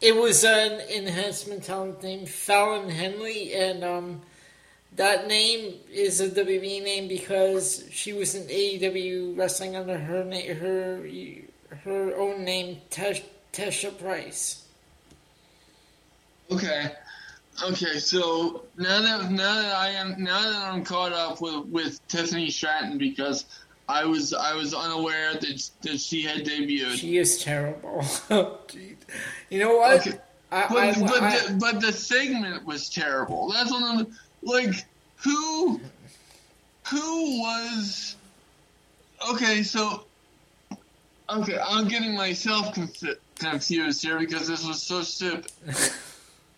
[0.00, 4.22] it was an enhancement talent named Fallon Henley, and um,
[4.96, 10.54] that name is a WWE name because she was in AEW wrestling under her na-
[10.54, 11.08] her
[11.84, 14.64] her own name, Tesh- Tesha Price.
[16.50, 16.92] Okay.
[17.62, 22.06] Okay, so now that now that I am now that I'm caught up with with
[22.06, 23.46] Tiffany Stratton because
[23.88, 26.96] I was I was unaware that that she had debuted.
[26.96, 28.04] She is terrible.
[29.50, 30.06] you know what?
[30.06, 30.18] Okay.
[30.50, 33.50] I, But I, but, I- the, but the segment was terrible.
[33.50, 34.06] That's what I'm
[34.42, 34.84] like.
[35.24, 35.80] Who
[36.86, 38.16] who was
[39.30, 39.62] okay?
[39.62, 40.04] So
[41.30, 45.50] okay, I'm getting myself conf- confused here because this was so stupid.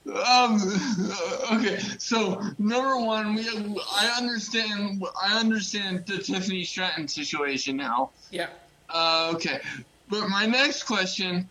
[0.06, 0.60] Um.
[1.52, 1.78] Okay.
[1.98, 5.02] So number one, we I understand.
[5.20, 8.10] I understand the Tiffany Stratton situation now.
[8.30, 8.48] yeah.
[8.88, 9.60] Uh, okay.
[10.08, 11.48] But my next question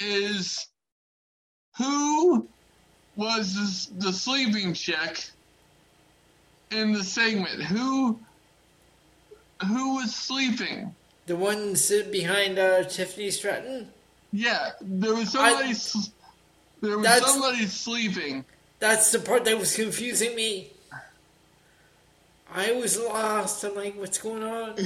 [0.00, 0.66] is,
[1.76, 2.46] who
[3.16, 5.24] was the, the sleeping chick
[6.70, 7.62] in the segment?
[7.62, 8.18] Who
[9.66, 10.94] who was sleeping?
[11.26, 13.88] The one sitting behind uh, Tiffany Stratton.
[14.32, 15.70] Yeah, there was somebody.
[15.70, 15.72] I-
[16.80, 18.44] there was That's- somebody sleeping.
[18.80, 20.70] That's the part that was confusing me.
[22.54, 23.64] I was lost.
[23.64, 24.74] I'm like, what's going on?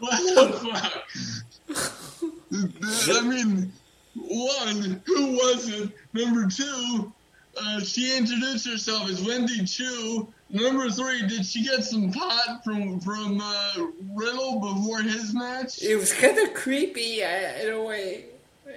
[0.00, 1.04] What the
[1.68, 3.16] fuck?
[3.16, 3.72] I mean,
[4.16, 5.90] one, who was it?
[6.14, 7.12] Number two,
[7.60, 10.26] uh, she introduced herself as Wendy Choo.
[10.50, 13.72] Number three, did she get some pot from from uh,
[14.14, 15.82] Riddle before his match?
[15.82, 17.28] It was kind of creepy uh,
[17.62, 18.24] in a way.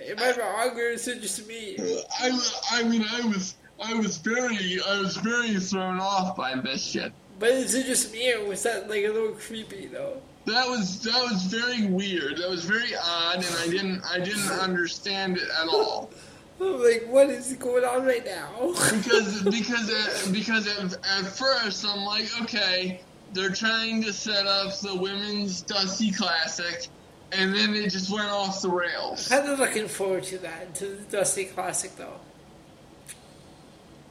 [0.07, 1.77] Am I wrong or is it just me?
[2.19, 2.39] I,
[2.71, 7.11] I mean, I was I was very I was very thrown off by this shit.
[7.39, 10.21] But is it just me or was that like a little creepy though?
[10.45, 12.37] That was that was very weird.
[12.37, 16.09] That was very odd, and I didn't I didn't understand it at all.
[16.61, 18.73] I'm like, what is going on right now?
[18.91, 23.01] because because at, because at, at first I'm like, okay,
[23.33, 26.87] they're trying to set up the women's Dusty Classic,
[27.31, 29.27] and then it just went off the rails.
[29.27, 32.19] kind of looking forward to that, to the Dusty Classic though.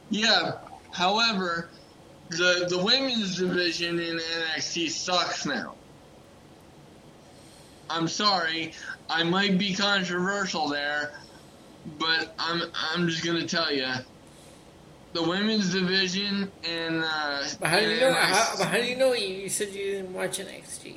[0.09, 0.57] Yeah.
[0.91, 1.69] However,
[2.29, 5.75] the the women's division in NXT sucks now.
[7.89, 8.73] I'm sorry,
[9.09, 11.11] I might be controversial there,
[11.99, 13.87] but I'm I'm just gonna tell you.
[15.13, 18.13] The women's division in uh, But how do you know?
[18.13, 19.11] How, but how do you know?
[19.11, 20.95] You, you said you didn't watch NXT.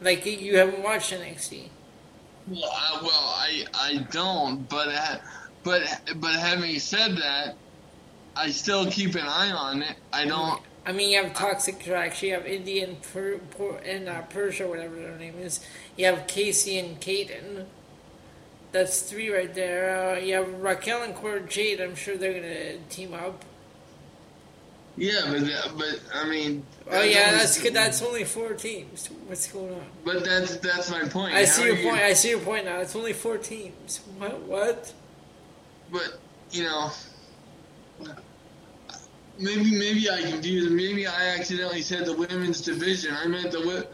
[0.00, 1.68] Like you haven't watched NXT.
[2.48, 5.16] Well, I, well, I I don't, but uh,
[5.62, 5.82] but
[6.16, 7.56] but having said that,
[8.36, 9.96] I still keep an eye on it.
[10.12, 10.60] I don't.
[10.86, 14.96] I mean, you have Toxic Attraction, you have Indian per, per, and uh, Persia, whatever
[14.96, 15.60] their name is.
[15.96, 17.64] You have Kacy and Kayden.
[18.72, 20.14] That's three right there.
[20.14, 21.80] Uh, you have Raquel and Cora Jade.
[21.80, 23.44] I'm sure they're gonna team up.
[24.96, 26.64] Yeah, but but I mean.
[26.90, 27.74] Oh yeah, that's good.
[27.74, 29.08] That's only four teams.
[29.26, 29.86] What's going on?
[30.04, 31.34] But that's that's my point.
[31.34, 32.00] I How see your you- point.
[32.02, 32.78] I see your point now.
[32.78, 34.00] It's only four teams.
[34.18, 34.40] What?
[34.42, 34.92] What?
[35.90, 36.18] But
[36.52, 36.90] you know,
[39.38, 40.70] maybe maybe I confused.
[40.72, 43.14] Maybe I accidentally said the women's division.
[43.14, 43.86] I meant the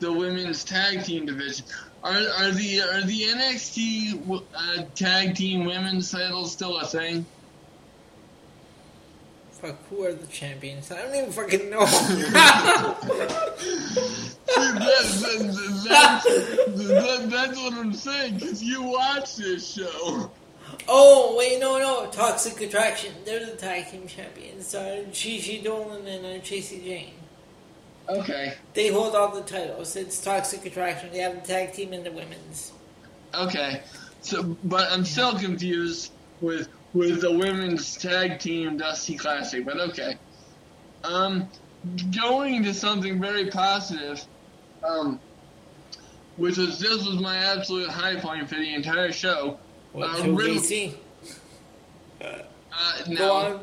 [0.00, 1.66] the women's tag team division.
[2.02, 7.26] Are are the are the NXT uh, tag team women's titles still a thing?
[9.66, 9.88] Fuck.
[9.88, 10.92] Who are the champions?
[10.92, 11.84] I don't even fucking know.
[11.86, 12.96] that,
[14.46, 14.76] that,
[15.84, 16.22] that,
[16.76, 18.40] that, that's what I'm saying.
[18.40, 20.30] Cause you watch this show.
[20.88, 23.12] Oh wait, no, no, Toxic Attraction.
[23.24, 24.74] They're the tag team champions.
[24.74, 27.14] Uh, Gigi Dolin and uh, Jacy Jayne.
[28.08, 28.54] Okay.
[28.74, 29.96] They hold all the titles.
[29.96, 31.10] It's Toxic Attraction.
[31.12, 32.72] They have the tag team and the women's.
[33.34, 33.82] Okay.
[34.20, 39.64] So, but I'm still confused with with the women's tag team Dusty Classic.
[39.64, 40.16] But okay.
[41.04, 41.48] Um,
[42.18, 44.24] going to something very positive.
[44.82, 45.20] Um,
[46.36, 49.58] which was this was my absolute high point for the entire show.
[49.92, 50.20] What?
[50.20, 50.94] Uh, Riddle-?
[52.20, 53.60] Uh, Go no, on.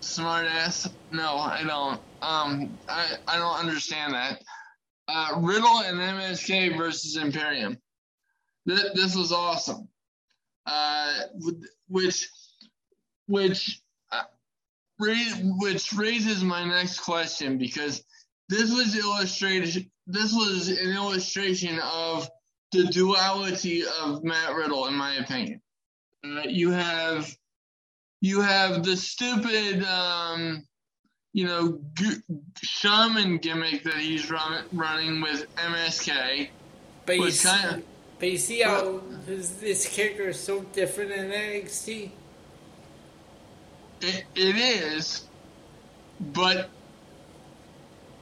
[0.00, 0.88] smart ass.
[1.10, 2.00] No, I don't.
[2.22, 4.42] Um, I I don't understand that.
[5.08, 7.78] Uh, Riddle and MSK versus Imperium.
[8.68, 9.88] Th- this was awesome.
[10.66, 11.12] Uh,
[11.88, 12.28] which
[13.26, 13.80] which
[14.12, 14.22] uh,
[14.98, 15.14] ra-
[15.58, 18.02] which raises my next question because
[18.48, 19.90] this was illustrated.
[20.06, 22.28] This was an illustration of
[22.72, 25.60] the duality of Matt Riddle, in my opinion.
[26.24, 27.34] Uh, you have
[28.20, 30.66] you have the stupid, um,
[31.32, 32.20] you know, g-
[32.62, 36.48] shaman gimmick that he's run- running with MSK.
[37.06, 37.82] But see, kinda-
[38.18, 42.10] but you see how his, this character is so different in NXT.
[44.00, 45.24] It, it is,
[46.20, 46.70] but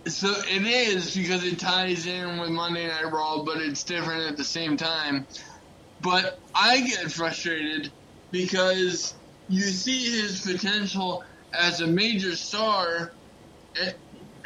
[0.07, 4.37] so it is because it ties in with Monday Night Raw, but it's different at
[4.37, 5.27] the same time.
[6.01, 7.91] But I get frustrated
[8.31, 9.15] because
[9.49, 13.13] you see his potential as a major star
[13.81, 13.95] and,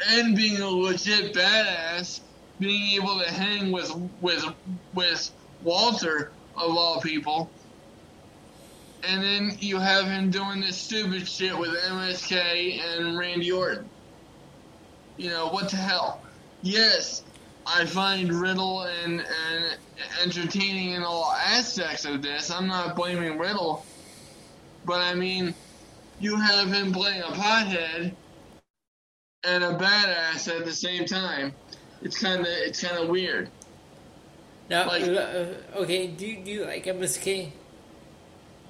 [0.09, 2.21] and being a legit badass,
[2.59, 4.45] being able to hang with with
[4.93, 5.31] with
[5.63, 7.49] Walter of all people
[9.03, 13.89] and then you have him doing this stupid shit with MSK and Randy Orton.
[15.17, 16.21] You know, what the hell?
[16.61, 17.23] Yes,
[17.65, 19.77] I find Riddle and, and
[20.23, 22.51] entertaining in all aspects of this.
[22.51, 23.85] I'm not blaming Riddle.
[24.85, 25.53] But I mean,
[26.19, 28.13] you have him playing a pothead
[29.43, 31.53] and a badass at the same time.
[32.01, 33.49] It's kind of it's kind of weird.
[34.71, 35.45] Now, Like- uh,
[35.83, 37.51] okay, do, you- do you like MSK?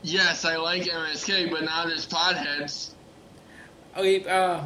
[0.02, 2.90] Yes, I like MSK, but not as potheads.
[3.96, 4.62] Okay, uh,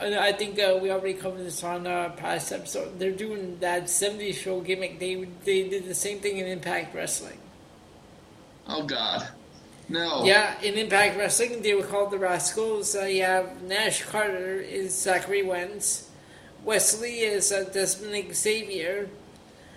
[0.00, 2.98] I think uh, we already covered this on uh, past episode.
[2.98, 4.98] They're doing that 70s show gimmick.
[4.98, 5.14] They
[5.44, 7.38] they did the same thing in Impact Wrestling.
[8.66, 9.28] Oh God,
[9.88, 10.24] no.
[10.24, 12.96] Yeah, in Impact Wrestling, they were called the Rascalz.
[13.00, 16.08] Uh, you have Nash Carter is Zachary Wentz,
[16.64, 19.08] Wes Lee is uh, Dezmond Xavier,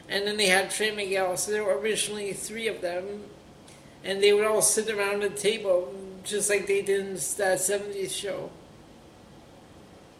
[0.10, 1.38] and then they had Trey Miguel.
[1.38, 3.24] So there were originally three of them,
[4.04, 8.12] and they would all sit around a table just like they did in that 70s
[8.12, 8.50] show.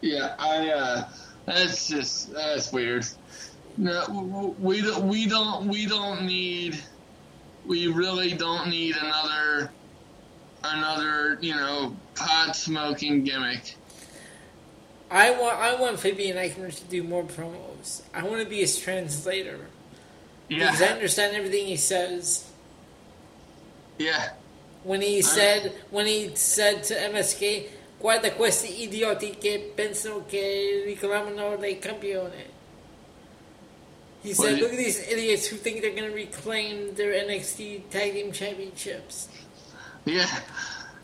[0.02, 0.70] Yeah, I.
[0.70, 1.10] uh
[1.46, 3.06] That's just that's weird.
[3.78, 5.08] No, we don't.
[5.08, 5.68] We don't.
[5.68, 6.80] We don't need.
[7.66, 9.72] We really don't need another.
[10.64, 13.76] Another, you know, pot smoking gimmick.
[15.12, 18.02] I want I want Fabian Aichner to do more promos.
[18.14, 19.60] I want to be his translator
[20.48, 22.46] because I understand everything he says.
[23.98, 24.30] yeah,
[24.84, 27.70] When he said when he said to MSK,
[28.00, 32.54] guarda questi idioti che pensano che riclamano dei campione.
[34.22, 38.14] He said, "Look at these idiots who think they're going to reclaim their NXT Tag
[38.14, 39.28] Team Championships."
[40.06, 40.28] yeah.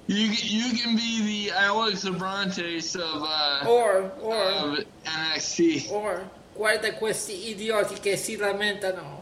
[0.07, 5.89] You you can be the Alex Abrahantes of uh, Or or of NXT.
[5.91, 9.20] or guarda questi idioti che si lamentano.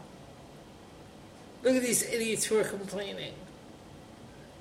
[1.62, 3.34] Look at these idiots who are complaining.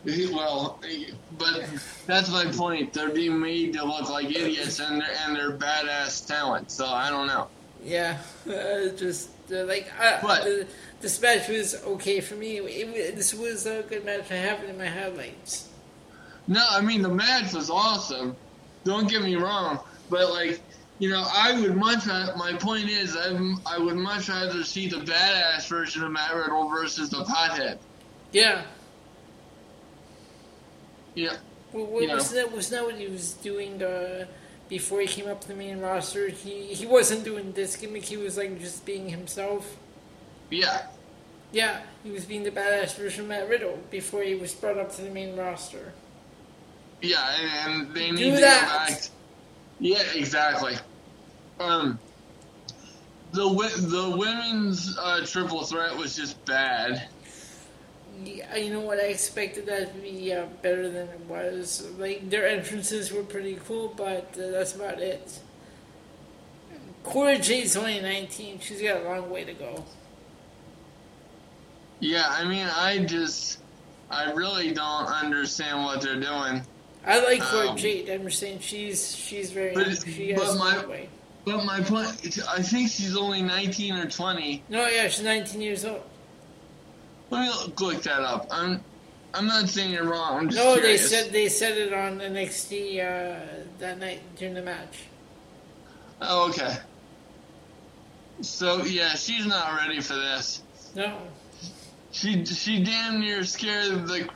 [0.06, 0.80] Well,
[1.38, 1.66] but
[2.06, 2.94] that's my point.
[2.94, 6.72] They're being made to look like idiots, and they're, and they're badass talent.
[6.72, 7.48] So I don't know.
[7.84, 8.18] Yeah,
[8.50, 10.68] uh, just uh, like uh, But- the,
[11.02, 12.58] this match was okay for me.
[12.58, 14.32] It, this was a good match.
[14.32, 15.70] I have it in my highlights.
[16.48, 18.36] No, I mean the match was awesome.
[18.84, 20.60] Don't get me wrong, but like
[21.00, 22.06] you know, I would much.
[22.06, 23.30] My point is, I
[23.66, 27.80] I would much rather see the badass version of Matt Riddle versus the pothead.
[28.32, 28.62] Yeah,
[31.16, 31.38] Yeah,
[31.74, 32.14] well, well, Yeah.
[32.16, 34.26] wasn't that wasn't that what he was doing uh,
[34.70, 36.30] before he came up to the main roster?
[36.30, 38.04] He he wasn't doing this gimmick.
[38.06, 39.78] He was like just being himself.
[40.52, 40.88] yeah,
[41.52, 44.94] Yeah, he was being the badass version of Matt Riddle before he was brought up
[44.96, 45.94] to the main roster.
[47.02, 47.34] yeah,
[47.66, 48.62] and, and they Do need to that.
[48.90, 49.02] go back.
[49.80, 50.76] Yeah, exactly.
[51.60, 52.00] Um,
[53.32, 57.08] the the women's uh, triple threat was just bad.
[58.24, 59.00] Yeah, you know what?
[59.00, 61.88] I expected that to be uh, better than it was.
[61.98, 65.40] Like their entrances were pretty cool, but uh, that's about it.
[67.04, 68.60] Cora Jade's only 19.
[68.60, 69.86] She's got a long way to go.
[72.02, 73.60] Yeah, I mean, I just,
[74.12, 76.62] I really don't understand what they're doing.
[77.06, 78.10] I like Cora Um, Jade.
[78.10, 80.04] I'm just saying she's she's very But-.
[80.06, 81.10] She but my- way.
[81.46, 84.64] But my point, I think she's only 19 or 20.
[84.70, 86.04] No, yeah, she's 19 years old.
[87.30, 88.48] Let me look, look that up.
[88.52, 88.84] I'm,
[89.34, 90.38] I'm not saying you're wrong.
[90.40, 93.40] I'm just No, they said they said it on NXT uh,
[93.80, 95.04] that night during the match.
[96.22, 96.78] Oh, okay.
[98.42, 100.64] So yeah, she's not ready for this.
[100.96, 101.18] No,
[102.12, 104.28] She, she damn near scared of the.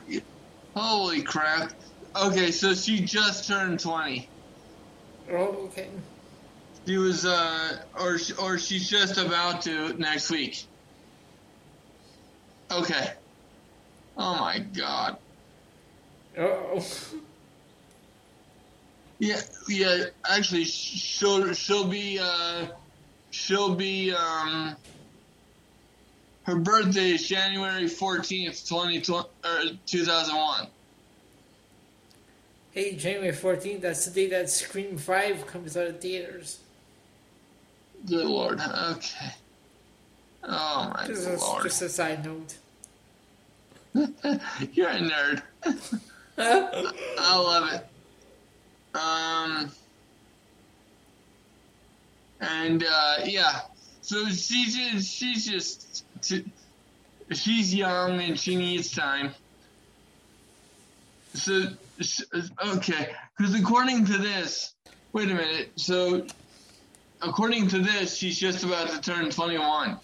[0.76, 1.72] Holy crap.
[2.16, 4.28] Okay, so she just turned 20.
[5.30, 5.36] oh
[5.66, 5.88] okay.
[6.86, 10.64] She was, uh, or or she's just about to next week.
[12.70, 13.12] Okay.
[14.16, 15.16] Oh my god.
[16.38, 16.84] Oh,
[19.18, 20.04] Yeah, yeah.
[20.28, 22.66] Actually, she'll she'll be uh,
[23.30, 24.76] she'll be um.
[26.42, 29.24] Her birthday is January fourteenth, twenty two
[30.04, 30.66] thousand one.
[32.72, 36.58] Hey, January 14th, that's the day that Scream 5 comes out of theaters.
[38.06, 38.60] Good lord.
[38.60, 39.30] Okay.
[40.42, 41.60] Oh my Just lord.
[41.60, 42.58] a, just a side note.
[44.72, 45.42] You're a nerd.
[46.38, 47.86] I love it.
[48.96, 49.70] Um,
[52.40, 53.60] and uh, yeah,
[54.02, 56.04] so she's just, she's just
[57.32, 59.30] she's young and she needs time.
[61.34, 61.68] So
[62.66, 64.74] okay, because according to this,
[65.12, 65.72] wait a minute.
[65.76, 66.26] So
[67.22, 69.98] according to this, she's just about to turn twenty-one.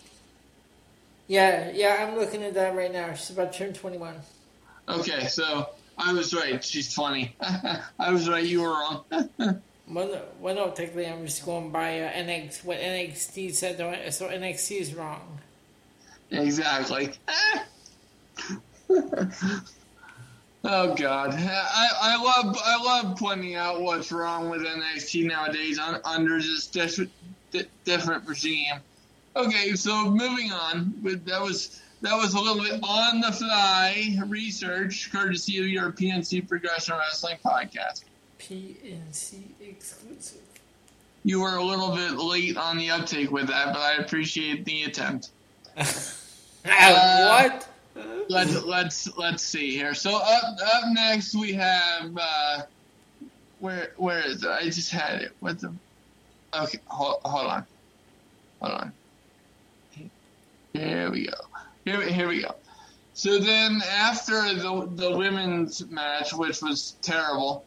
[1.30, 3.14] Yeah, yeah, I'm looking at that right now.
[3.14, 4.16] She's about to turn 21.
[4.88, 6.62] Okay, so I was right.
[6.64, 7.36] She's 20.
[8.00, 8.44] I was right.
[8.44, 9.04] You were wrong.
[9.38, 13.76] well, no, well, no, technically, I'm just going by uh, NX, what NXT said,
[14.12, 15.38] so NXT is wrong.
[16.32, 17.12] Exactly.
[20.64, 26.00] oh God, I, I love I love pointing out what's wrong with NXT nowadays on,
[26.04, 27.10] under this different
[27.84, 28.80] different regime.
[29.36, 30.94] Okay, so moving on.
[31.02, 36.48] That was that was a little bit on the fly research, courtesy of your PNC
[36.48, 38.04] Progression Wrestling podcast.
[38.38, 40.40] PNC exclusive.
[41.24, 44.84] You were a little bit late on the uptake with that, but I appreciate the
[44.84, 45.30] attempt.
[45.76, 45.84] uh,
[46.64, 47.68] what?
[48.28, 49.94] Let's let's let's see here.
[49.94, 52.62] So up up next we have uh,
[53.58, 54.48] where where is it?
[54.48, 55.32] I just had it.
[55.40, 55.72] What the?
[56.54, 57.66] Okay, hold, hold on,
[58.60, 58.92] hold on.
[60.72, 61.34] Here we go.
[61.84, 62.54] Here, here we go.
[63.14, 67.64] So then, after the the women's match, which was terrible,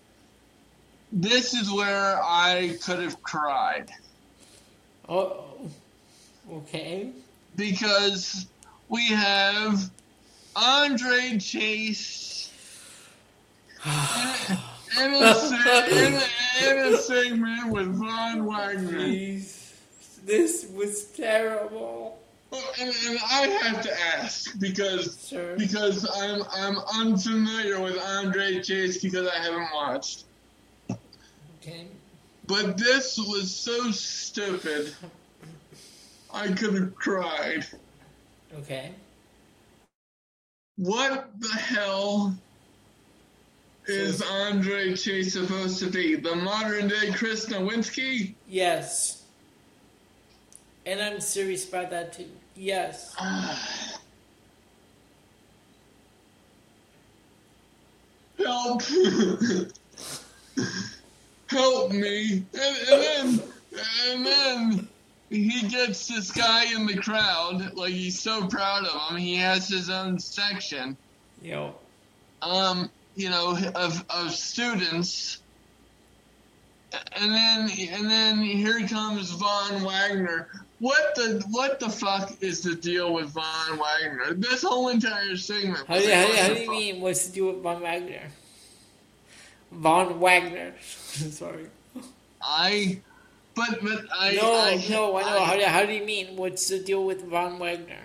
[1.11, 3.91] this is where I could have cried.
[5.09, 5.43] Oh,
[6.51, 7.11] okay.
[7.55, 8.47] Because
[8.89, 9.91] we have
[10.55, 12.51] Andre Chase
[13.85, 18.99] in, a, in, a, in a segment with Von Wagner.
[18.99, 19.71] Jeez.
[20.25, 22.19] This was terrible.
[22.79, 25.57] And, and, I have to ask because sure.
[25.57, 30.25] because I'm I'm unfamiliar with Andre Chase because I haven't watched.
[31.61, 31.87] Okay.
[32.45, 34.93] But this was so stupid.
[36.31, 37.65] I could have cried.
[38.59, 38.91] Okay.
[40.77, 42.35] What the hell
[43.85, 46.15] is Andre Chase supposed to be?
[46.15, 48.33] The modern day Chris Nowinski?
[48.47, 49.23] Yes.
[50.85, 52.27] And I'm serious about that too.
[52.55, 53.15] Yes.
[58.39, 58.81] Help!
[61.47, 62.43] Help me!
[62.53, 63.41] And, and then,
[64.07, 64.87] and then
[65.33, 69.17] he gets this guy in the crowd, like he's so proud of him.
[69.17, 70.95] He has his own section.
[71.41, 71.73] Yo.
[72.41, 75.39] Um, you know, of of students.
[77.15, 80.49] And then and then here comes Von Wagner.
[80.79, 84.35] What the what the fuck is the deal with Von Wagner?
[84.35, 85.87] This whole entire segment.
[85.87, 87.01] How do, you, how, do, how do you mean?
[87.01, 88.29] What's the deal with Von Wagner?
[89.71, 90.73] Von Wagner.
[90.81, 91.65] Sorry.
[92.39, 92.99] I,
[93.55, 94.35] but but I.
[94.35, 95.39] No, I, no, I know.
[95.39, 96.35] I, how, do, how do you mean?
[96.35, 98.01] What's the deal with Von Wagner?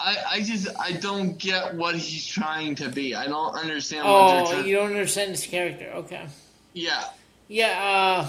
[0.00, 3.14] I, I just I don't get what he's trying to be.
[3.14, 4.04] I don't understand.
[4.06, 5.90] Oh, you don't understand his character.
[5.94, 6.26] Okay.
[6.72, 7.04] Yeah.
[7.48, 8.24] Yeah.
[8.24, 8.28] Uh,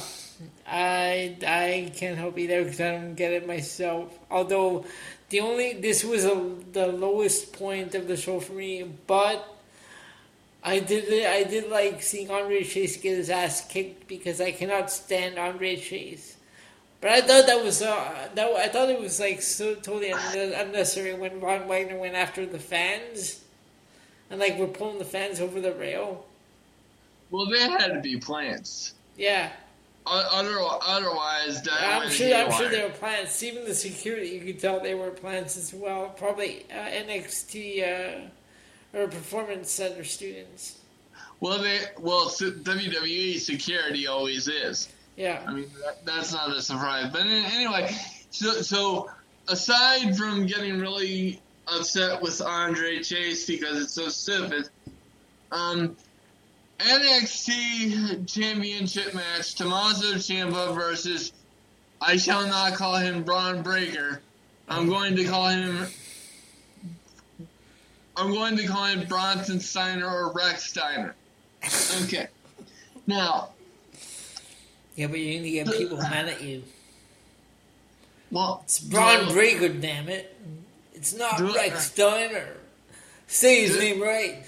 [0.67, 4.17] I I can't help either because I don't get it myself.
[4.29, 4.85] Although
[5.29, 9.50] the only this was a, the lowest point of the show for me, but
[10.63, 14.91] I did I did like seeing Andre Chase get his ass kicked because I cannot
[14.91, 16.37] stand Andre Chase.
[17.01, 21.15] But I thought that was uh, that I thought it was like so totally unnecessary
[21.15, 23.43] when Von Wagner went after the fans,
[24.29, 26.25] and like we're pulling the fans over the rail.
[27.31, 28.93] Well, they had to be plants.
[29.17, 29.49] Yeah.
[30.05, 32.35] Otherwise, I'm sure.
[32.35, 33.41] I'm sure they were plants.
[33.41, 36.09] Even the security, you could tell they were plants as well.
[36.09, 38.29] Probably uh, NXT uh,
[38.93, 40.79] or Performance Center students.
[41.39, 44.89] Well, they well WWE security always is.
[45.15, 45.43] Yeah.
[45.45, 47.11] I mean that, that's not a surprise.
[47.11, 47.95] But anyway,
[48.29, 49.09] so so
[49.47, 54.69] aside from getting really upset with Andre Chase because it's so stupid,
[55.51, 55.95] um,
[56.79, 61.33] NXT Championship match: Tommaso Ciampa versus
[61.99, 64.21] I shall not call him Bron Breakker.
[64.67, 65.87] I'm going to call him.
[68.21, 71.15] I'm going to call him Bronson Steiner or Rex Steiner.
[72.03, 72.27] Okay.
[73.07, 73.49] Now.
[74.95, 76.63] Yeah, but you need to get people mad at you.
[78.29, 80.37] Well, it's Braun do, Breaker, damn it.
[80.93, 82.57] It's not Rex Steiner.
[83.27, 84.43] Say his do, name right.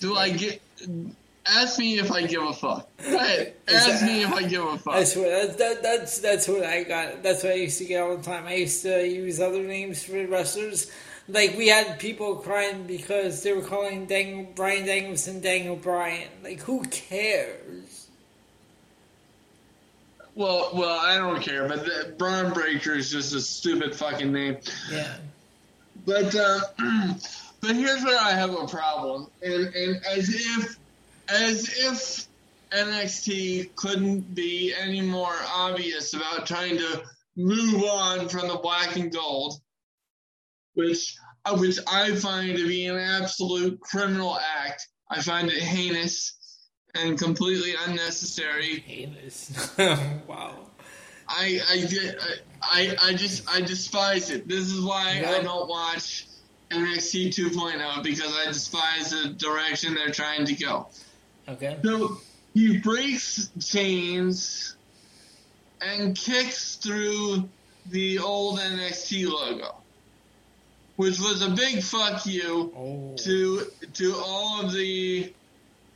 [0.00, 0.60] Do I get
[1.50, 2.88] Ask me if I give a fuck.
[3.02, 3.54] Go ahead.
[3.68, 4.94] Ask me if I give a fuck.
[4.94, 7.22] That's what that, that's that's what I got.
[7.22, 8.46] That's what I used to get all the time.
[8.46, 10.90] I used to use other names for wrestlers.
[11.28, 16.28] Like we had people crying because they were calling Dang, Bryan Danielson Daniel Bryan.
[16.42, 18.08] Like who cares?
[20.34, 24.58] Well, well, I don't care, but the, Bron Breakker is just a stupid fucking name.
[24.90, 25.16] Yeah.
[26.06, 26.60] But uh,
[27.60, 30.78] but here's where I have a problem, and and as if
[31.28, 32.28] as if
[32.70, 37.02] NXT couldn't be any more obvious about trying to
[37.36, 39.60] move on from the black and gold,
[40.78, 44.86] which uh, which I find to be an absolute criminal act.
[45.10, 46.36] I find it heinous
[46.94, 48.78] and completely unnecessary.
[48.86, 49.76] Heinous.
[50.28, 50.54] wow.
[51.28, 52.14] I I
[52.62, 54.48] I I just I despise it.
[54.48, 56.26] This is why I don't watch
[56.70, 60.86] NXT 2.0 because I despise the direction they're trying to go.
[61.48, 61.76] Okay.
[61.84, 62.18] So
[62.54, 64.76] he breaks chains
[65.80, 67.48] and kicks through
[67.86, 69.76] the old NXT logo,
[70.98, 73.14] which was a big fuck you Oh.
[73.18, 75.32] to to all of the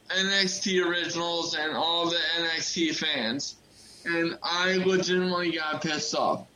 [0.09, 3.57] NXT originals and all the NXT fans,
[4.05, 6.47] and I legitimately got pissed off.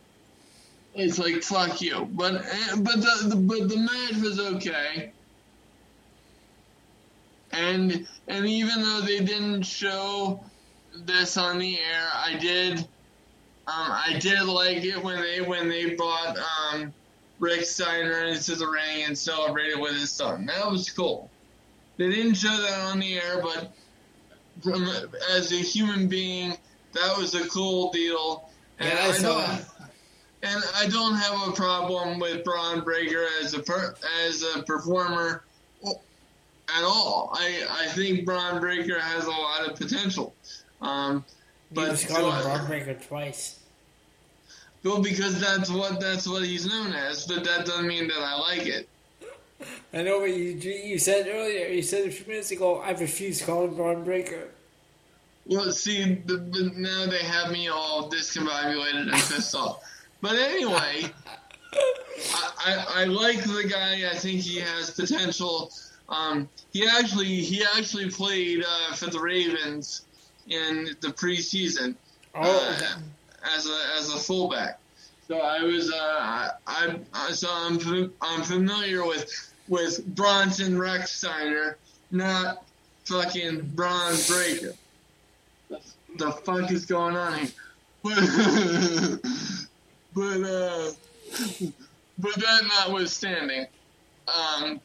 [0.94, 2.44] It's like fuck you, but
[2.78, 5.10] but the, the but the match was okay,
[7.51, 10.39] and and even though they didn't show
[10.94, 12.86] this on the air, I did um,
[13.66, 16.94] I did like it when they when they brought um,
[17.38, 20.46] Rick Steiner into the ring and celebrated with his son.
[20.46, 21.30] That was cool.
[21.98, 23.72] They didn't show that on the air, but
[24.62, 24.88] from
[25.32, 26.56] as a human being,
[26.92, 28.48] that was a cool deal.
[28.78, 29.64] And Yeah, I saw don't, that.
[30.42, 33.94] and I don't have a problem with Bron Breakker as a per,
[34.26, 35.42] as a performer
[35.84, 37.30] at all.
[37.34, 40.34] I I think Bron Breakker has a lot of potential.
[40.82, 41.24] Um,
[41.70, 43.55] You but just called him Bron Breakker twice.
[44.86, 48.38] Well, because that's what that's what he's known as, but that doesn't mean that I
[48.38, 48.88] like it.
[49.92, 51.66] I know what you you said earlier.
[51.66, 52.78] You said a few minutes ago.
[52.78, 54.48] I refuse to call him Bron Breakker.
[55.44, 59.82] Well, see, now they have me all discombobulated and pissed off.
[60.20, 61.10] But anyway,
[61.72, 64.08] I, I, I like the guy.
[64.08, 65.72] I think he has potential.
[66.08, 70.02] Um, he actually he actually played uh, for the Ravens
[70.48, 71.96] in the preseason
[72.38, 72.98] Oh, uh.
[73.55, 74.81] As a as a fullback.
[75.28, 81.74] So I was uh, I, I so I'm I'm familiar with with Bronson Rechsteiner,
[82.10, 82.64] not
[83.05, 84.74] fucking Bron Breakker.
[85.68, 85.81] The,
[86.16, 87.48] the fuck is going on here?
[90.14, 90.90] But but uh,
[92.18, 93.66] but that notwithstanding,
[94.28, 94.81] um,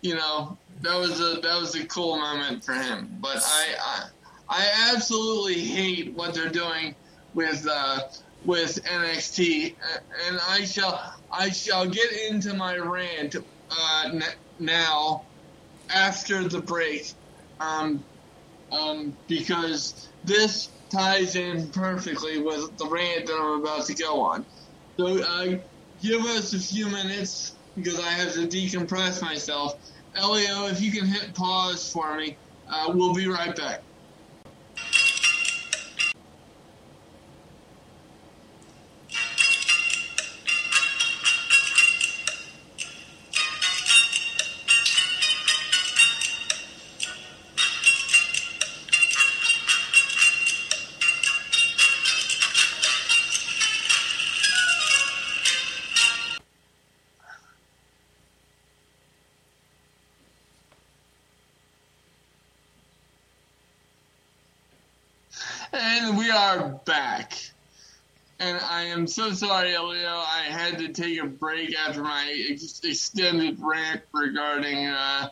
[0.00, 3.16] you know that was a that was a cool moment for him.
[3.20, 4.04] But I I,
[4.48, 6.96] I absolutely hate what they're doing
[7.34, 8.00] with uh,
[8.44, 9.76] with NXT,
[10.26, 11.00] and I shall
[11.30, 14.22] I shall get into my rant uh, n-
[14.58, 15.26] now
[15.94, 17.12] after the break,
[17.60, 18.04] um,
[18.70, 24.46] um, because this ties in perfectly with the rant that I'm about to go on.
[24.98, 25.58] So uh,
[26.00, 29.74] give us a few minutes because I have to decompress myself.
[30.14, 32.38] Elio, if you can hit pause for me,
[32.68, 33.82] uh, we'll be right back.
[66.34, 67.32] Are back.
[68.40, 70.08] And I am so sorry, Elio.
[70.08, 75.28] I had to take a break after my ex- extended rant regarding uh,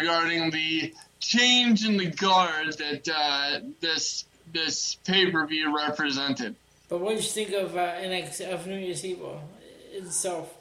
[0.00, 6.54] regarding the change in the guard that uh, this this pay per view represented.
[6.88, 9.40] But what did you think of uh, NX of New Year's Evil
[9.92, 10.54] itself?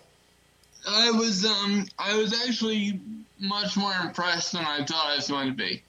[0.88, 3.00] I was um I was actually
[3.40, 5.84] much more impressed than I thought I was going to be.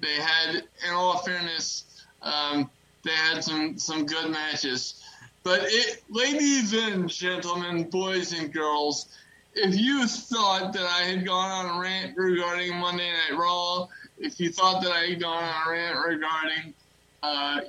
[0.00, 1.84] They had, in all fairness,
[2.22, 2.70] um,
[3.02, 5.02] they had some some good matches.
[5.42, 9.08] But it, ladies and gentlemen, boys and girls,
[9.54, 13.88] if you thought that I had gone on a rant regarding Monday Night Raw,
[14.18, 16.74] if you thought that I had gone on a rant regarding
[17.22, 17.60] uh,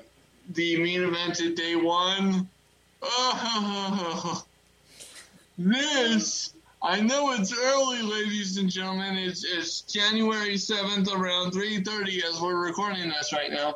[0.53, 2.47] the main event at day one,
[3.01, 4.43] oh,
[5.57, 6.53] this
[6.83, 9.15] I know it's early, ladies and gentlemen.
[9.15, 13.75] It's it's January seventh, around three thirty, as we're recording this right now.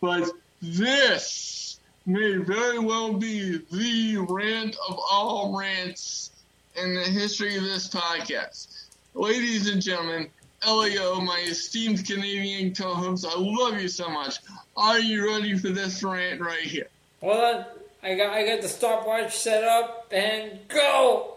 [0.00, 0.30] But
[0.62, 6.30] this may very well be the rant of all rants
[6.76, 8.86] in the history of this podcast.
[9.14, 10.30] Ladies and gentlemen,
[10.66, 14.38] Elio, my esteemed Canadian co-host, I love you so much.
[14.76, 16.88] Are you ready for this rant right here?
[17.20, 17.64] Hold on.
[18.02, 21.34] I got I got the stopwatch set up and go.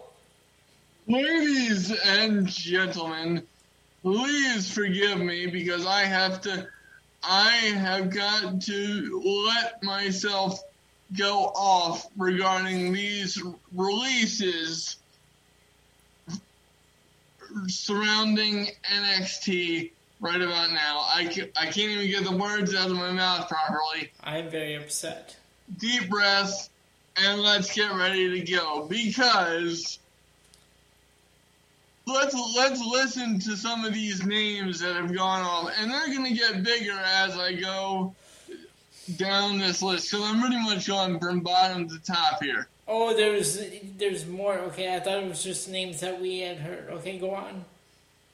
[1.08, 3.42] Ladies and gentlemen,
[4.02, 6.68] please forgive me because I have to,
[7.24, 10.60] I have got to let myself
[11.16, 13.42] go off regarding these
[13.74, 14.96] releases
[17.66, 19.90] surrounding NXT
[20.20, 21.00] right about now.
[21.06, 24.10] I, I can't even get the words out of my mouth properly.
[24.22, 25.36] I'm very upset.
[25.78, 26.70] Deep breath,
[27.16, 29.98] and let's get ready to go because
[32.06, 36.24] let's let's listen to some of these names that have gone off, and they're going
[36.24, 38.14] to get bigger as I go
[39.16, 42.68] down this list because I'm pretty much going from bottom to top here.
[42.88, 43.60] Oh, there's
[43.96, 44.58] there's more.
[44.58, 46.90] Okay, I thought it was just names that we had heard.
[46.90, 47.64] Okay, go on.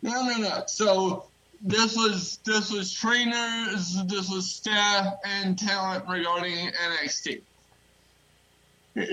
[0.03, 0.63] No, no, no.
[0.67, 1.25] So
[1.63, 7.41] this was this was trainers, this was staff and talent regarding NXT.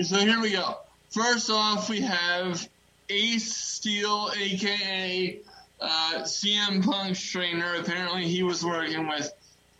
[0.02, 0.78] So here we go.
[1.10, 2.68] First off, we have
[3.08, 5.38] Ace Steel, aka
[5.80, 7.76] uh, CM Punk's trainer.
[7.76, 9.32] Apparently, he was working with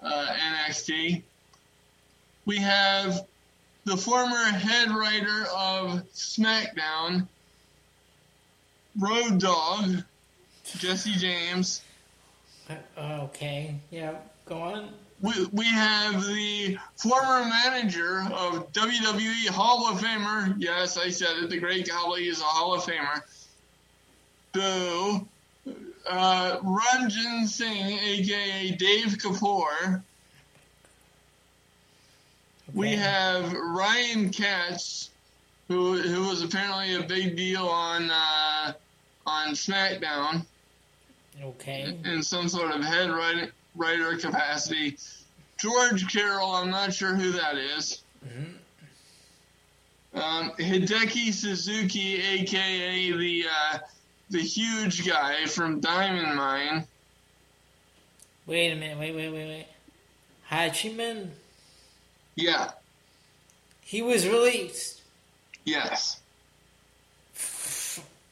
[0.02, 1.22] uh, NXT.
[2.44, 3.26] We have
[3.84, 7.26] the former head writer of SmackDown,
[8.98, 10.02] Road Dog,
[10.64, 11.82] Jesse James.
[12.68, 14.90] Uh, okay, yeah, go on.
[15.22, 20.54] We, we have the former manager of WWE Hall of Famer.
[20.58, 21.50] Yes, I said it.
[21.50, 23.22] The Great Khali is a Hall of Famer.
[24.52, 25.26] Boo.
[26.08, 30.02] Uh, Ranjin Singh, aka Dave Kapoor.
[32.74, 35.10] We have Ryan Katz,
[35.68, 38.72] who who was apparently a big deal on uh,
[39.26, 40.44] on SmackDown.
[41.42, 41.96] Okay.
[42.04, 44.96] In some sort of head writer, writer capacity.
[45.58, 48.02] George Carroll, I'm not sure who that is.
[48.26, 50.18] Mm-hmm.
[50.18, 53.78] Um, Hideki Suzuki, aka the uh,
[54.30, 56.86] the huge guy from Diamond Mine.
[58.46, 59.66] Wait a minute, wait, wait, wait, wait.
[60.50, 61.28] Hachiman?
[62.36, 62.70] Yeah.
[63.80, 65.02] He was released.
[65.64, 66.20] Yes.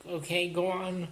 [0.09, 1.09] Okay, go on.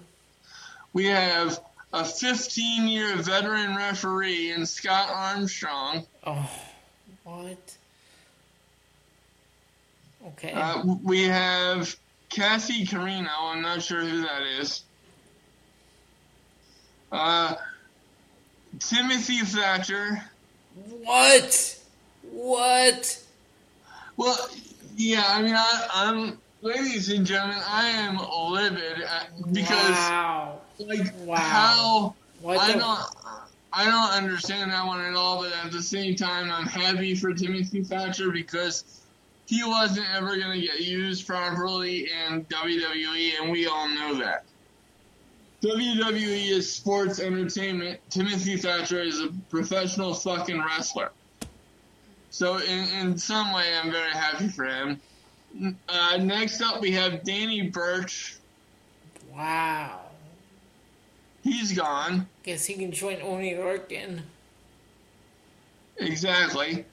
[0.93, 1.61] We have
[1.93, 6.06] a 15 year veteran referee in Scott Armstrong.
[6.27, 6.51] Oh,
[7.24, 7.77] what?
[10.27, 10.52] Okay.
[10.52, 11.94] Uh, we have
[12.28, 13.31] Kathy Carino.
[13.40, 14.85] I'm not sure who that is.
[17.10, 17.56] Uh,
[18.78, 20.23] Timothy Thatcher.
[21.02, 21.78] What?
[22.31, 23.23] What?
[24.16, 24.39] Well,
[24.97, 28.19] yeah, I mean, I, I'm, ladies and gentlemen, I am
[28.51, 30.60] livid at, because, wow.
[30.87, 31.37] Like, Wow.
[31.37, 33.01] how What I the- don't,
[33.73, 35.43] I don't understand that one at all.
[35.43, 38.85] But at the same time, I'm happy for Timothy Thatcher because
[39.47, 44.45] he wasn't ever going to get used properly in WWE, and we all know that.
[45.63, 48.01] WWE is sports entertainment.
[48.11, 51.11] Timothy Thatcher is a professional fucking wrestler.
[52.31, 55.01] So in, in some way, I'm very happy for him.
[55.89, 58.37] Uh, next up, we have Danny Burch.
[59.33, 60.01] Wow.
[61.43, 62.28] He's gone.
[62.44, 64.20] Guess he can join Oney Lorcan.
[65.98, 66.85] Exactly.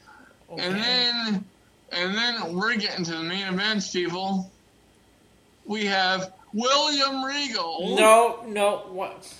[0.51, 0.63] Okay.
[0.63, 1.45] And then,
[1.91, 4.51] and then we're getting to the main events, people.
[5.65, 7.95] We have William Regal.
[7.95, 9.33] No, no, what?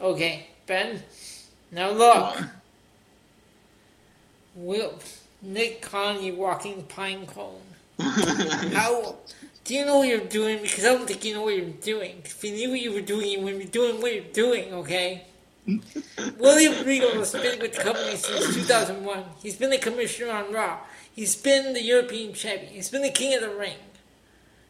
[0.00, 1.02] Okay, Ben.
[1.70, 2.36] Now look.
[4.54, 4.98] Will
[5.42, 5.86] Nick
[6.20, 7.60] you walking pine cone.
[8.00, 9.16] How
[9.66, 10.62] do you know what you're doing?
[10.62, 12.22] Because I don't think you know what you're doing.
[12.24, 15.24] If you knew what you were doing, you wouldn't be doing what you're doing, okay?
[16.38, 19.24] William Regal has been with the company since 2001.
[19.42, 20.78] He's been the commissioner on Raw.
[21.12, 22.74] He's been the European champion.
[22.74, 23.76] He's been the king of the ring.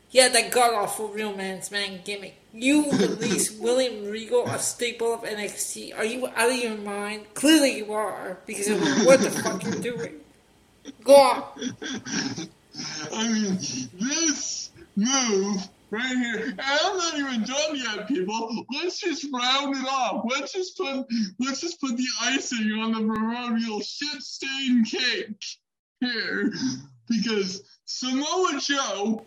[0.08, 2.36] He had that god awful real man's man gimmick.
[2.54, 5.98] You release William Regal, a staple of NXT.
[5.98, 7.26] Are you out of your mind?
[7.34, 10.20] Clearly you are, because of what the fuck you're doing.
[11.04, 11.42] Go on.
[13.12, 13.58] I mean,
[13.98, 14.65] this
[14.96, 18.64] move right here, and I'm not even done yet, people.
[18.72, 20.24] Let's just round it off.
[20.28, 21.06] Let's just put
[21.38, 25.44] let's just put the icing on the proverbial shit stained cake
[26.00, 26.52] here.
[27.08, 29.24] Because Samoa Joe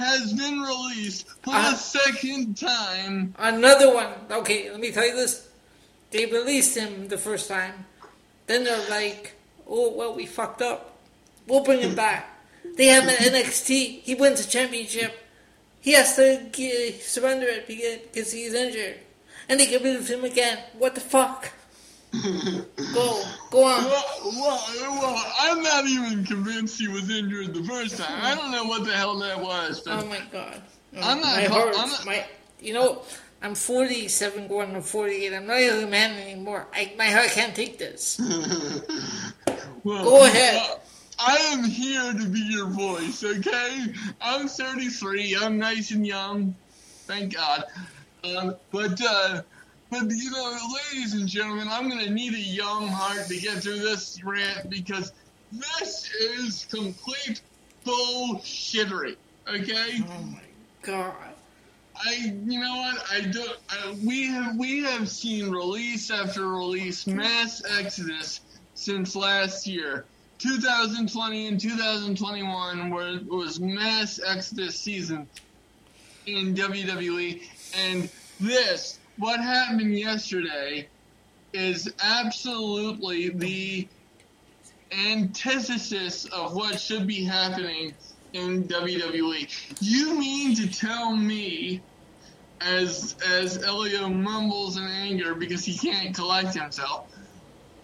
[0.00, 3.34] has been released for Uh, the second time.
[3.38, 4.12] Another one.
[4.30, 5.46] Okay, let me tell you this.
[6.10, 7.86] They released him the first time.
[8.46, 9.34] Then they're like,
[9.68, 10.96] oh, well, we fucked up.
[11.46, 12.31] We'll bring him back.
[12.76, 14.00] They have an NXT.
[14.02, 15.12] He wins the championship.
[15.80, 18.98] He has to g- surrender it because he's injured.
[19.48, 20.58] And they get rid of him again.
[20.78, 21.50] What the fuck?
[22.12, 23.22] go.
[23.50, 23.84] Go on.
[23.84, 24.04] Well,
[24.36, 28.18] well, well, I'm not even convinced he was injured the first time.
[28.22, 30.62] I don't know what the hell that was, but Oh my god.
[30.96, 31.74] Oh, I'm not My call- heart.
[31.78, 32.24] I'm not- my,
[32.60, 33.02] you know,
[33.42, 35.34] I'm 47 going on 48.
[35.34, 36.68] I'm not a young man anymore.
[36.72, 38.20] I, my heart can't take this.
[39.84, 40.54] well, Go ahead.
[40.56, 40.80] well,
[41.24, 43.86] I am here to be your voice, okay?
[44.20, 45.36] I'm 33.
[45.40, 46.54] I'm nice and young,
[47.06, 47.64] thank God.
[48.24, 49.42] Um, but uh,
[49.90, 50.58] but you know,
[50.92, 55.12] ladies and gentlemen, I'm gonna need a young heart to get through this rant because
[55.52, 57.40] this is complete
[57.84, 59.16] bullshittery.
[59.48, 60.00] Okay.
[60.00, 60.42] Oh my
[60.82, 61.14] god.
[62.04, 62.14] I,
[62.46, 63.04] you know what?
[63.12, 63.46] I do.
[63.68, 68.40] I, we have we have seen release after release, mass exodus
[68.74, 70.04] since last year.
[70.42, 75.28] 2020 and 2021 were was mass exodus season
[76.26, 77.42] in WWE,
[77.76, 78.10] and
[78.40, 80.88] this what happened yesterday
[81.52, 83.86] is absolutely the
[84.90, 87.94] antithesis of what should be happening
[88.32, 89.48] in WWE.
[89.80, 91.80] You mean to tell me,
[92.60, 97.11] as as Elio mumbles in anger because he can't collect himself,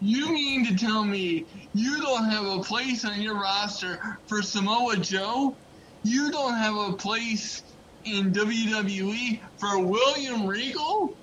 [0.00, 1.44] you mean to tell me
[1.74, 5.56] you don't have a place on your roster for Samoa Joe?
[6.04, 7.62] You don't have a place
[8.04, 11.16] in WWE for William Regal?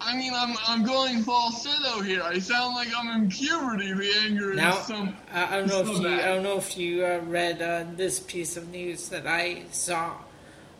[0.00, 2.22] I mean, I'm I'm going falsetto here.
[2.22, 3.92] I sound like I'm in puberty.
[3.92, 5.16] The anger is some.
[5.32, 6.20] I, I don't know it's if you, bad.
[6.20, 10.12] I don't know if you uh, read uh, this piece of news that I saw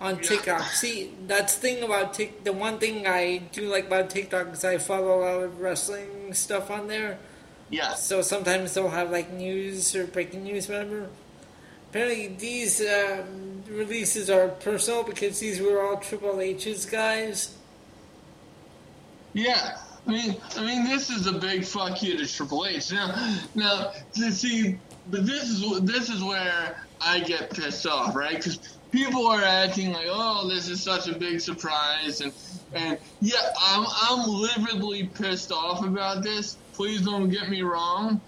[0.00, 0.62] on TikTok.
[0.70, 2.44] See, that's the thing about Tik.
[2.44, 6.17] The one thing I do like about TikTok is I follow a lot of wrestling
[6.34, 7.18] stuff on there.
[7.70, 7.94] Yeah.
[7.94, 11.08] So sometimes they'll have like news or breaking news, whatever.
[11.90, 17.54] Apparently, these um, releases are personal because these were all Triple H's guys.
[19.32, 22.92] Yeah, I mean, I mean, this is a big fuck you to Triple H.
[22.92, 24.78] Now, now, see,
[25.10, 28.36] but this is this is where I get pissed off, right?
[28.36, 32.32] Because people are acting like, oh, this is such a big surprise, and
[32.72, 36.56] and yeah, I'm I'm lividly pissed off about this.
[36.72, 38.20] Please don't get me wrong.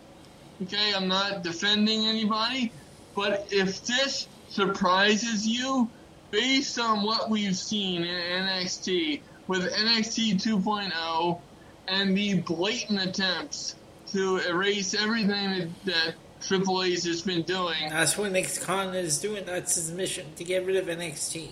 [0.63, 2.73] Okay, I'm not defending anybody,
[3.15, 5.89] but if this surprises you,
[6.31, 11.41] based on what we've seen in NXT with NXT 2.0
[11.89, 13.75] and the blatant attempts
[14.09, 19.19] to erase everything that, that Triple H has been doing, That's what Nick Khan is
[19.19, 19.45] doing.
[19.45, 21.51] That's his mission to get rid of NXT.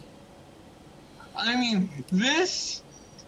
[1.37, 2.83] I mean, this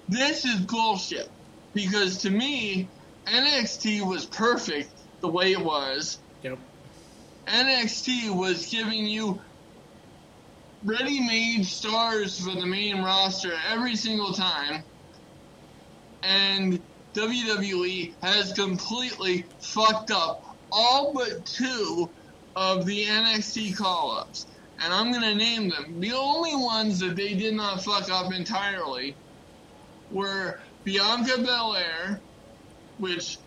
[0.08, 1.30] this is bullshit.
[1.72, 2.88] Because to me,
[3.26, 6.18] NXT was perfect the way it was.
[6.42, 6.58] Yep.
[7.46, 9.40] NXT was giving you
[10.82, 14.82] ready-made stars for the main roster every single time,
[16.22, 16.80] and
[17.14, 22.08] WWE has completely fucked up all but two
[22.56, 24.46] of the NXT call-ups,
[24.82, 26.00] and I'm gonna name them.
[26.00, 29.14] The only ones that they did not fuck up entirely
[30.10, 32.20] were Bianca Belair,
[32.98, 33.38] which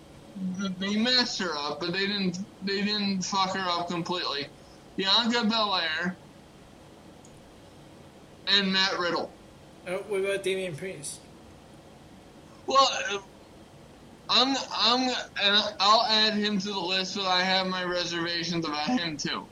[0.80, 4.48] they messed her up, but they didn't they didn't fuck her up completely.
[4.96, 6.16] Bianca Belair
[8.48, 9.32] and Matt Riddle.
[9.88, 11.20] Oh, what about Damian Priest?
[12.66, 13.20] Well, uh,
[14.34, 15.10] I'm I'm
[15.44, 19.46] and I'll add him to the list, but I have my reservations about him too.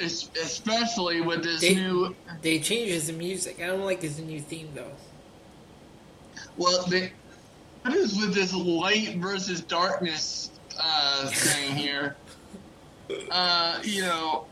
[0.00, 2.14] Es- especially with this They- new.
[2.42, 3.60] They changed his music.
[3.62, 4.90] I don't like his new theme though.
[6.56, 7.12] Well, they,
[7.82, 12.16] what is with this light versus darkness uh, thing here?
[13.30, 14.46] Uh, you know,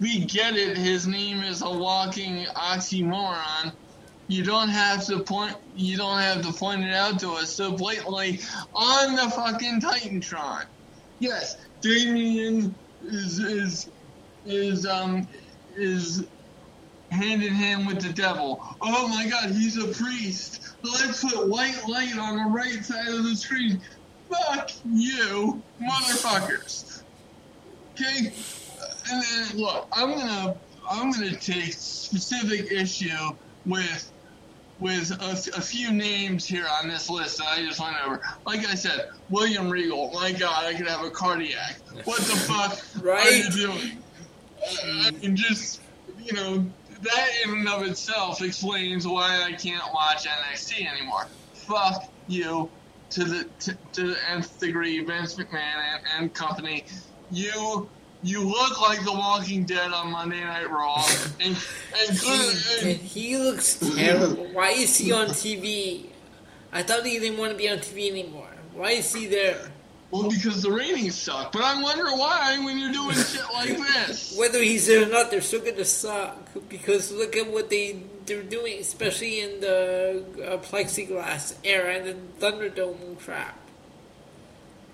[0.00, 0.76] we get it.
[0.76, 3.72] His name is a walking oxymoron.
[4.30, 5.56] You don't have to point.
[5.74, 8.38] You don't have to point it out to us so blatantly
[8.72, 10.66] on the fucking Titantron.
[11.18, 13.90] Yes, Damien is is
[14.46, 15.26] is um
[15.76, 16.28] is
[17.10, 18.64] hand in hand with the devil.
[18.80, 20.76] Oh my God, he's a priest.
[20.84, 23.80] Let's put white light on the right side of the screen.
[24.30, 27.02] Fuck you, motherfuckers.
[27.94, 28.32] Okay,
[29.10, 30.56] and then look, I'm gonna
[30.88, 33.32] I'm gonna take specific issue
[33.66, 34.12] with
[34.80, 38.20] with a, a few names here on this list that I just went over.
[38.46, 40.10] Like I said, William Regal.
[40.12, 41.76] My God, I could have a cardiac.
[42.04, 43.26] What the fuck right?
[43.26, 43.98] are you doing?
[44.62, 45.80] Uh, I mean, just
[46.18, 46.64] you know,
[47.02, 51.26] that in and of itself explains why I can't watch NXT anymore.
[51.54, 52.70] Fuck you
[53.10, 56.84] to the to, to the nth degree, Vince McMahon and, and company.
[57.30, 57.88] You
[58.22, 61.04] you look like The Walking Dead on Monday Night Raw,
[61.40, 61.56] and,
[62.08, 62.52] and, he,
[62.82, 64.46] and he looks terrible.
[64.52, 66.06] Why is he on TV?
[66.72, 68.50] I thought he didn't want to be on TV anymore.
[68.74, 69.70] Why is he there?
[70.10, 71.52] Well, because the ratings suck.
[71.52, 74.36] But I wonder why when you're doing shit like this.
[74.36, 76.48] Whether he's there or not, they're still gonna suck.
[76.68, 82.44] Because look at what they they're doing, especially in the uh, plexiglass era and the
[82.44, 83.59] Thunderdome crap.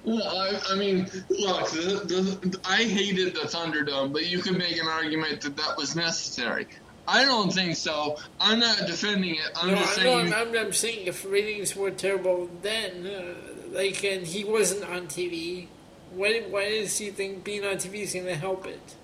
[0.06, 4.80] Well, I, I mean, look, the, the, I hated the Thunderdome, but you could make
[4.80, 6.68] an argument that that was necessary.
[7.08, 8.16] I don't think so.
[8.40, 9.50] I'm not defending it.
[9.56, 10.30] I'm no, just saying.
[10.30, 13.06] No, I'm, I'm, saying if ratings were terrible then.
[13.06, 13.34] Uh,
[13.72, 15.66] like, and he wasn't on TV.
[16.14, 18.94] Why, why does he think being on TV is going to help it?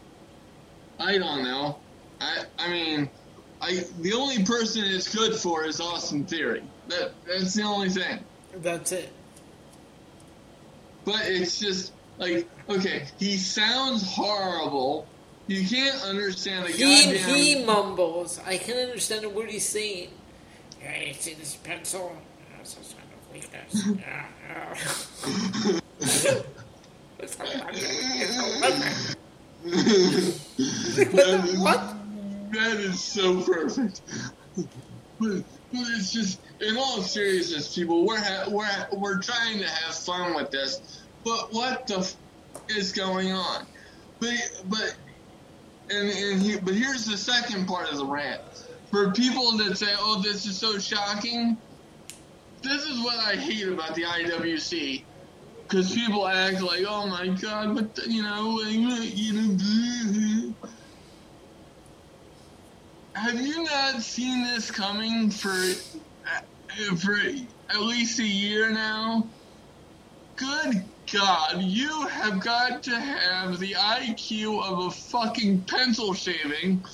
[1.01, 1.79] I don't know.
[2.21, 3.11] I, I mean,
[3.61, 6.63] I the only person it's good for is Austin Theory.
[6.89, 8.21] That that's the only thing.
[8.57, 9.13] That's it.
[11.05, 15.09] But it's just like okay, he sounds horrible.
[15.49, 17.35] You can't understand the he, goddamn.
[17.35, 18.39] He mumbles.
[18.47, 20.11] I can understand what he's saying.
[20.81, 22.17] Yeah, you see this pencil?
[22.57, 23.87] That's a sign of weakness.
[31.59, 31.95] what?
[32.53, 34.01] That is so perfect.
[35.23, 39.69] But, but it's just, in all seriousness, people, we're ha- we're ha- we're trying to
[39.69, 42.17] have fun with this, but what the f-
[42.69, 43.67] is going on?
[44.19, 44.35] But
[44.67, 44.97] but
[45.91, 48.41] and and he, but here's the second part of the rant.
[48.91, 51.57] For people that say, "Oh, this is so shocking,"
[52.63, 55.05] this is what I hate about the IWC.
[55.63, 58.99] Because people act like, oh my god, but you know, you know,
[63.15, 67.17] have you not seen this coming for uh, for
[67.69, 69.27] at least a year now?
[70.37, 76.85] Good God, you have got to have the IQ of a fucking pencil shaving.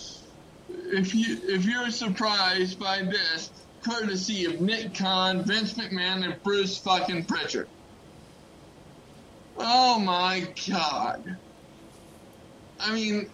[0.69, 3.51] If you if you're surprised by this,
[3.83, 7.69] courtesy of Nick Khan, Vince McMahon, and Bruce fucking Pritchard.
[9.57, 11.37] Oh my god.
[12.81, 13.29] I mean,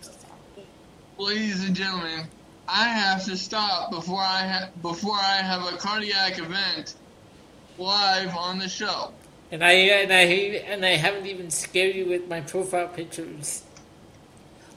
[1.18, 2.26] ladies and gentlemen,
[2.68, 6.94] I have to stop before I ha- before I have a cardiac event
[7.78, 9.12] live on the show.
[9.50, 13.62] And I and I and I haven't even scared you with my profile pictures.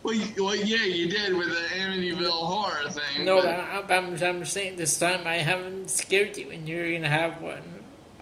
[0.03, 3.25] Well, you, well, yeah, you did with the Amityville horror thing.
[3.25, 3.91] No, but...
[3.91, 7.63] I'm, I'm saying this time I haven't scared you, and you're gonna have one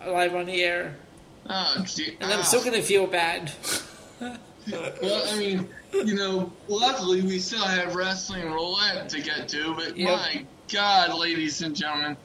[0.07, 0.95] live on the air.
[1.47, 2.43] Oh, gee, and I'm ah.
[2.43, 3.51] still gonna feel bad.
[4.21, 5.67] well, I mean,
[6.03, 10.17] you know, luckily we still have wrestling roulette to get to, but yep.
[10.17, 12.17] my God, ladies and gentlemen.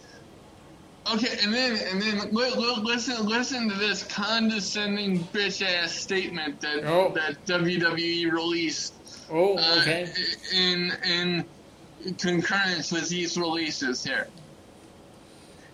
[1.12, 7.12] Okay, and then and then listen listen to this condescending bitch ass statement that oh.
[7.14, 8.94] that WWE released
[9.30, 10.04] Oh, uh, okay.
[10.04, 14.26] Uh, in in concurrence with these releases here,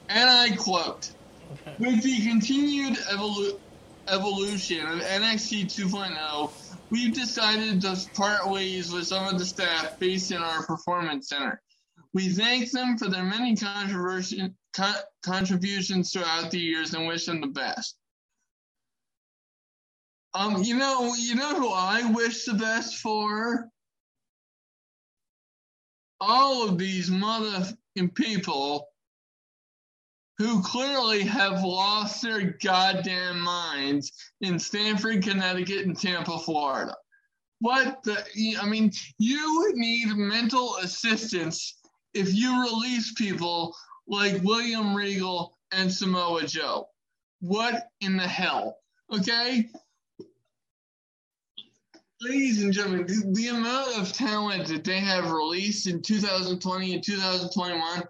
[0.08, 1.10] and I quote:
[1.52, 1.74] okay.
[1.78, 3.58] "With the continued evolu-
[4.08, 6.50] evolution of NXT 2.0,
[6.90, 11.60] we've decided to part ways with some of the staff based in our performance center.
[12.12, 13.56] We thank them for their many
[15.22, 17.96] contributions throughout the years and wish them the best."
[20.34, 23.70] Um, you know, you know who I wish the best for?
[26.20, 28.86] All of these motherfucking people
[30.38, 36.94] who clearly have lost their goddamn minds in Stamford, Connecticut, and Tampa, Florida.
[37.60, 38.22] What the?
[38.60, 41.78] I mean, you need mental assistance
[42.12, 43.74] if you release people
[44.06, 46.88] like William Regal and Samoa Joe.
[47.40, 48.76] What in the hell?
[49.12, 49.70] Okay?
[52.22, 57.04] ladies and gentlemen, the, the, amount of talent that they have released in 2020 and
[57.04, 58.02] 2021.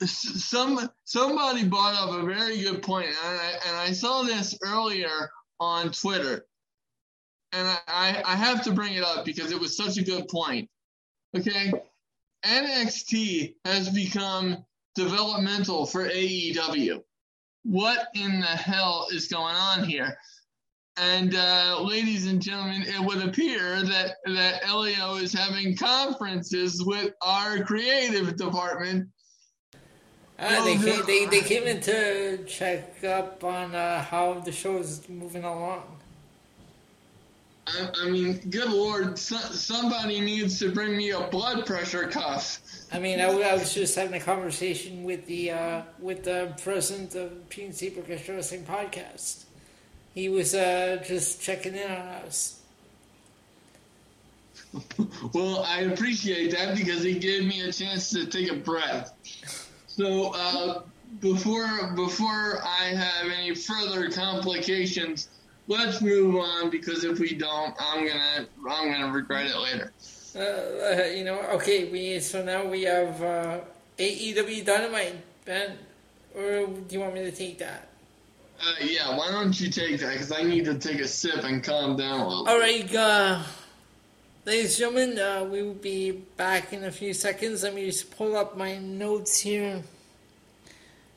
[0.04, 5.30] Some somebody brought up a very good point, and I, and I saw this earlier
[5.58, 6.46] on Twitter,
[7.52, 10.68] and I, I have to bring it up because it was such a good point.
[11.36, 11.72] Okay,
[12.44, 14.64] NXT has become
[14.94, 17.02] developmental for AEW.
[17.64, 20.16] What in the hell is going on here?
[20.96, 27.12] And uh, ladies and gentlemen, it would appear that that Elio is having conferences with
[27.22, 29.08] our creative department.
[30.38, 34.76] Uh, they, came, they, they came in to check up on uh, how the show
[34.78, 35.82] is moving along.
[37.66, 42.60] I, I mean, good lord, so, somebody needs to bring me a blood pressure cuff.
[42.92, 47.14] I mean, I, I was just having a conversation with the uh, with the president
[47.16, 49.44] of PNC Professional Wrestling Podcast.
[50.14, 52.60] He was uh, just checking in on us.
[55.34, 59.12] well, I appreciate that because he gave me a chance to take a breath.
[59.98, 60.82] So uh,
[61.20, 65.28] before before I have any further complications,
[65.66, 69.92] let's move on because if we don't, I'm gonna I'm gonna regret it later.
[70.36, 71.90] Uh, uh, you know, okay.
[71.90, 73.60] We so now we have uh,
[73.98, 75.76] AEW Dynamite, Ben.
[76.32, 77.88] Or do you want me to take that?
[78.60, 80.12] Uh, yeah, why don't you take that?
[80.12, 82.48] Because I need to take a sip and calm down a little.
[82.48, 83.42] All right, uh,
[84.48, 87.62] ladies and gentlemen, uh, we will be back in a few seconds.
[87.62, 89.82] Let me just pull up my notes here,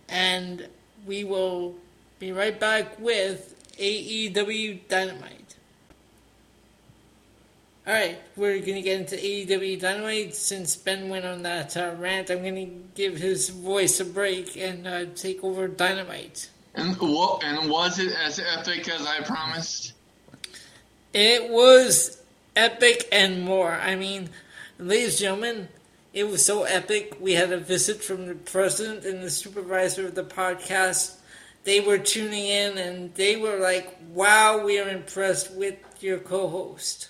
[0.10, 0.68] and
[1.08, 1.76] we will
[2.20, 5.56] be right back with AEW Dynamite.
[7.88, 10.36] Alright, we're going to get into AEW Dynamite.
[10.36, 14.58] Since Ben went on that uh, rant, I'm going to give his voice a break
[14.58, 16.49] and uh, take over Dynamite.
[16.76, 17.44] And what?
[17.45, 19.94] And was it as epic as I promised?
[21.14, 22.20] It was
[22.61, 23.71] epic and more.
[23.71, 24.29] I mean,
[24.77, 25.69] ladies and gentlemen,
[26.13, 27.17] it was so epic.
[27.19, 31.15] We had a visit from the president and the supervisor of the podcast.
[31.63, 37.09] They were tuning in and they were like, "Wow, we are impressed with your co-host."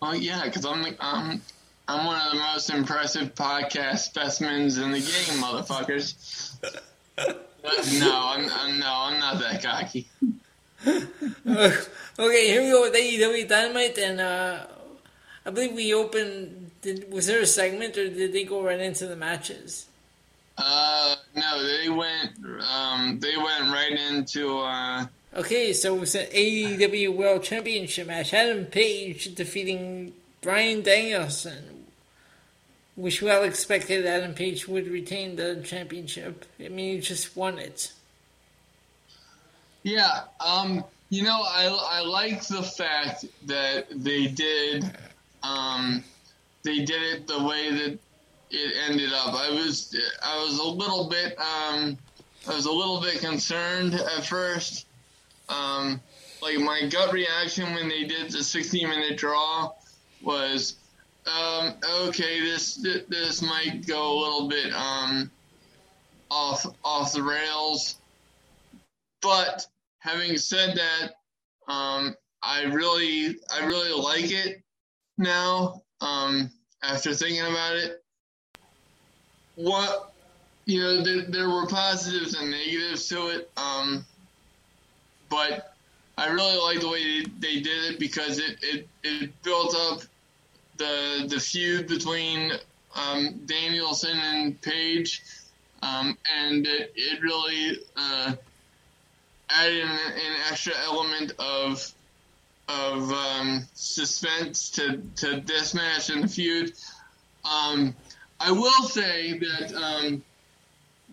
[0.00, 1.42] Oh yeah, because I'm I'm
[1.88, 6.58] I'm one of the most impressive podcast specimens in the game, motherfuckers.
[8.00, 10.08] no, I'm, I'm no, I'm not that cocky.
[12.18, 14.66] okay, here we go with AEW Dynamite, and uh,
[15.44, 16.70] I believe we opened.
[16.82, 19.86] Did, was there a segment, or did they go right into the matches?
[20.56, 22.32] Uh, no, they went.
[22.70, 24.58] Um, they went right into.
[24.58, 25.06] Uh,
[25.36, 28.32] Okay, so it was an AEW World Championship match.
[28.32, 31.84] Adam Page defeating Bryan Danielson.
[32.94, 36.46] Which we all expected Adam Page would retain the championship.
[36.58, 37.92] I mean, he just won it.
[39.86, 44.84] Yeah, um, you know, I, I like the fact that they did,
[45.44, 46.02] um,
[46.64, 47.96] they did it the way that
[48.50, 49.32] it ended up.
[49.32, 51.96] I was, I was a little bit, um,
[52.48, 54.86] I was a little bit concerned at first
[55.48, 56.00] um,
[56.42, 59.70] like my gut reaction when they did the 16 minute draw
[60.20, 60.74] was,
[61.26, 61.74] um,
[62.08, 62.74] okay, this
[63.08, 65.30] this might go a little bit um,
[66.28, 68.00] off off the rails.
[69.22, 69.68] But
[70.06, 71.14] having said that,
[71.72, 74.62] um, I really I really like it
[75.18, 75.82] now.
[76.00, 76.50] Um,
[76.82, 78.04] after thinking about it,
[79.56, 80.12] what
[80.66, 83.50] you know, there, were positives and negatives to it.
[83.56, 84.04] Um,
[85.28, 85.74] but
[86.18, 90.00] I really like the way they did it because it, it, it built up
[90.76, 92.52] the the feud between
[92.94, 95.22] um, Danielson and Page,
[95.82, 98.34] um, and it, it really uh,
[99.50, 101.92] added an, an, extra element of
[102.68, 106.72] of um, suspense to, to this match and the feud.
[107.44, 107.94] Um,
[108.40, 110.24] I will say that um,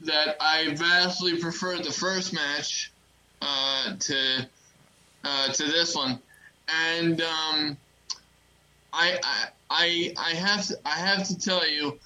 [0.04, 2.92] that I vastly prefer the first match
[3.42, 4.48] uh, to
[5.24, 6.20] uh, to this one,
[6.68, 7.78] and um,
[8.92, 9.20] I,
[9.70, 12.00] I I have to, I have to tell you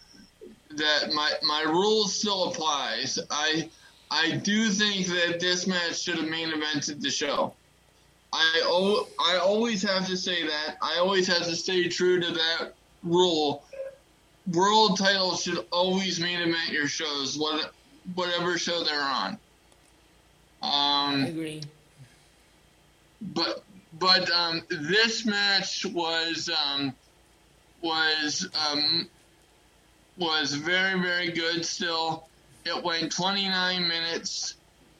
[0.71, 3.19] that my my rule still applies.
[3.29, 3.69] I
[4.09, 7.53] I do think that this match should have main evented the show.
[8.33, 10.77] I I always have to say that.
[10.81, 12.73] I always have to stay true to that
[13.03, 13.63] rule.
[14.53, 17.73] World titles should always main event your shows, what,
[18.15, 19.37] whatever show they're on.
[20.61, 21.61] Um, I agree.
[23.21, 23.63] But
[23.99, 26.93] but um, this match was um,
[27.81, 29.07] was um,
[30.17, 31.65] was very very good.
[31.65, 32.27] Still,
[32.67, 34.55] it went 29 minutes.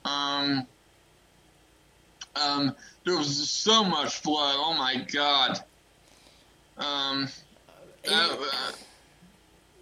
[0.06, 0.66] Um,
[2.36, 2.76] um,
[3.06, 4.56] there was so much blood.
[4.58, 5.60] Oh my god.
[6.78, 7.28] Um,
[8.04, 8.72] that, uh,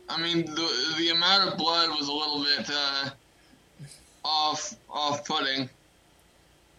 [0.10, 2.70] I mean, the the amount of blood was a little bit.
[2.72, 3.10] Uh,
[4.26, 5.70] off off putting.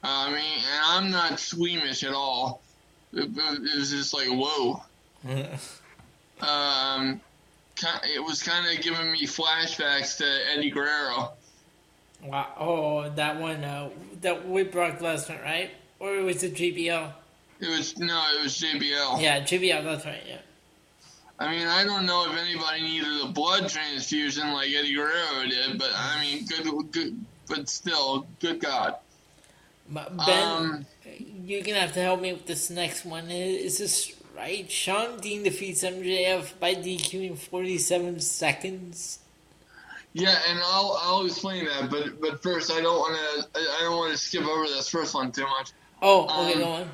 [0.02, 2.62] Uh, I mean, and I'm not squeamish at all.
[3.12, 4.82] It, it was just like whoa.
[6.40, 7.20] um,
[8.04, 11.32] it was kind of giving me flashbacks to Eddie Guerrero.
[12.22, 12.46] Wow!
[12.58, 13.62] Oh, that one.
[13.62, 13.90] Uh,
[14.22, 15.70] that with Brock Lesnar, right?
[15.98, 17.12] Or was it JBL?
[17.60, 19.20] It was no, it was JBL.
[19.20, 19.84] Yeah, JBL.
[19.84, 20.22] That's right.
[20.26, 20.38] Yeah.
[21.38, 25.78] I mean, I don't know if anybody needed a blood transfusion like Eddie Guerrero did,
[25.78, 28.96] but I mean, good, good but still, good God.
[29.88, 30.86] Ben, um,
[31.44, 33.30] you're gonna have to help me with this next one.
[33.30, 34.70] Is this right?
[34.70, 39.20] Shawn Dean defeats MJF by DQ in 47 seconds.
[40.12, 43.16] Yeah, and I'll I'll explain that, but but first I don't want
[43.52, 45.72] to I don't want to skip over this first one too much.
[46.00, 46.90] Oh, okay, um, go on.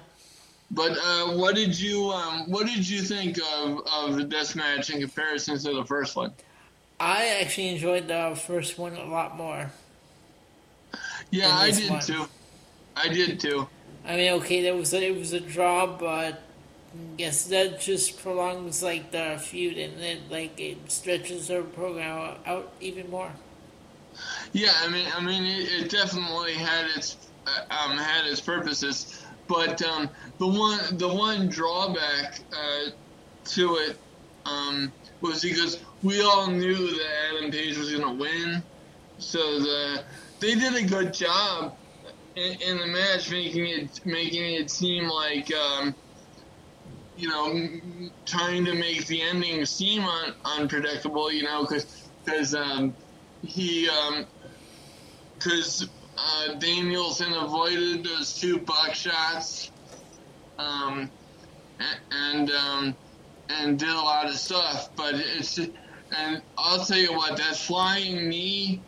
[0.72, 5.00] But uh, what did you um, what did you think of of this match in
[5.00, 6.32] comparison to the first one?
[6.98, 9.70] I actually enjoyed the first one a lot more.
[11.30, 12.00] Yeah, I did one.
[12.00, 12.26] too.
[12.96, 13.68] I did too.
[14.04, 16.42] I mean, okay, there was a, it was a draw, but
[17.16, 22.72] Guess that just prolongs like the feud and then like it stretches the program out
[22.80, 23.32] even more.
[24.52, 27.16] Yeah, I mean, I mean, it, it definitely had its
[27.46, 30.08] uh, um, had its purposes, but um,
[30.38, 32.90] the one the one drawback uh,
[33.44, 33.96] to it
[34.44, 38.62] um, was because we all knew that Adam Page was going to win,
[39.18, 40.04] so the
[40.40, 41.76] they did a good job
[42.36, 45.94] in, in, the match, making it making it seem like um,
[47.16, 51.30] you know trying to make the ending seem un, unpredictable.
[51.32, 51.66] You know,
[52.24, 52.94] because um,
[53.42, 53.88] he
[55.34, 59.70] because um, uh, Danielson avoided those two buckshots,
[60.58, 61.10] um,
[62.10, 62.96] and um,
[63.48, 64.90] and did a lot of stuff.
[64.96, 68.82] But it's and I'll tell you what that flying knee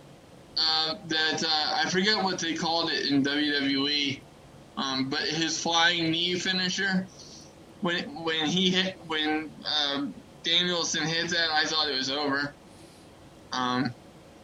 [0.56, 4.20] uh, that uh, I forget what they called it in WWE,
[4.76, 7.06] um, but his flying knee finisher
[7.84, 12.56] when when he hit when um, Danielson hit that, I thought it was over.
[13.52, 13.94] Um,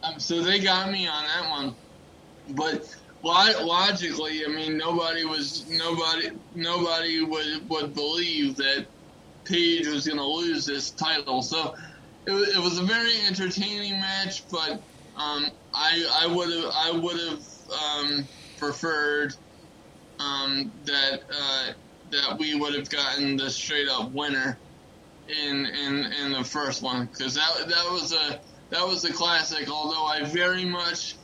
[0.03, 1.75] um, so they got me on that one,
[2.55, 2.83] but
[3.23, 8.89] logically, I mean, nobody was nobody nobody would would believe that
[9.47, 11.41] Page was going to lose this title.
[11.41, 11.73] So
[12.27, 14.83] it, it was a very entertaining match, but
[15.15, 17.39] um, I I would have I would have
[17.83, 19.33] um, preferred
[20.19, 21.73] um, that uh,
[22.11, 24.57] that we would have gotten the straight up winner
[25.27, 29.69] in in in the first one because that that was a that was a classic.
[29.69, 31.15] Although I very much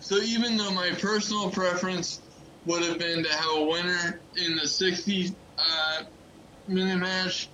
[0.00, 2.20] so even though my personal preference
[2.64, 6.02] would have been to have a winner in the 60 uh,
[6.66, 7.48] minute match.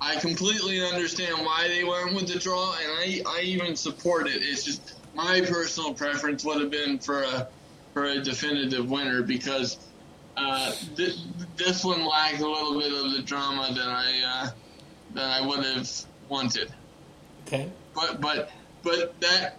[0.00, 4.42] I completely understand why they went with the draw, and I, I even support it.
[4.42, 7.48] It's just my personal preference would have been for a
[7.94, 9.78] for a definitive winner because
[10.36, 11.24] uh, this,
[11.56, 14.50] this one lacked a little bit of the drama that I uh,
[15.14, 15.90] that I would have
[16.28, 16.72] wanted.
[17.46, 17.70] Okay.
[17.94, 18.50] But but
[18.82, 19.58] but that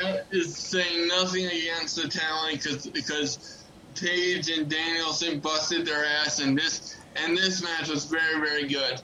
[0.00, 3.64] that is saying nothing against the talent because because
[3.94, 9.00] Page and Danielson busted their ass in this and this match was very very good.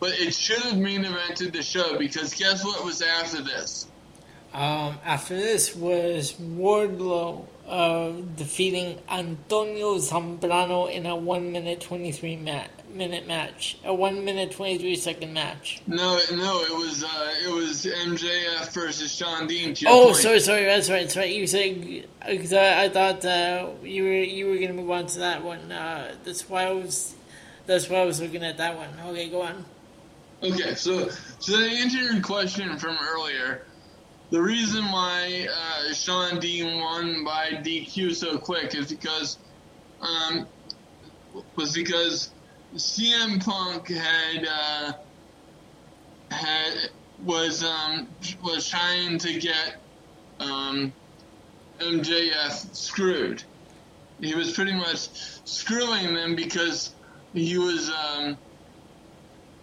[0.00, 3.86] But it should have main evented the show because guess what was after this?
[4.52, 12.36] Um, after this was Wardlow uh, defeating Antonio Zambrano in a one minute twenty three
[12.36, 15.80] mat- minute match, a one minute twenty three second match.
[15.86, 19.74] No, no, it was uh, it was MJF versus Shawn Dean.
[19.86, 20.16] oh, point.
[20.16, 21.34] sorry, sorry, that's right, that's right.
[21.34, 25.20] You said because I, I, thought uh, you were you were gonna move on to
[25.20, 25.72] that one.
[25.72, 27.14] Uh, that's why I was
[27.64, 28.90] that's why I was looking at that one.
[29.06, 29.64] Okay, go on.
[30.42, 31.08] Okay, so
[31.38, 33.62] so to answer your question from earlier
[34.32, 39.36] the reason why uh, Shawn Dean won by DQ so quick is because
[40.00, 40.46] um,
[41.54, 42.30] was because
[42.74, 44.92] CM Punk had uh,
[46.30, 46.72] had
[47.22, 48.08] was um,
[48.42, 49.76] was trying to get
[50.40, 50.94] um,
[51.78, 53.42] MJF screwed.
[54.18, 55.10] He was pretty much
[55.44, 56.94] screwing them because
[57.34, 58.38] he was um,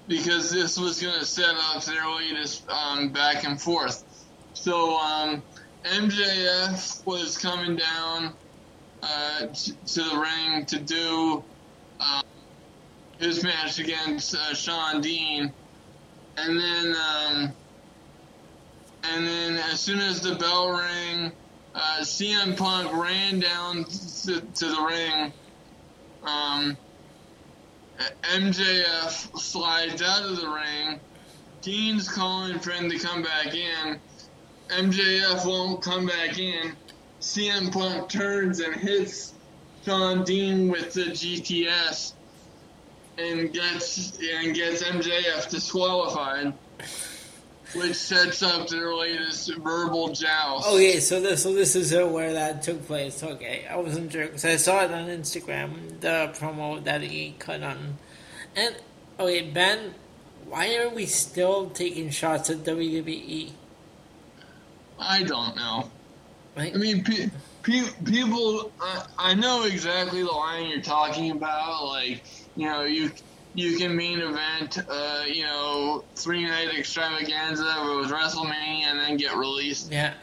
[0.07, 4.03] because this was going to set up their latest um, back and forth.
[4.53, 5.43] So um,
[5.83, 8.33] MJF was coming down
[9.01, 11.43] uh, to the ring to do
[11.99, 12.21] uh,
[13.19, 15.53] his match against uh, Shawn Dean,
[16.37, 17.53] and then um,
[19.03, 21.31] and then as soon as the bell rang,
[21.75, 25.33] uh, CM Punk ran down to, to the ring.
[26.23, 26.77] Um,
[28.23, 30.99] MJF slides out of the ring.
[31.61, 33.99] Dean's calling for him to come back in.
[34.69, 36.73] MJF won't come back in.
[37.19, 39.33] CM Punk turns and hits
[39.85, 42.13] Shawn Dean with the GTS
[43.17, 46.53] and gets and gets MJF disqualified,
[47.73, 50.65] which sets up their latest verbal joust.
[50.67, 53.21] Oh, okay, so this so this is where that took place.
[53.21, 57.63] Okay, I wasn't sure because I saw it on Instagram, the promo that he cut
[57.63, 57.97] on,
[58.55, 58.75] and
[59.19, 59.95] okay, Ben,
[60.47, 63.51] why are we still taking shots at WWE?
[64.99, 65.89] I don't know.
[66.57, 66.73] Right.
[66.73, 67.29] I mean, pe-
[68.05, 71.85] people, I, I know exactly the line you're talking about.
[71.85, 72.23] Like,
[72.55, 73.11] you know, you
[73.55, 77.63] you can main event, uh, you know, three night extravaganza
[77.97, 79.91] with WrestleMania and then get released.
[79.91, 80.13] Yeah.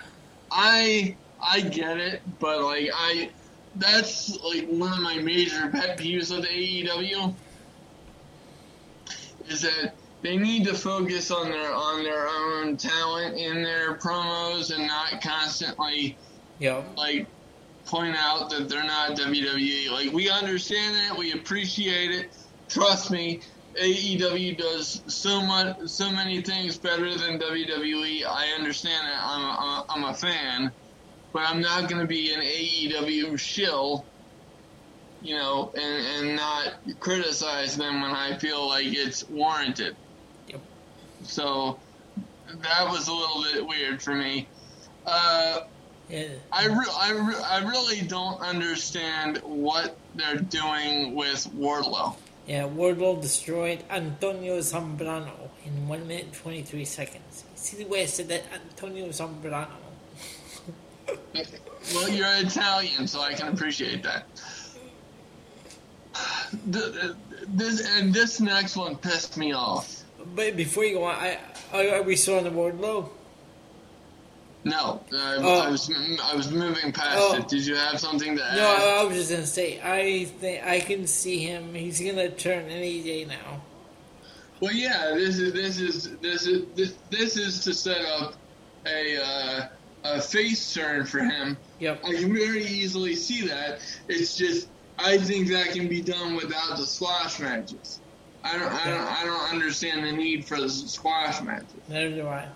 [0.50, 3.30] I I get it, but like I,
[3.76, 7.34] that's like one of my major pet peeves of the AEW
[9.48, 9.94] is that
[10.26, 15.20] they need to focus on their on their own talent in their promos and not
[15.22, 16.18] constantly
[16.58, 16.82] Yeah.
[16.96, 17.28] like
[17.86, 19.90] point out that they're not WWE.
[19.90, 22.34] Like we understand that, we appreciate it.
[22.68, 23.40] Trust me,
[23.80, 28.24] AEW does so much, so many things better than WWE.
[28.26, 29.20] I understand that.
[29.22, 30.72] I'm a, I'm a fan,
[31.32, 34.08] but I'm not going to be an AEW shill,
[35.20, 39.96] you know, and and not criticize them when I feel like it's warranted.
[41.24, 41.78] So
[42.62, 44.46] that was a little bit weird for me.
[45.04, 45.60] Uh,
[46.08, 46.28] Yeah.
[46.52, 52.16] I, re- I, re- I really don't understand what they're doing with Wardlow.
[52.46, 57.44] Yeah, Wardlow destroyed Antonio Zambrano in 1 minute 23 seconds.
[57.56, 58.44] See the way I said that?
[58.52, 59.68] Antonio Zambrano.
[61.94, 64.26] Well, you're Italian, so I can appreciate that.
[66.72, 67.12] Th-
[67.46, 69.95] This and this next one pissed me off.
[70.34, 71.38] But before you go on, I,
[71.72, 73.08] are, we still on the Wardlow?
[74.64, 75.60] No, I, Oh.
[75.60, 75.90] I was
[76.22, 77.36] I was moving past Oh.
[77.36, 77.46] it.
[77.48, 78.56] Did you have something to add?
[78.56, 81.72] No, I, I was just gonna say I think I can see him.
[81.72, 83.60] He's gonna turn any day now.
[84.58, 88.34] Well, yeah, this is this is this is this, this is to set up
[88.86, 89.68] a uh,
[90.04, 91.56] a face turn for him.
[91.78, 92.00] Yep.
[92.04, 93.78] I can very easily see that.
[94.08, 98.00] It's just I think that can be done without the squash matches.
[98.46, 101.66] I don't I don't I don't understand the need for the squash matches.
[101.88, 102.46] Neither do I.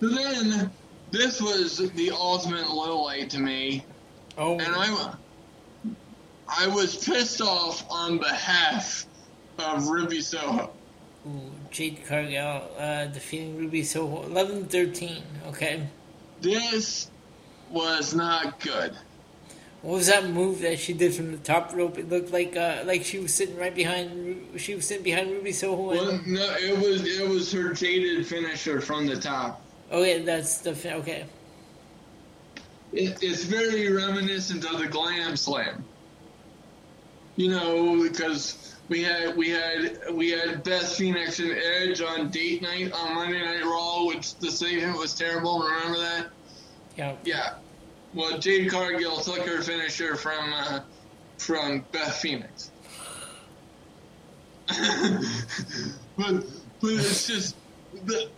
[0.00, 0.70] So then
[1.10, 3.84] this was the ultimate low light to me,
[4.38, 5.14] Oh, and I
[6.48, 9.06] I was pissed off on behalf
[9.58, 10.70] of Ruby Soho.
[11.26, 15.20] ooh, Jade Cargill uh, defeating Ruby Soho 11-13.
[15.48, 15.86] Okay.
[16.40, 17.10] This
[17.70, 18.96] was not good.
[19.82, 21.96] What was that move that she did from the top rope?
[21.96, 24.60] It looked like uh, like she was sitting right behind.
[24.60, 25.90] She was sitting behind Ruby Soho.
[25.90, 29.62] And, Well, no, it was it was her jaded finisher from the top.
[29.90, 31.24] Okay, that's the okay.
[32.92, 35.84] It, it's very reminiscent of the Glam Slam.
[37.36, 42.60] You know, because we had we had we had Beth Phoenix and Edge on date
[42.60, 45.60] night on Monday Night Raw, which the segment was terrible.
[45.60, 46.26] Remember that?
[46.96, 47.14] Yeah.
[47.24, 47.54] Yeah.
[48.12, 50.80] Well, Jade Cargill took her finisher from uh,
[51.38, 52.70] from Beth Phoenix.
[56.16, 56.44] but
[56.80, 57.56] but it's just
[58.04, 58.28] the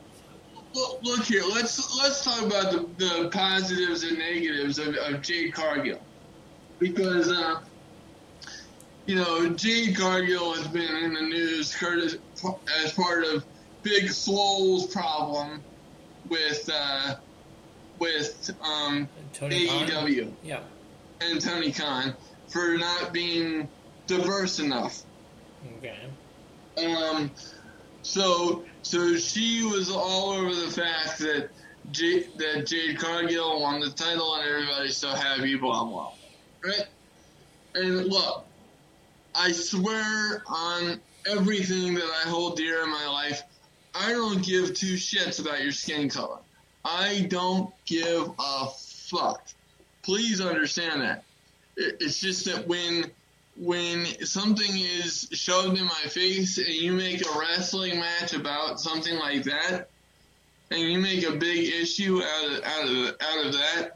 [0.75, 1.43] look, look here.
[1.43, 6.01] Let's let's talk about the, the positives and negatives of, of Jade Cargill
[6.79, 7.61] because uh,
[9.07, 13.45] you know Jade Cargill has been in the news as part of
[13.83, 15.63] Big Swole's problem
[16.29, 17.17] with uh,
[18.03, 19.87] with um, Tony Khan.
[19.89, 20.61] AEW Yeah.
[21.21, 22.15] and Tony Khan
[22.49, 23.69] for not being
[24.09, 25.05] diverse enough.
[25.79, 25.97] Okay.
[26.85, 27.31] Um,
[28.03, 31.51] so so she was all over the fact that
[31.93, 36.13] J- that Jade Cargill won the title and everybody's so happy, blah blah.
[36.65, 36.87] Right?
[37.77, 38.45] And look,
[39.37, 43.43] I swear on everything that I hold dear in my life,
[43.95, 46.39] I don't give two shits about your skin color.
[46.85, 49.47] I don't give a fuck.
[50.03, 51.25] Please understand that.
[51.77, 53.11] It's just that when
[53.57, 59.17] when something is shoved in my face and you make a wrestling match about something
[59.19, 59.89] like that,
[60.71, 63.91] and you make a big issue out of out of out of that,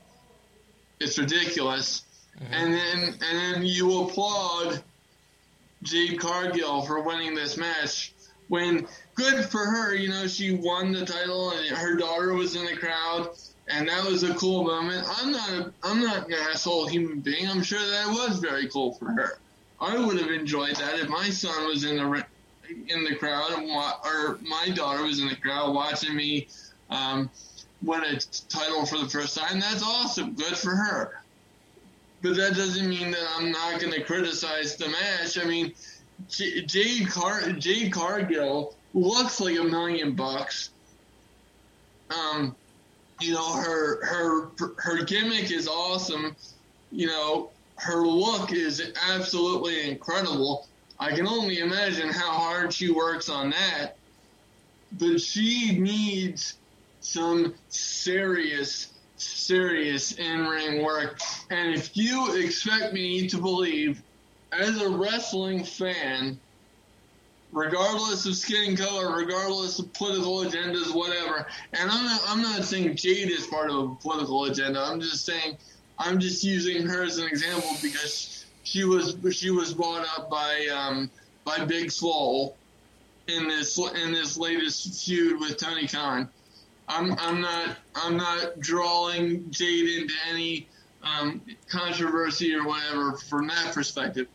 [1.01, 2.03] it's ridiculous.
[2.39, 2.53] Mm-hmm.
[2.53, 4.83] And then and then you applaud
[5.83, 8.13] Jade Cargill for winning this match
[8.49, 12.65] when good for her, you know, she won the title and her daughter was in
[12.65, 13.31] the crowd
[13.69, 15.07] and that was a cool moment.
[15.19, 17.49] I'm not a, I'm not an asshole human being.
[17.49, 19.39] I'm sure that was very cool for her.
[19.81, 22.25] I would have enjoyed that if my son was in the
[22.89, 26.49] in the crowd or my daughter was in the crowd watching me
[26.91, 27.31] um,
[27.83, 29.61] win a title for the first time.
[29.61, 30.35] That's awesome.
[30.35, 31.20] Good for her.
[32.23, 35.39] But that doesn't mean that I'm not going to criticize the match.
[35.39, 35.75] I mean,
[36.28, 40.70] Jade Car Jade Cargill looks like a million bucks.
[42.10, 42.57] Um,
[43.20, 46.34] you know her her her gimmick is awesome.
[46.91, 50.66] You know her look is absolutely incredible.
[50.99, 53.97] I can only imagine how hard she works on that.
[54.99, 56.55] But she needs
[57.00, 61.20] some serious serious in ring work.
[61.50, 64.02] And if you expect me to believe,
[64.52, 66.39] as a wrestling fan,
[67.57, 71.47] regardless of skin color, regardless of political agendas, whatever.
[71.73, 74.78] And I'm not, I'm not saying Jade is part of a political agenda.
[74.78, 75.57] I'm just saying,
[75.99, 80.67] I'm just using her as an example because she was she was brought up by
[80.67, 81.10] um,
[81.44, 82.55] by Big Swole
[83.26, 86.28] in this in this latest feud with Tony Khan.
[86.89, 90.68] I'm I'm not I'm not drawing Jade into any
[91.02, 94.26] um, controversy or whatever from that perspective,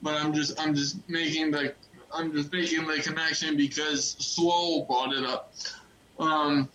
[0.00, 1.74] but I'm just I'm just making the
[2.14, 5.52] I'm just making the connection because Swole brought it up.
[6.18, 6.68] Um,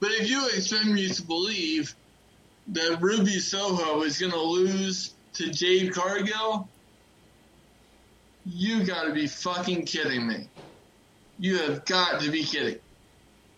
[0.00, 1.94] but if you expect me to believe
[2.68, 6.68] that Ruby Soho is going to lose to Jade Cargill,
[8.44, 10.50] you got to be fucking kidding me.
[11.38, 12.78] You have got to be kidding.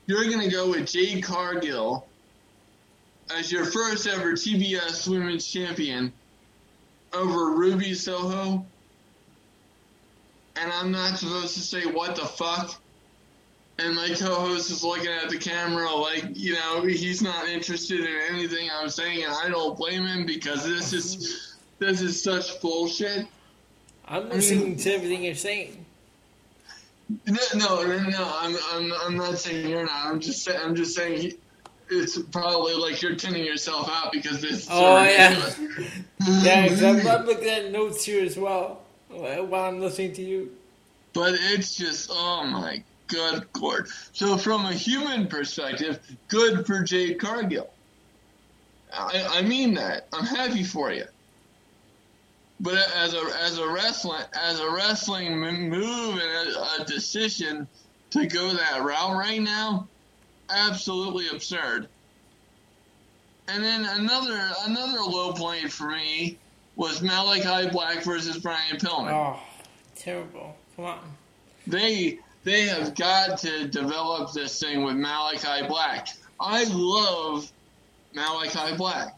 [0.07, 2.07] You're going to go with Jade Cargill
[3.37, 6.13] as your first ever TBS Women's Champion
[7.13, 8.67] over Ruby Soho?
[10.57, 12.81] And I'm not supposed to say what the fuck?
[13.79, 18.21] And my co-host is looking at the camera like, you know, he's not interested in
[18.31, 23.27] anything I'm saying, and I don't blame him because this is this is such bullshit.
[24.07, 25.85] I'm listening I mean, to everything you're saying.
[27.27, 30.07] No, no, no, I'm, I'm, I'm not saying you're not.
[30.07, 31.35] I'm just, saying, I'm just saying he,
[31.91, 34.69] it's probably like you're tuning yourself out because this.
[34.71, 35.53] Oh yeah,
[36.43, 36.69] yeah.
[36.69, 38.84] Cause I'm, I'm looking at notes here as well
[39.15, 40.53] while I'm listening to you.
[41.13, 43.89] But it's just, oh my good lord.
[44.13, 47.71] So from a human perspective, good for Jade Cargill.
[48.93, 50.09] I, I mean that.
[50.13, 51.05] I'm happy for you.
[52.61, 57.67] But as a as a wrestling as a wrestling move and a, a decision
[58.11, 59.89] to go that route right now,
[60.49, 61.89] absolutely absurd.
[63.49, 66.39] And then another another low point for me
[66.77, 69.13] was Malakai Black versus Brian Pillman.
[69.13, 69.41] Oh,
[69.97, 70.57] terrible!
[70.77, 71.01] Come on.
[71.67, 76.09] They they have got to develop this thing with Malakai Black.
[76.39, 77.51] I love
[78.15, 79.17] Malakai Black.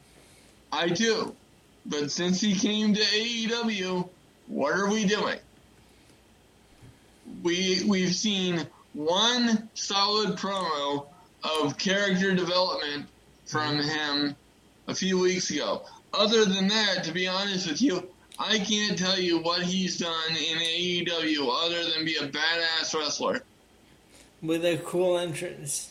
[0.72, 1.34] I do.
[1.86, 4.08] But since he came to AEW,
[4.48, 5.38] what are we doing?
[7.42, 11.06] We we've seen one solid promo
[11.42, 13.06] of character development
[13.44, 14.36] from him
[14.88, 15.84] a few weeks ago.
[16.16, 20.30] Other than that, to be honest with you, I can't tell you what he's done
[20.30, 23.42] in AEW other than be a badass wrestler.
[24.42, 25.90] With a cool entrance.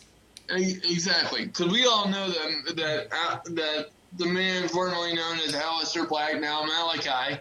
[0.50, 6.08] Exactly, because we all know that that uh, that the man formerly known as Aleister
[6.08, 7.40] Black, now Malakai,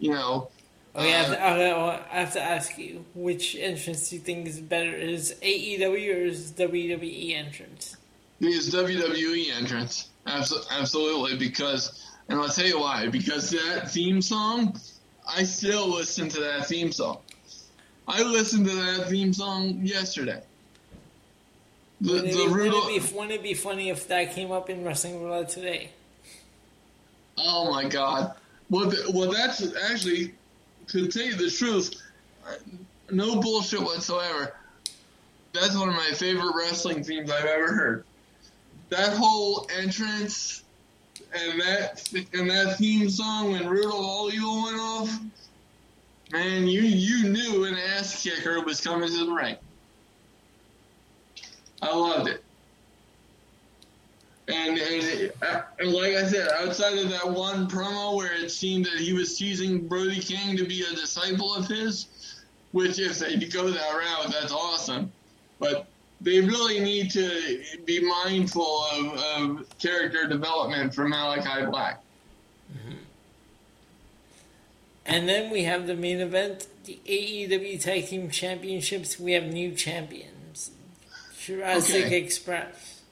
[0.00, 0.50] you know.
[0.96, 4.94] Oh, yeah, uh, I have to ask you, which entrance do you think is better?
[4.94, 7.96] Is AEW or is WWE entrance?
[8.40, 10.08] Is WWE entrance.
[10.26, 14.78] Absolutely, because, and I'll tell you why, because that theme song,
[15.28, 17.18] I still listen to that theme song.
[18.06, 20.42] I listened to that theme song yesterday.
[22.00, 24.68] The, wouldn't, it, the wouldn't, it be, wouldn't it be funny if that came up
[24.68, 25.90] in Wrestling today?
[27.38, 28.34] Oh my god.
[28.70, 30.34] Well, well, that's actually,
[30.88, 31.94] to tell you the truth,
[32.46, 32.54] uh,
[33.10, 34.54] no bullshit whatsoever.
[35.52, 38.04] That's one of my favorite wrestling themes I've ever heard.
[38.90, 40.62] That whole entrance
[41.34, 45.20] and that and that theme song when Root of All Evil went off,
[46.32, 49.56] man, you you knew an ass kicker was coming to the ring.
[51.82, 52.42] I loved it.
[54.46, 55.32] And, and,
[55.78, 59.38] and like I said, outside of that one promo where it seemed that he was
[59.38, 64.32] teasing Brody King to be a disciple of his, which if they go that route,
[64.32, 65.10] that's awesome.
[65.58, 65.86] But
[66.20, 72.00] they really need to be mindful of, of character development for Malakai Black.
[72.72, 72.96] Mm-hmm.
[75.06, 79.20] And then we have the main event, the AEW Tag Team Championships.
[79.20, 80.70] We have new champions.
[81.38, 82.18] Jurassic okay.
[82.18, 83.02] Express.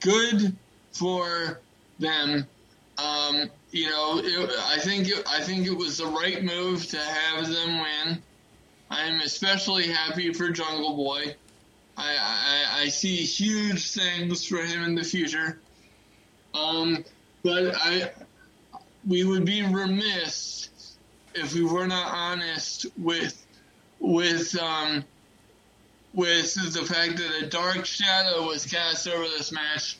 [0.00, 0.56] Good
[0.92, 1.60] for
[2.00, 2.46] them.
[2.98, 6.98] Um, you know, it, I think it, I think it was the right move to
[6.98, 8.22] have them win.
[8.90, 11.36] I'm especially happy for Jungle Boy.
[12.00, 15.58] I, I, I see huge things for him in the future.
[16.54, 17.04] Um,
[17.42, 18.10] but I
[19.06, 20.68] we would be remiss
[21.34, 23.46] if we were not honest with
[23.98, 25.04] with um,
[26.14, 29.98] with the fact that a dark shadow was cast over this match.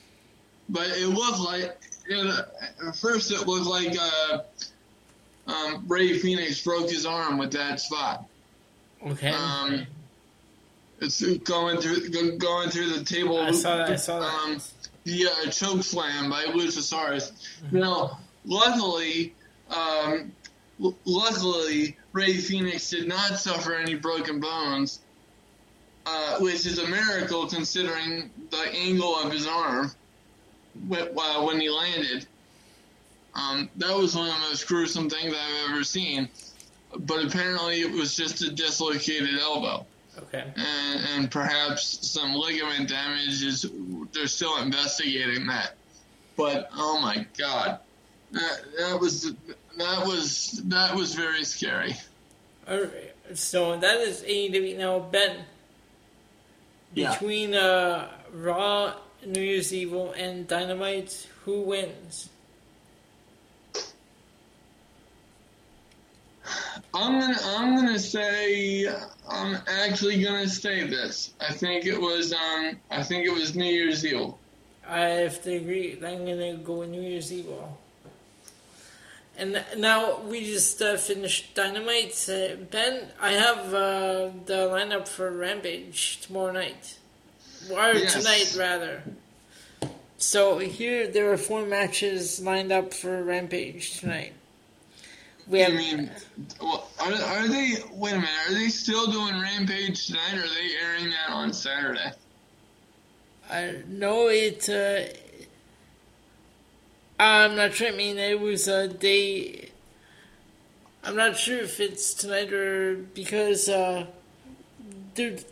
[0.68, 1.76] But it looked like,
[2.08, 2.46] it,
[2.86, 4.38] at first, it looked like uh,
[5.46, 8.24] um, Rey Fenix broke his arm with that spot.
[9.04, 9.30] Okay.
[9.30, 9.86] Um,
[11.00, 13.38] it's going through going through the table.
[13.38, 13.90] I saw that.
[13.90, 14.28] I saw that.
[14.28, 14.60] Um,
[15.06, 17.32] a choke slam by Luchasaurus.
[17.72, 19.34] Now, luckily,
[19.70, 20.32] um,
[20.82, 25.00] l- luckily, Rey Fenix did not suffer any broken bones,
[26.04, 29.90] uh, which is a miracle considering the angle of his arm
[30.86, 32.26] when, uh, when he landed.
[33.34, 36.28] Um, that was one of the most gruesome things I've ever seen.
[36.94, 39.86] But apparently, it was just a dislocated elbow
[40.18, 40.44] Okay.
[40.56, 43.70] and, and perhaps some ligament damage is
[44.12, 45.74] they're still investigating that.
[46.36, 47.78] But oh my god,
[48.32, 49.32] that, that was
[49.76, 51.94] that was that was very scary.
[52.68, 54.98] Alright, so that is AEW now.
[55.00, 55.44] Ben,
[56.94, 57.12] Yeah.
[57.12, 62.29] between uh, Raw, New Year's Evil, and Dynamite, who wins?
[66.94, 68.86] I'm gonna I'm gonna say
[69.28, 71.34] I'm actually gonna say this.
[71.40, 74.38] I think it was um I think it was New Year's Evil.
[74.86, 75.92] I have to agree.
[76.04, 77.78] I'm gonna go with New Year's Evil.
[79.38, 82.28] And now we just uh, finished Dynamite.
[82.28, 86.98] Uh, ben, I have uh, the lineup for Rampage tomorrow night,
[87.70, 88.12] or Yes.
[88.14, 89.02] tonight rather.
[90.18, 94.34] So here there are four matches lined up for Rampage tonight.
[95.50, 96.08] We I have mean,
[96.62, 97.74] well, are, are they?
[97.92, 98.30] Wait a minute.
[98.48, 100.34] Are they still doing Rampage tonight?
[100.34, 102.12] Or are they airing that on Saturday?
[103.50, 104.68] I know it.
[104.68, 105.06] Uh,
[107.18, 107.88] I'm not sure.
[107.88, 109.70] I mean, it was a day.
[111.02, 114.06] I'm not sure if it's tonight or because, uh,
[115.16, 115.44] dude.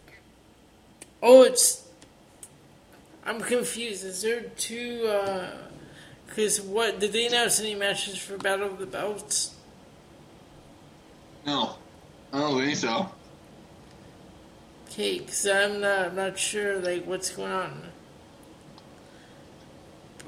[1.20, 1.88] Oh, it's.
[3.26, 4.04] I'm confused.
[4.04, 5.12] Is there two?
[6.28, 9.56] Because what did they announce any matches for Battle of the Belts?
[11.48, 11.76] No,
[12.30, 13.10] I don't think so.
[14.86, 17.82] Okay, because I'm not, I'm not sure like what's going on.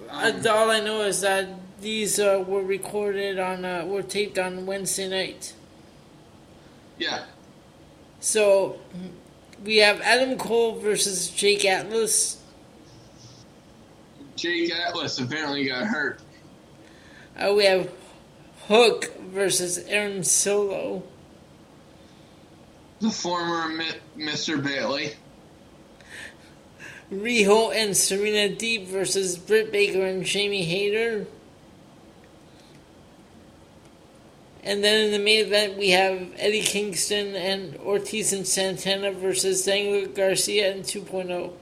[0.09, 1.47] Uh, all I know is that
[1.83, 5.53] these uh, were recorded on, uh, were taped on Wednesday night.
[6.97, 7.25] Yeah.
[8.21, 8.81] So
[9.63, 12.43] we have Adam Cole versus Jake Atlas.
[14.37, 16.23] Jake Atlas apparently got hurt.
[17.37, 17.91] Uh, we have
[18.69, 21.03] Hook versus Aaron Solo.
[23.01, 24.63] The former Mi- Mr.
[24.63, 25.15] Bailey.
[27.11, 31.27] Riho and Serena Deeb versus Britt Baker and Jamie Hayter.
[34.63, 39.65] And then in the main event, we have Eddie Kingston and Ortiz and Santana versus
[39.65, 40.85] Daniel Garcia and oh.
[40.85, 41.53] 2.0.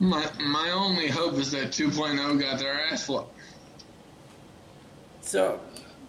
[0.00, 3.32] My my only hope is that 2.0 got their ass whooped.
[5.28, 5.60] So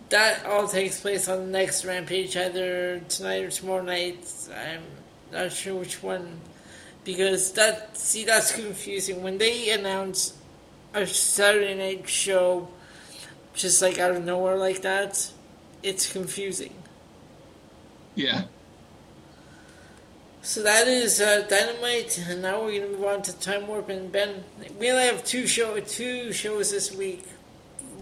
[0.07, 4.25] that all takes place on the next Rampage, either tonight or tomorrow night.
[4.49, 4.83] I'm
[5.29, 6.39] not sure which one,
[7.03, 10.37] because that see that's confusing when they announce
[10.93, 12.69] a Saturday night show,
[13.53, 15.29] just like out of nowhere like that.
[15.83, 16.73] It's confusing.
[18.15, 18.43] Yeah.
[20.43, 24.13] So that is uh, Dynamite, and now we're gonna move on to Time Warp and
[24.13, 24.45] Ben.
[24.79, 27.25] We only have two show two shows this week,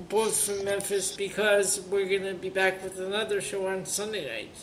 [0.10, 4.56] both from Memphis, because we're gonna be back with another show on Sunday night.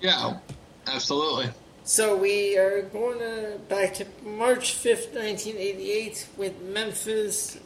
[0.00, 0.38] Yeah.
[0.86, 1.50] Absolutely.
[1.84, 7.58] So we are going to back to March fifth, nineteen eighty-eight, with Memphis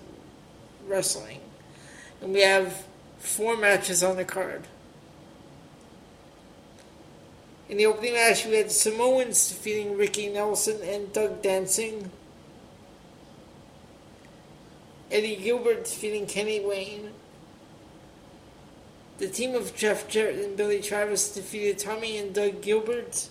[0.87, 1.41] Wrestling,
[2.21, 2.85] and we have
[3.19, 4.67] four matches on the card.
[7.69, 12.11] In the opening match, we had Samoans defeating Ricky Nelson and Doug Dancing.
[15.11, 17.11] Eddie Gilbert defeating Kenny Wayne.
[19.19, 23.29] The team of Jeff Jarrett and Billy Travis defeated Tommy and Doug Gilbert.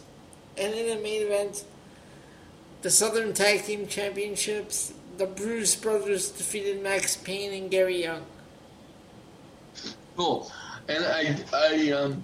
[0.58, 1.66] And in the main event,
[2.84, 8.26] the Southern Tag Team Championships, the Bruce Brothers defeated Max Payne and Gary Young.
[10.16, 10.52] Cool.
[10.88, 12.24] And I I um.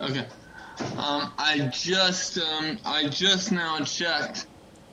[0.00, 0.26] Okay.
[0.96, 4.46] Um, I just um, I just now checked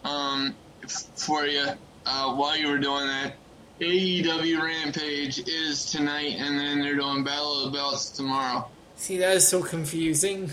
[0.03, 0.55] um,
[0.91, 1.65] for you
[2.05, 3.35] uh, while you were doing that.
[3.79, 8.67] AEW Rampage is tonight, and then they're doing Battle of the Belts tomorrow.
[8.95, 10.47] See, that is so confusing.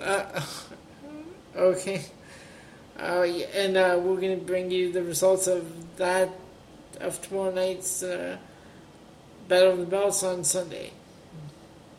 [0.00, 0.44] uh,
[1.54, 2.04] okay.
[2.98, 3.22] Uh,
[3.54, 6.30] and uh, we're going to bring you the results of that,
[7.00, 8.36] of tomorrow night's uh,
[9.46, 10.90] Battle of the Belts on Sunday.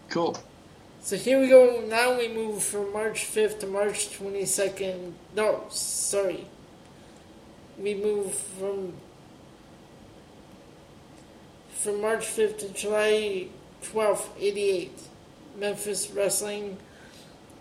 [0.09, 0.37] Cool.
[1.09, 1.83] So here we go.
[1.87, 5.13] Now we move from March 5th to March 22nd.
[5.35, 6.45] No, sorry.
[7.79, 8.93] We move from
[11.71, 13.47] from March 5th to July
[13.81, 14.91] 12th, 88.
[15.57, 16.77] Memphis Wrestling.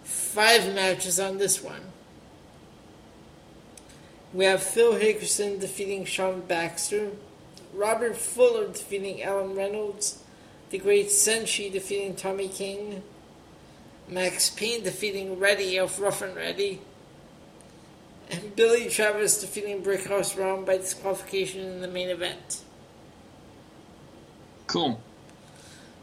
[0.05, 1.93] Five matches on this one.
[4.35, 7.13] We have Phil Hickerson defeating Sean Baxter,
[7.73, 10.23] Robert Fuller defeating Alan Reynolds,
[10.69, 13.03] the Great Senshi defeating Tommy King,
[14.11, 16.81] Max Payne defeating Reddy of Rough and Ready,
[18.31, 22.63] and Billy Travis defeating Brickhouse Brown by disqualification in the main event.
[24.67, 25.01] Cool.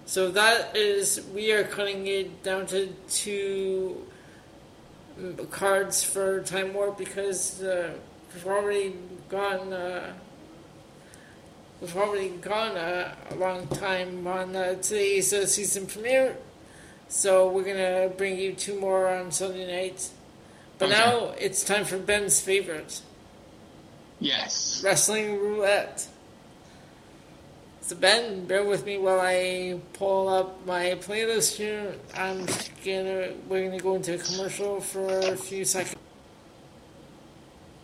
[0.07, 4.05] So that is, we are cutting it down to two
[5.49, 7.93] cards for Time Warp because uh,
[8.33, 8.95] we've already
[9.29, 9.73] gone.
[9.73, 10.13] Uh,
[11.81, 16.37] we've already gone uh, a long time on uh, today's uh, season premiere,
[17.07, 20.11] so we're gonna bring you two more on Sunday nights.
[20.77, 20.95] But Okay.
[20.99, 23.01] now it's time for Ben's favorite
[24.19, 24.81] Yes.
[24.83, 26.07] wrestling roulette.
[27.81, 31.95] So Ben, bear with me while I pull up my playlist here.
[32.15, 32.45] I'm
[32.83, 35.95] gonna we're gonna go into a commercial for a few seconds.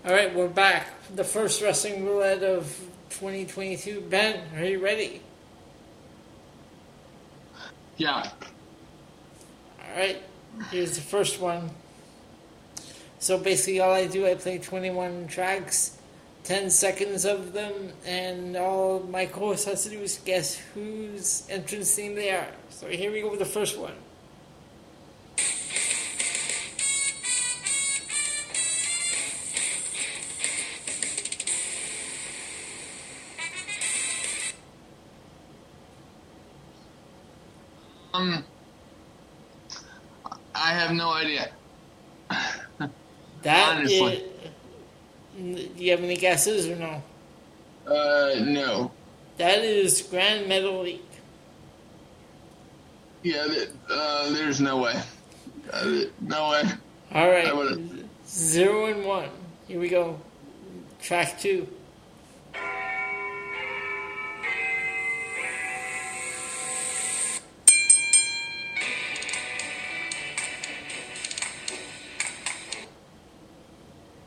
[0.03, 0.87] All right, we're back.
[1.15, 2.75] The first wrestling roulette of
[3.11, 4.01] 2022.
[4.01, 5.21] Ben, are you ready?
[7.97, 8.31] Yeah.
[9.91, 10.23] All right,
[10.71, 11.69] here's the first one.
[13.19, 15.97] So basically, all I do, I play 21 tracks,
[16.45, 21.93] 10 seconds of them, and all my co-host has to do is guess whose entrance
[21.93, 22.47] theme they are.
[22.69, 23.91] So here we go with the first one.
[38.13, 38.45] Um.
[40.55, 41.49] I have no idea.
[43.43, 44.23] That Honestly.
[45.37, 47.01] is- Do you have any guesses or no?
[47.87, 48.91] Uh, no.
[49.37, 50.99] That is Gran Metalik.
[53.23, 53.47] Yeah.
[53.89, 54.93] Uh, there's no way.
[55.73, 56.63] Uh, no way.
[57.13, 57.79] All right,
[58.27, 59.29] zero and one.
[59.67, 60.19] Here we go.
[61.01, 61.67] Track two.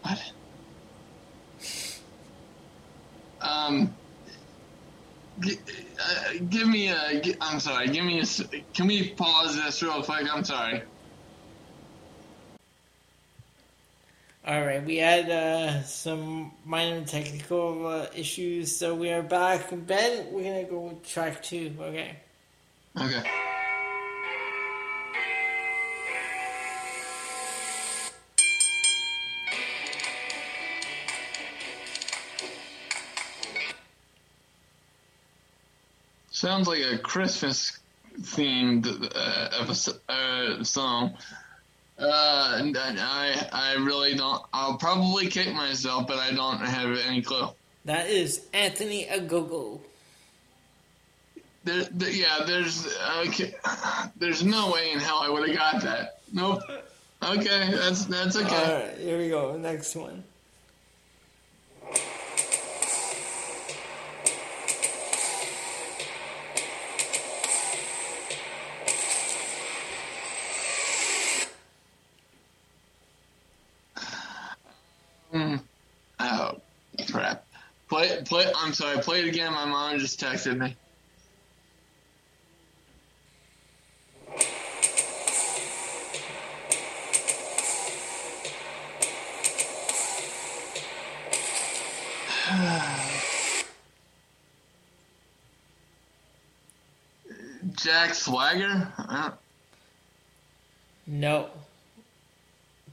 [0.05, 0.33] What?
[3.41, 3.94] Um.
[5.41, 5.58] G-
[6.00, 7.20] uh, give me a.
[7.20, 7.89] gi- I'm sorry.
[7.89, 8.23] Give me a.
[8.23, 8.42] s-
[8.74, 10.26] Can we pause this real quick?
[10.33, 10.83] I'm sorry.
[14.47, 19.70] All right, we had uh, some minor technical uh, issues, so we are back.
[19.73, 21.73] Ben, we're gonna go with track two.
[21.81, 22.16] Okay.
[23.00, 23.23] Okay.
[36.44, 37.78] Sounds like a Christmas
[38.20, 41.16] themed uh, episode, uh, song.
[41.98, 44.42] Uh, and I I really don't.
[44.52, 47.48] I'll probably kick myself, but I don't have any clue.
[47.86, 49.81] That is Anthony Ogogo.
[51.64, 53.55] There, there, yeah, there's okay.
[54.18, 56.20] There's no way in hell I would have got that.
[56.31, 56.60] Nope.
[57.23, 58.55] Okay, that's that's okay.
[58.55, 59.56] All right, here we go.
[59.56, 60.23] Next one.
[78.44, 78.52] Play.
[78.56, 78.98] I'm sorry.
[78.98, 79.52] Play it again.
[79.52, 80.76] My mom just texted me.
[97.76, 98.92] Jack Swagger?
[98.98, 99.31] Uh,
[101.06, 101.48] No.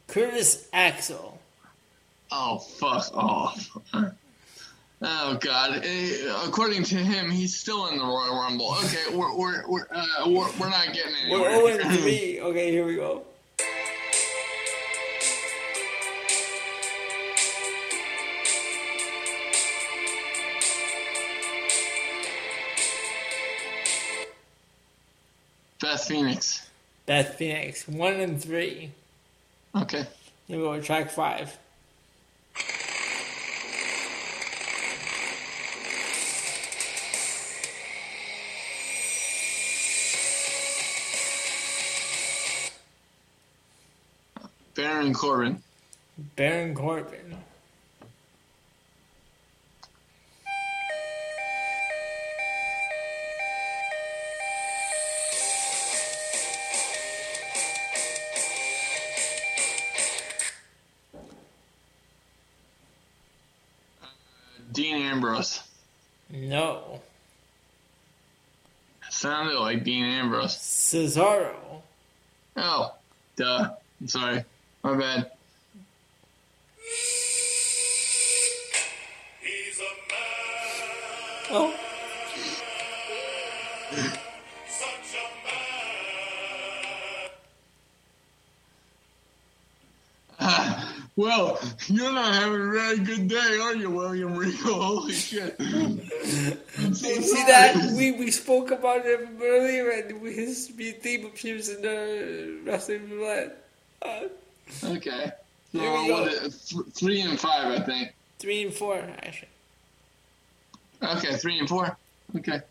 [0.07, 1.39] Curtis Axel.
[2.31, 3.77] Oh fuck off!
[5.03, 5.81] Oh god!
[5.83, 8.75] Eh, According to him, he's still in the Royal Rumble.
[8.83, 11.81] Okay, we're we're we're uh, we're, we're not getting We're anywhere.
[11.81, 12.41] 0 and 3.
[12.41, 13.23] Okay, here we go.
[25.81, 26.69] Beth Phoenix.
[27.05, 27.87] Beth Phoenix.
[27.87, 28.91] 1 and 3.
[29.75, 30.05] Okay.
[30.47, 30.79] Here we go.
[30.81, 31.57] Track 5.
[45.01, 45.63] Baron Corbin.
[46.35, 47.35] Baron Corbin.
[64.03, 64.05] Uh,
[64.71, 65.63] Dean Ambrose.
[66.29, 67.01] No.
[69.09, 70.55] Sounded like Dean Ambrose.
[70.55, 71.55] Cesaro.
[72.55, 72.93] Oh,
[73.35, 73.71] duh.
[73.99, 74.45] I'm sorry.
[74.83, 75.31] My bad.
[79.41, 80.89] He's a man,
[81.51, 81.73] Oh.
[84.67, 87.29] such a man.
[91.17, 94.73] Well, you're not having a very good day, are you, William Regal?
[94.81, 95.55] Holy shit.
[95.59, 96.13] You
[96.95, 97.75] see that?
[97.95, 103.57] We, we spoke about him earlier, and his theme appears in the Wrestling Roulette.
[104.01, 104.21] Uh,
[104.83, 105.31] Okay.
[105.71, 106.21] So, Here we go.
[106.23, 108.13] what is, th- three and five, I think.
[108.39, 109.47] three and four, actually.
[111.01, 111.97] Okay, three and four.
[112.37, 112.61] Okay.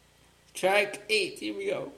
[0.55, 1.93] Track eight, here we go.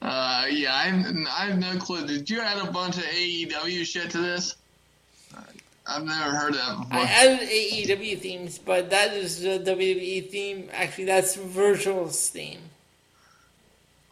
[0.00, 0.86] Uh, yeah, I,
[1.30, 2.06] I have no clue.
[2.06, 4.56] Did you add a bunch of AEW shit to this?
[5.94, 6.98] I've never heard that before.
[7.00, 10.68] I added AEW themes, but that is the WWE theme.
[10.72, 12.60] Actually, that's Virgil's theme.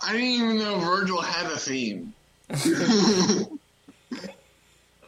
[0.02, 2.12] I didn't even know Virgil had a theme.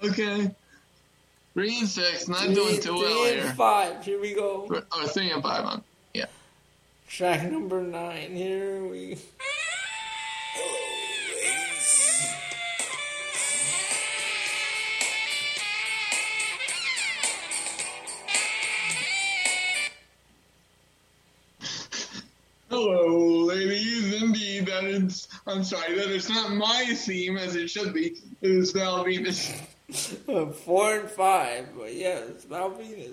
[0.04, 0.50] okay.
[1.54, 3.54] Three and six, not Three, doing too well three and here.
[3.54, 4.66] five, here we go.
[4.92, 5.84] Oh, three and five, um,
[6.14, 6.26] yeah.
[7.08, 9.18] Track number nine, here we
[22.72, 24.22] Hello, ladies.
[24.22, 25.28] Indeed, that is.
[25.46, 28.16] I'm sorry, that is not my theme as it should be.
[28.40, 29.52] It is Val Venis.
[30.26, 33.12] Uh, Four and five, but yes, Val Venis.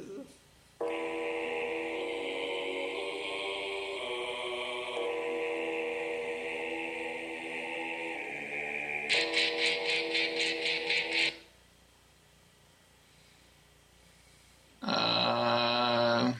[14.81, 16.31] Uh,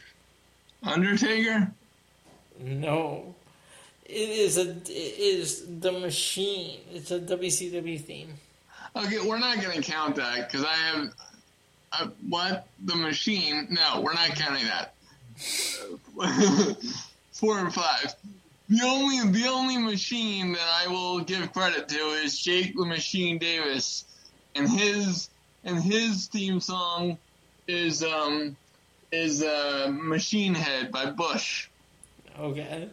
[0.84, 1.74] Undertaker.
[2.60, 3.36] No,
[4.06, 6.82] it is a it is the machine.
[6.92, 8.34] It's a WCW theme.
[8.96, 11.14] Okay, we're not gonna count that because I have.
[12.28, 13.68] What the machine?
[13.72, 14.94] No, we're not counting that.
[17.32, 18.14] Four and five.
[18.68, 23.38] The only the only machine that I will give credit to is Jake the Machine
[23.38, 24.04] Davis,
[24.54, 25.30] and his
[25.64, 27.18] and his theme song
[27.68, 28.56] is um
[29.12, 31.69] is uh, Machine Head by Bush.
[32.38, 32.90] Okay.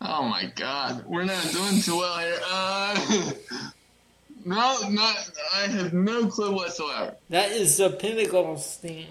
[0.00, 2.38] Oh my God, we're not doing too well here.
[2.48, 3.32] Uh,
[4.44, 5.30] no, not.
[5.54, 7.14] I have no clue whatsoever.
[7.30, 9.06] That is the Pinnacle's theme.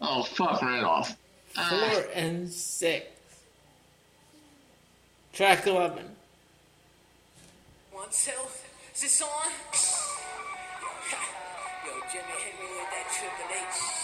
[0.00, 1.16] Oh fuck, right off.
[1.56, 3.06] Uh, Four and six.
[5.32, 6.04] Track eleven.
[7.92, 8.30] One, two,
[8.94, 9.28] is this on?
[11.86, 14.00] Yo, Jimmy Henry with that Triple H.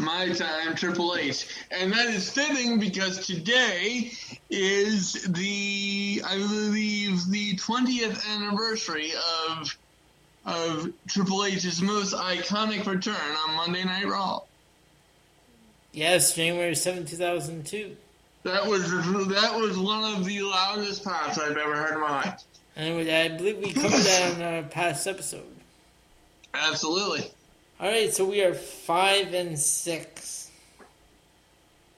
[0.00, 4.12] my time, Triple H, and that is fitting because today
[4.50, 9.12] is the, I believe, the twentieth anniversary
[9.48, 9.76] of
[10.44, 14.42] of Triple H's most iconic return on Monday Night Raw.
[15.94, 17.96] Yes, January 7, 2002.
[18.42, 22.42] That was that was one of the loudest pops I've ever heard in my life.
[22.74, 25.46] And I believe we covered that in a past episode.
[26.52, 27.30] Absolutely.
[27.80, 30.50] Alright, so we are five and six.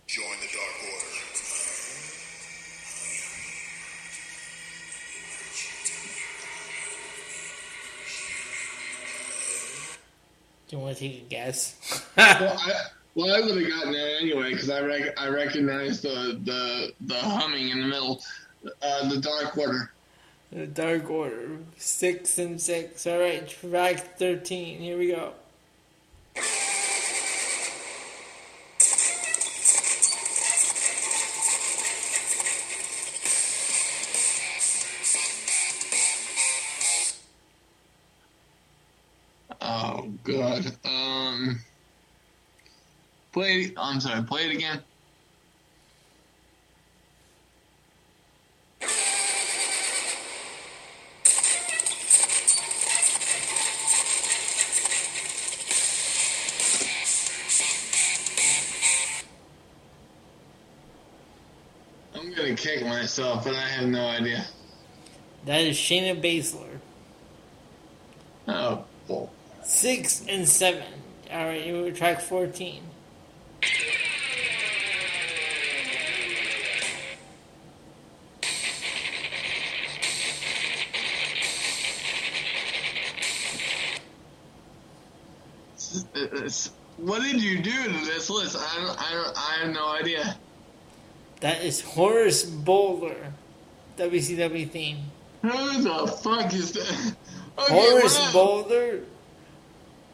[0.07, 1.17] Join the Dark Order.
[10.69, 12.05] Do you want to take a guess?
[12.17, 12.75] Well, I,
[13.17, 17.15] well, I would have gotten that anyway because I rec- I recognized the, the the
[17.19, 18.23] humming in the middle,
[18.83, 19.91] uh, the Dark Order.
[20.53, 21.59] the Dark Order.
[21.79, 23.07] Six and six.
[23.07, 24.79] Alright, track 13.
[24.79, 25.33] Here we go.
[39.63, 40.77] Oh God.
[40.85, 41.61] Um.
[43.37, 43.71] Play.
[43.77, 44.23] Oh, I'm sorry.
[44.23, 44.83] Play it again.
[62.15, 64.47] I'm gonna kick myself, but I have no idea.
[65.45, 66.79] That is Shayna Baszler.
[68.49, 69.29] Oh.
[69.63, 70.87] Six and seven.
[71.31, 72.81] All right, you were track fourteen.
[86.97, 88.57] What did you do to this list?
[88.57, 90.37] I don't, I don't, I have no idea.
[91.41, 93.33] That is Horace Boulder,
[93.99, 94.99] WCW theme.
[95.43, 97.15] Who the fuck is that?
[97.59, 99.01] Okay, Horace we're not, Boulder.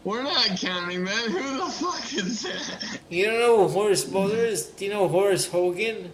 [0.05, 1.25] we're not counting that.
[1.25, 3.01] Who the fuck is that?
[3.11, 4.67] You don't know who Horace Boulder is?
[4.67, 6.13] Do you know Horace Hogan?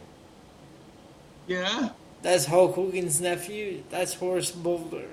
[1.46, 1.90] Yeah?
[2.22, 3.82] That's Hulk Hogan's nephew.
[3.90, 5.04] That's Horace Boulder.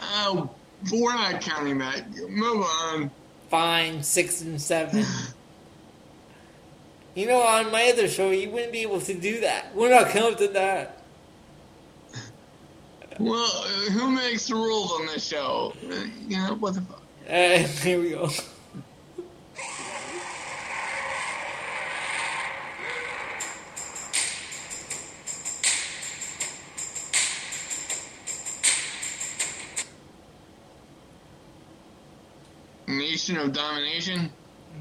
[0.00, 0.48] Oh,
[0.90, 2.08] we're not counting that.
[2.30, 3.10] Move on.
[3.48, 5.04] Fine, six and seven.
[7.14, 9.74] you know, on my other show, you wouldn't be able to do that.
[9.74, 11.02] We're not counting that.
[13.18, 13.46] Well,
[13.90, 15.74] who makes the rules on this show?
[16.28, 17.02] You know, what the fuck?
[17.28, 18.30] Uh, here we go.
[32.88, 34.30] Nation of Domination?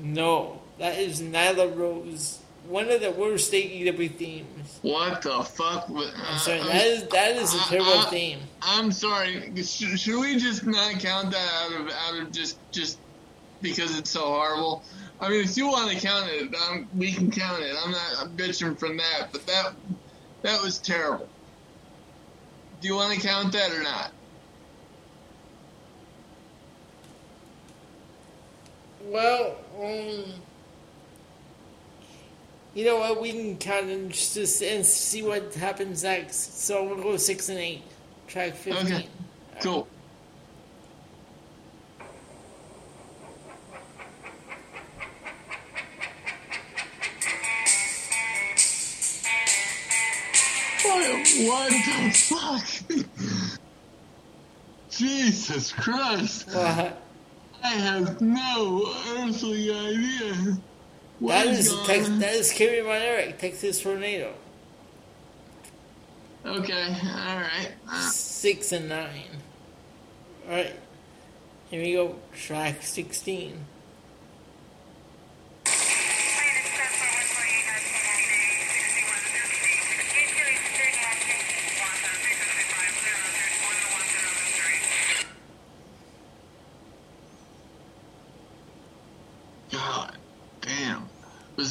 [0.01, 2.39] No, that is Nyla Rose.
[2.67, 4.79] One of the worst AEW themes.
[4.81, 5.87] What the fuck?
[5.89, 8.39] was- I'm uh, sorry, I'm- that is that is a uh, terrible uh, theme.
[8.61, 9.51] I'm sorry.
[9.55, 12.99] Should, should we just not count that out of out of just just
[13.61, 14.83] because it's so horrible?
[15.19, 17.75] I mean, if you want to count it, um, we can count it.
[17.83, 19.73] I'm not I'm bitching from that, but that
[20.41, 21.27] that was terrible.
[22.81, 24.11] Do you want to count that or not?
[29.07, 30.33] Well, um,
[32.73, 33.21] you know what?
[33.21, 36.61] We can kind of just and see what happens next.
[36.61, 37.83] So we'll go six and eight,
[38.27, 38.85] track fifteen.
[38.85, 39.07] Okay.
[39.61, 39.87] Cool.
[50.83, 53.57] What, what the fuck?
[54.89, 56.47] Jesus Christ.
[56.53, 57.01] What?
[57.67, 60.57] I have no earthly idea.
[61.19, 64.33] That is, Tex- that is Kimmy Von Erich, Texas Tornado.
[66.45, 67.73] Okay, alright.
[68.09, 69.41] Six and nine.
[70.47, 70.75] Alright.
[71.69, 73.65] Here we go, track 16.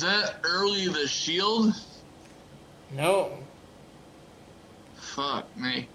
[0.07, 1.75] That early the shield?
[2.93, 3.33] No,
[4.97, 5.89] Fuck me.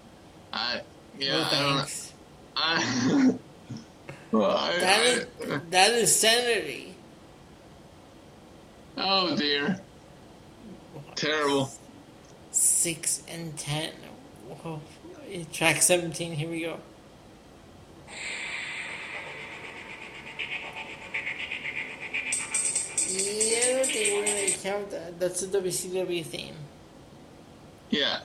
[0.52, 0.80] I
[1.18, 1.76] yeah, no I don't know.
[1.78, 2.12] thanks.
[2.56, 3.34] I,
[4.32, 5.26] well, I, That I, is
[5.70, 6.94] that is sanity.
[8.96, 9.80] oh dear.
[11.14, 11.70] Terrible.
[12.50, 13.92] Six and ten.
[14.48, 14.80] Whoa.
[15.52, 16.32] Track seventeen.
[16.32, 16.78] Here we go.
[24.62, 25.08] Count that.
[25.08, 26.54] Uh, that's a WCW theme.
[27.90, 28.20] Yeah.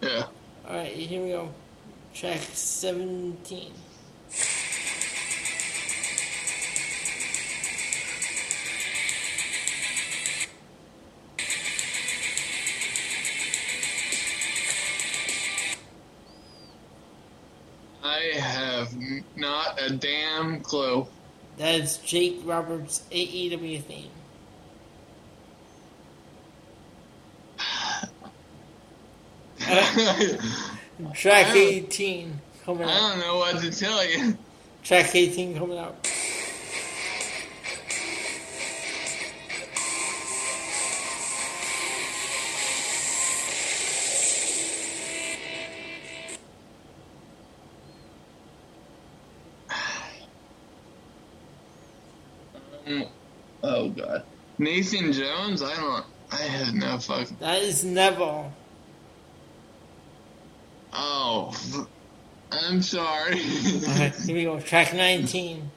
[0.00, 0.26] Yeah.
[0.68, 1.50] All right, here we go.
[2.14, 3.72] Track seventeen.
[18.02, 18.94] I have
[19.36, 21.06] not a damn clue.
[21.56, 24.10] That's Jake Roberts' AEW theme.
[31.14, 32.98] Track I 18 coming I up.
[33.12, 34.36] don't know what to tell you.
[34.82, 36.04] Track 18 coming up.
[53.62, 54.24] Oh god.
[54.58, 55.62] Nathan Jones?
[55.62, 56.04] I don't.
[56.30, 57.36] I have no fucking.
[57.40, 58.52] That is Neville.
[60.94, 61.86] Oh.
[62.52, 63.38] I'm sorry.
[63.38, 64.60] Here we go.
[64.60, 65.70] Track 19.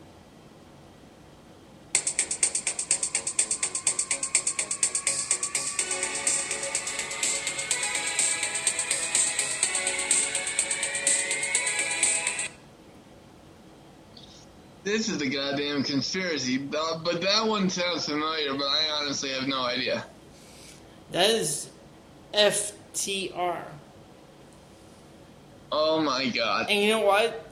[14.98, 16.58] this is the goddamn conspiracy.
[16.58, 20.06] But but that one sounds familiar, but I honestly have no idea.
[21.12, 21.70] That is
[22.34, 23.64] FTR.
[25.72, 26.68] Oh my god.
[26.70, 27.46] And you know what?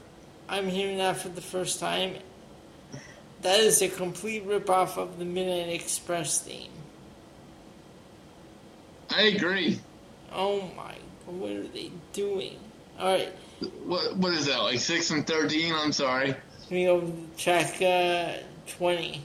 [0.48, 2.14] I'm hearing that for the first time.
[3.42, 6.70] That is a complete ripoff of the Midnight Express theme.
[9.10, 9.80] I agree.
[10.32, 10.94] Oh my,
[11.26, 12.56] what are they doing?
[12.98, 13.32] Alright,
[13.84, 14.58] What what is that?
[14.58, 15.72] Like six and thirteen?
[15.74, 16.28] I'm sorry.
[16.28, 19.22] let me go track uh, 20.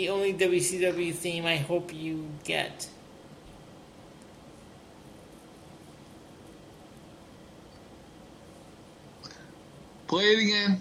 [0.00, 2.88] The only WCW theme I hope you get.
[10.06, 10.80] Play it again.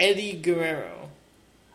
[0.00, 1.10] Eddie Guerrero.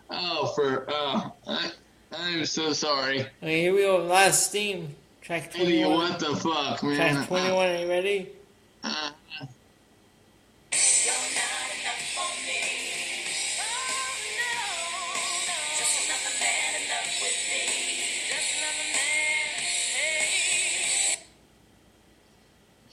[0.09, 0.85] Oh, for.
[0.89, 1.71] Oh, I,
[2.11, 3.21] I'm so sorry.
[3.41, 3.97] Okay, here we go.
[3.97, 4.95] Last theme.
[5.21, 5.91] Track Hey, 21.
[5.91, 7.13] what do you want the fuck, man?
[7.15, 8.29] Track 21, are you ready?
[8.83, 9.11] Uh,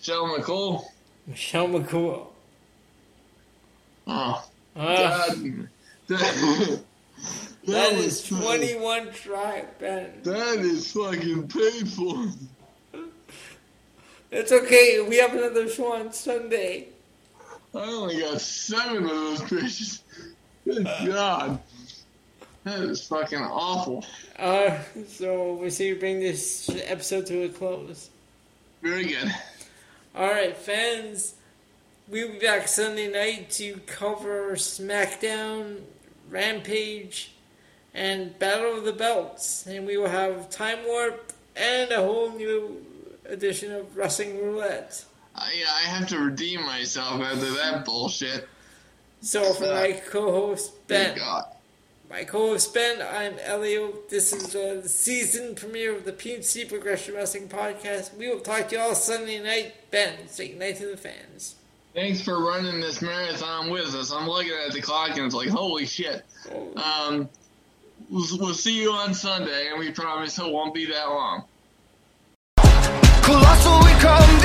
[0.00, 0.84] Joe McCool?
[1.26, 2.26] Michelle McCool.
[4.06, 4.44] Oh,
[4.74, 5.34] Uh,
[6.08, 6.80] that,
[7.66, 10.10] that is 21 track, Ben.
[10.22, 12.28] That is fucking painful.
[14.32, 15.04] It's okay.
[15.06, 16.88] We have another show on Sunday.
[17.74, 20.00] I only got seven of those bitches.
[20.64, 21.60] Good God.
[22.64, 24.06] That is fucking awful.
[24.38, 28.08] Uh, so we see you bring this episode to a close.
[28.80, 29.30] Very good.
[30.14, 31.34] All right, fans.
[32.08, 35.82] We'll be back Sunday night to cover SmackDown,
[36.28, 37.32] Rampage,
[37.94, 39.66] and Battle of the Belts.
[39.66, 42.84] And we will have Time Warp and a whole new
[43.26, 45.04] edition of Wrestling Roulette.
[45.34, 48.48] I, I have to redeem myself after that bullshit.
[49.20, 51.44] So for my co-host Ben, God.
[52.10, 53.94] my co-host Ben, I'm Elio.
[54.10, 58.16] This is the season premiere of the PNC Progression Wrestling Podcast.
[58.16, 59.90] We will talk to you all Sunday night.
[59.92, 61.54] Ben, say night to the fans.
[61.94, 64.12] Thanks for running this marathon with us.
[64.12, 66.24] I'm looking at the clock and it's like, holy shit.
[66.74, 67.28] Um,
[68.08, 71.44] we'll, we'll see you on Sunday, and we promise it won't be that long.
[72.56, 74.41] Colossal we come